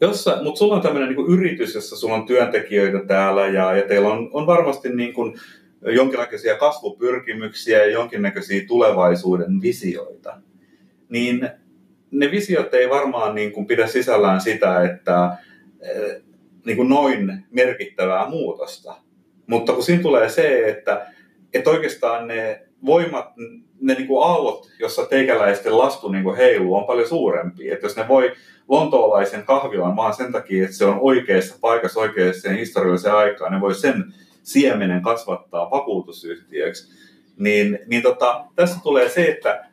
jossa, 0.00 0.38
mutta 0.42 0.58
sulla 0.58 0.74
on 0.74 0.82
tämmöinen 0.82 1.08
niin 1.08 1.26
yritys, 1.28 1.74
jossa 1.74 1.96
sulla 1.96 2.14
on 2.14 2.26
työntekijöitä 2.26 2.98
täällä 3.06 3.46
ja, 3.46 3.76
ja 3.76 3.82
teillä 3.88 4.08
on, 4.08 4.30
on 4.32 4.46
varmasti 4.46 4.88
niin 4.88 5.14
kuin 5.14 5.34
jonkinnäköisiä 5.82 6.56
kasvupyrkimyksiä 6.56 7.78
ja 7.78 7.90
jonkinnäköisiä 7.90 8.64
tulevaisuuden 8.68 9.62
visioita. 9.62 10.40
Niin 11.08 11.48
ne 12.10 12.30
visiot 12.30 12.74
ei 12.74 12.90
varmaan 12.90 13.34
niin 13.34 13.52
kuin 13.52 13.66
pidä 13.66 13.86
sisällään 13.86 14.40
sitä, 14.40 14.82
että 14.82 15.36
eh, 15.80 16.22
niin 16.66 16.76
kuin 16.76 16.88
noin 16.88 17.44
merkittävää 17.50 18.28
muutosta. 18.28 18.94
Mutta 19.46 19.72
kun 19.72 19.82
siinä 19.82 20.02
tulee 20.02 20.28
se, 20.28 20.68
että, 20.68 21.06
että 21.54 21.70
oikeastaan 21.70 22.28
ne 22.28 22.62
voimat, 22.86 23.32
ne 23.80 23.94
niin 23.94 24.06
kuin 24.06 24.24
aallot, 24.24 24.70
jossa 24.80 25.06
teikäläisten 25.06 25.78
lastu 25.78 26.08
niin 26.08 26.24
kuin 26.24 26.36
heiluu, 26.36 26.74
on 26.74 26.84
paljon 26.84 27.08
suurempi. 27.08 27.70
Että 27.70 27.86
jos 27.86 27.96
ne 27.96 28.08
voi 28.08 28.32
lontoolaisen 28.68 29.44
kahvilan 29.44 29.96
vaan 29.96 30.14
sen 30.14 30.32
takia, 30.32 30.64
että 30.64 30.76
se 30.76 30.84
on 30.84 30.98
oikeassa 31.00 31.58
paikassa 31.60 32.00
oikeassa 32.00 32.50
historialliseen 32.50 33.14
aikaan, 33.14 33.52
ne 33.52 33.60
voi 33.60 33.74
sen 33.74 34.04
siemenen 34.42 35.02
kasvattaa 35.02 35.70
vakuutusyhtiöksi. 35.70 36.92
Niin, 37.38 37.78
niin 37.86 38.02
tota, 38.02 38.44
tässä 38.54 38.80
tulee 38.82 39.08
se, 39.08 39.24
että 39.24 39.64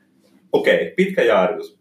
okei, 0.52 0.76
okay, 0.76 0.89
pitkä 0.96 1.24
jäädytys. 1.24 1.80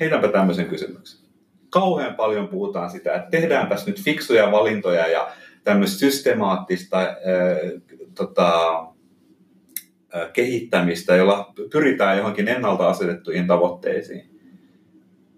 Heitänpä 0.00 0.28
tämmöisen 0.28 0.66
kysymyksen. 0.66 1.28
Kauhean 1.70 2.14
paljon 2.14 2.48
puhutaan 2.48 2.90
sitä, 2.90 3.14
että 3.14 3.30
tehdäänpäs 3.30 3.86
nyt 3.86 4.02
fiksuja 4.02 4.52
valintoja 4.52 5.06
ja 5.06 5.30
tämmöistä 5.64 5.98
systemaattista 5.98 6.98
ää, 6.98 7.16
tota, 8.14 8.86
kehittämistä, 10.32 11.16
jolla 11.16 11.52
pyritään 11.72 12.16
johonkin 12.16 12.48
ennalta 12.48 12.88
asetettuihin 12.88 13.46
tavoitteisiin. 13.46 14.37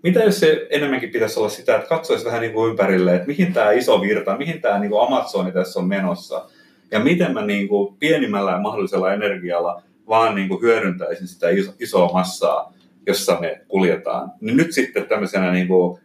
Mitä 0.02 0.20
jos 0.20 0.40
se 0.40 0.66
enemmänkin 0.70 1.10
pitäisi 1.10 1.38
olla 1.38 1.48
sitä, 1.48 1.76
että 1.76 1.88
katsoisi 1.88 2.24
vähän 2.24 2.40
niin 2.40 2.52
kuin 2.52 2.70
ympärille, 2.70 3.14
että 3.14 3.26
mihin 3.26 3.52
tämä 3.52 3.72
iso 3.72 4.00
virta, 4.00 4.36
mihin 4.36 4.60
tämä 4.60 4.78
niin 4.78 4.90
kuin 4.90 5.06
Amazoni 5.06 5.52
tässä 5.52 5.80
on 5.80 5.88
menossa, 5.88 6.46
ja 6.90 7.00
miten 7.00 7.32
mä 7.32 7.46
niin 7.46 7.68
kuin 7.68 7.96
pienimmällä 7.96 8.60
mahdollisella 8.60 9.12
energialla 9.12 9.82
vaan 10.08 10.34
niin 10.34 10.48
kuin 10.48 10.62
hyödyntäisin 10.62 11.28
sitä 11.28 11.46
isoa 11.80 12.12
massaa, 12.12 12.74
jossa 13.06 13.38
me 13.40 13.60
kuljetaan. 13.68 14.32
Niin 14.40 14.56
nyt 14.56 14.72
sitten 14.72 15.06
tämmöisenä 15.08 15.52
niin 15.52 15.68
kuin, 15.68 16.00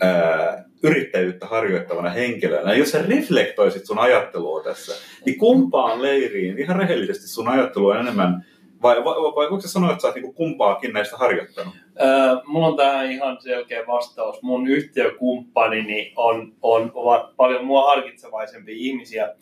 ää, 0.00 0.64
yrittäjyyttä 0.82 1.46
harjoittavana 1.46 2.10
henkilönä, 2.10 2.74
jos 2.74 2.90
sä 2.90 3.02
reflektoisit 3.02 3.86
sun 3.86 3.98
ajattelua 3.98 4.62
tässä, 4.62 4.92
niin 5.26 5.38
kumpaan 5.38 6.02
leiriin 6.02 6.58
ihan 6.58 6.76
rehellisesti 6.76 7.28
sun 7.28 7.48
ajattelu 7.48 7.86
on 7.86 8.00
enemmän 8.00 8.44
vai, 8.82 9.04
vai, 9.04 9.14
vai 9.14 9.50
voiko 9.50 9.60
sä 9.60 9.68
sanoa, 9.68 9.90
että 9.90 10.02
sä 10.02 10.08
oot 10.08 10.14
niinku 10.14 10.32
kumpaakin 10.32 10.92
näistä 10.92 11.16
harjoittanut? 11.16 11.74
Öö, 12.00 12.36
mulla 12.46 12.66
on 12.66 12.76
tähän 12.76 13.10
ihan 13.10 13.36
selkeä 13.40 13.86
vastaus. 13.86 14.42
Mun 14.42 14.66
yhtiökumppanini 14.66 16.12
on, 16.16 16.52
on, 16.62 16.90
ovat 16.94 17.36
paljon 17.36 17.64
mua 17.64 17.86
harkitsevaisempia 17.86 18.74
ihmisiä, 18.78 19.34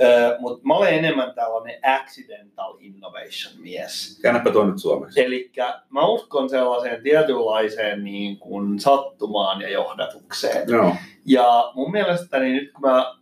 öö, 0.00 0.36
mutta 0.38 0.66
mä 0.66 0.74
olen 0.74 0.94
enemmän 0.94 1.34
tällainen 1.34 1.80
accidental 1.82 2.76
innovation 2.80 3.54
mies. 3.62 4.20
Käännäpä 4.22 4.50
tuo 4.50 4.64
nyt 4.66 4.78
suomeksi. 4.78 5.24
Eli 5.24 5.50
mä 5.90 6.06
uskon 6.06 6.50
sellaiseen 6.50 7.02
tietynlaiseen 7.02 8.04
niin 8.04 8.38
kuin 8.38 8.80
sattumaan 8.80 9.60
ja 9.60 9.70
johdatukseen. 9.70 10.68
No. 10.70 10.96
Ja 11.26 11.72
mun 11.74 11.90
mielestäni 11.90 12.52
nyt 12.52 12.72
kun 12.72 12.80
mä 12.80 13.17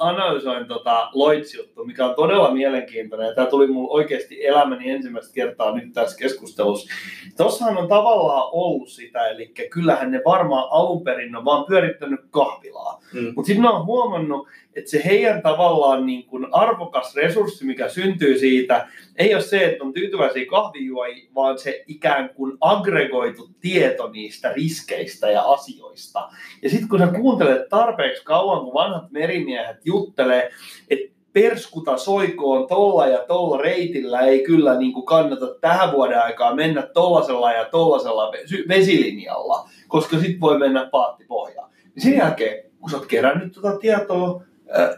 analysoin 0.00 0.66
tota 0.68 1.10
Lloyds-juttu, 1.14 1.84
mikä 1.84 2.06
on 2.06 2.14
todella 2.14 2.50
mielenkiintoinen. 2.50 3.34
Tämä 3.34 3.46
tuli 3.46 3.66
mulle 3.66 3.90
oikeasti 3.92 4.46
elämäni 4.46 4.90
ensimmäistä 4.90 5.34
kertaa 5.34 5.74
nyt 5.76 5.92
tässä 5.92 6.18
keskustelussa. 6.18 6.92
Tossahan 7.36 7.78
on 7.78 7.88
tavallaan 7.88 8.48
ollut 8.52 8.88
sitä, 8.88 9.28
eli 9.28 9.52
kyllähän 9.70 10.10
ne 10.10 10.20
varmaan 10.24 10.68
alun 10.70 11.04
perin 11.04 11.36
on 11.36 11.44
vaan 11.44 11.64
pyörittänyt 11.64 12.20
kahvilaa. 12.30 12.99
Mm. 13.12 13.32
Mutta 13.36 13.46
sitten 13.46 13.66
on 13.66 13.86
huomannut, 13.86 14.48
että 14.76 14.90
se 14.90 15.02
heidän 15.04 15.42
tavallaan 15.42 16.06
niin 16.06 16.26
kuin 16.26 16.46
arvokas 16.52 17.16
resurssi, 17.16 17.64
mikä 17.64 17.88
syntyy 17.88 18.38
siitä, 18.38 18.88
ei 19.16 19.34
ole 19.34 19.42
se, 19.42 19.64
että 19.64 19.84
on 19.84 19.92
tyytyväisiä 19.92 20.46
kahvijuojia, 20.46 21.30
vaan 21.34 21.58
se 21.58 21.84
ikään 21.86 22.30
kuin 22.34 22.56
aggregoitu 22.60 23.50
tieto 23.60 24.10
niistä 24.10 24.52
riskeistä 24.52 25.30
ja 25.30 25.42
asioista. 25.42 26.28
Ja 26.62 26.70
sitten 26.70 26.88
kun 26.88 26.98
sä 26.98 27.06
kuuntelet 27.06 27.68
tarpeeksi 27.68 28.24
kauan, 28.24 28.64
kun 28.64 28.74
vanhat 28.74 29.10
merimiehet 29.10 29.76
juttelee, 29.84 30.50
että 30.90 31.20
perskuta 31.32 31.96
soikoon 31.96 32.68
tolla 32.68 33.06
ja 33.06 33.18
tolla 33.28 33.58
reitillä 33.58 34.20
ei 34.20 34.42
kyllä 34.44 34.78
niin 34.78 34.92
kuin 34.92 35.06
kannata 35.06 35.54
tähän 35.60 35.92
vuoden 35.92 36.22
aikaa 36.22 36.54
mennä 36.54 36.82
tollasella 36.82 37.52
ja 37.52 37.64
tollasella 37.64 38.32
vesilinjalla, 38.68 39.68
koska 39.88 40.18
sitten 40.18 40.40
voi 40.40 40.58
mennä 40.58 40.88
paatti 40.92 41.24
pohjaan. 41.24 41.70
Niin 41.94 42.02
sen 42.02 42.16
jälkeen, 42.16 42.69
kun 42.80 42.90
sä 42.90 42.96
oot 42.96 43.06
kerännyt 43.06 43.52
tuota 43.52 43.78
tietoa, 43.78 44.42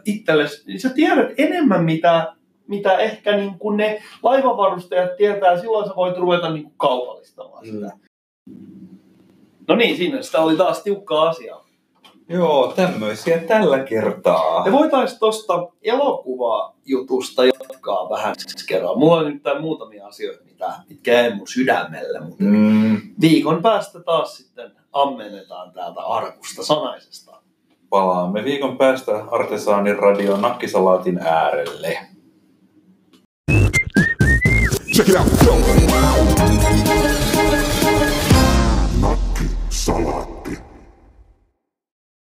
itsellesi, 0.04 0.66
niin 0.66 0.80
sä 0.80 0.88
tiedät 0.88 1.28
enemmän, 1.38 1.84
mitä, 1.84 2.34
mitä 2.66 2.98
ehkä 2.98 3.36
niin 3.36 3.58
kuin 3.58 3.76
ne 3.76 4.02
laivavarustajat 4.22 5.16
tietää, 5.16 5.60
silloin 5.60 5.88
sä 5.88 5.96
voit 5.96 6.16
ruveta 6.16 6.50
niin 6.50 6.64
kuin 6.64 6.74
kaupallistamaan 6.76 7.66
sitä. 7.66 7.86
Mm. 7.86 8.88
No 9.68 9.76
niin, 9.76 9.96
siinä 9.96 10.22
sitä 10.22 10.40
oli 10.40 10.56
taas 10.56 10.82
tiukka 10.82 11.22
asia. 11.22 11.56
Joo, 12.28 12.72
tämmöisiä 12.76 13.38
tällä 13.38 13.78
kertaa. 13.78 14.64
Me 14.64 14.72
voitaisiin 14.72 15.18
tuosta 15.18 15.68
elokuvajutusta 15.82 17.44
jatkaa 17.44 18.10
vähän 18.10 18.34
kerran. 18.68 18.98
Mulla 18.98 19.16
on 19.16 19.32
nyt 19.32 19.42
muutamia 19.60 20.06
asioita, 20.06 20.44
mitä, 20.44 20.72
mitkä 20.88 21.20
ei 21.20 21.34
mun 21.34 21.48
sydämelle, 21.48 22.20
mutta 22.20 22.44
Mm, 22.44 23.00
viikon 23.20 23.62
päästä 23.62 24.00
taas 24.00 24.36
sitten 24.36 24.72
ammennetaan 24.92 25.72
täältä 25.72 26.00
arkusta 26.00 26.64
sanaisesta 26.64 27.41
palaamme 27.92 28.44
viikon 28.44 28.78
päästä 28.78 29.12
Artesaanin 29.30 29.98
radio 29.98 30.36
nakkisalaatin 30.36 31.18
äärelle. 31.18 31.98
Check 34.96 35.08
it 35.08 35.16
out. 35.16 35.26
Nakkisalaatin. 39.00 40.21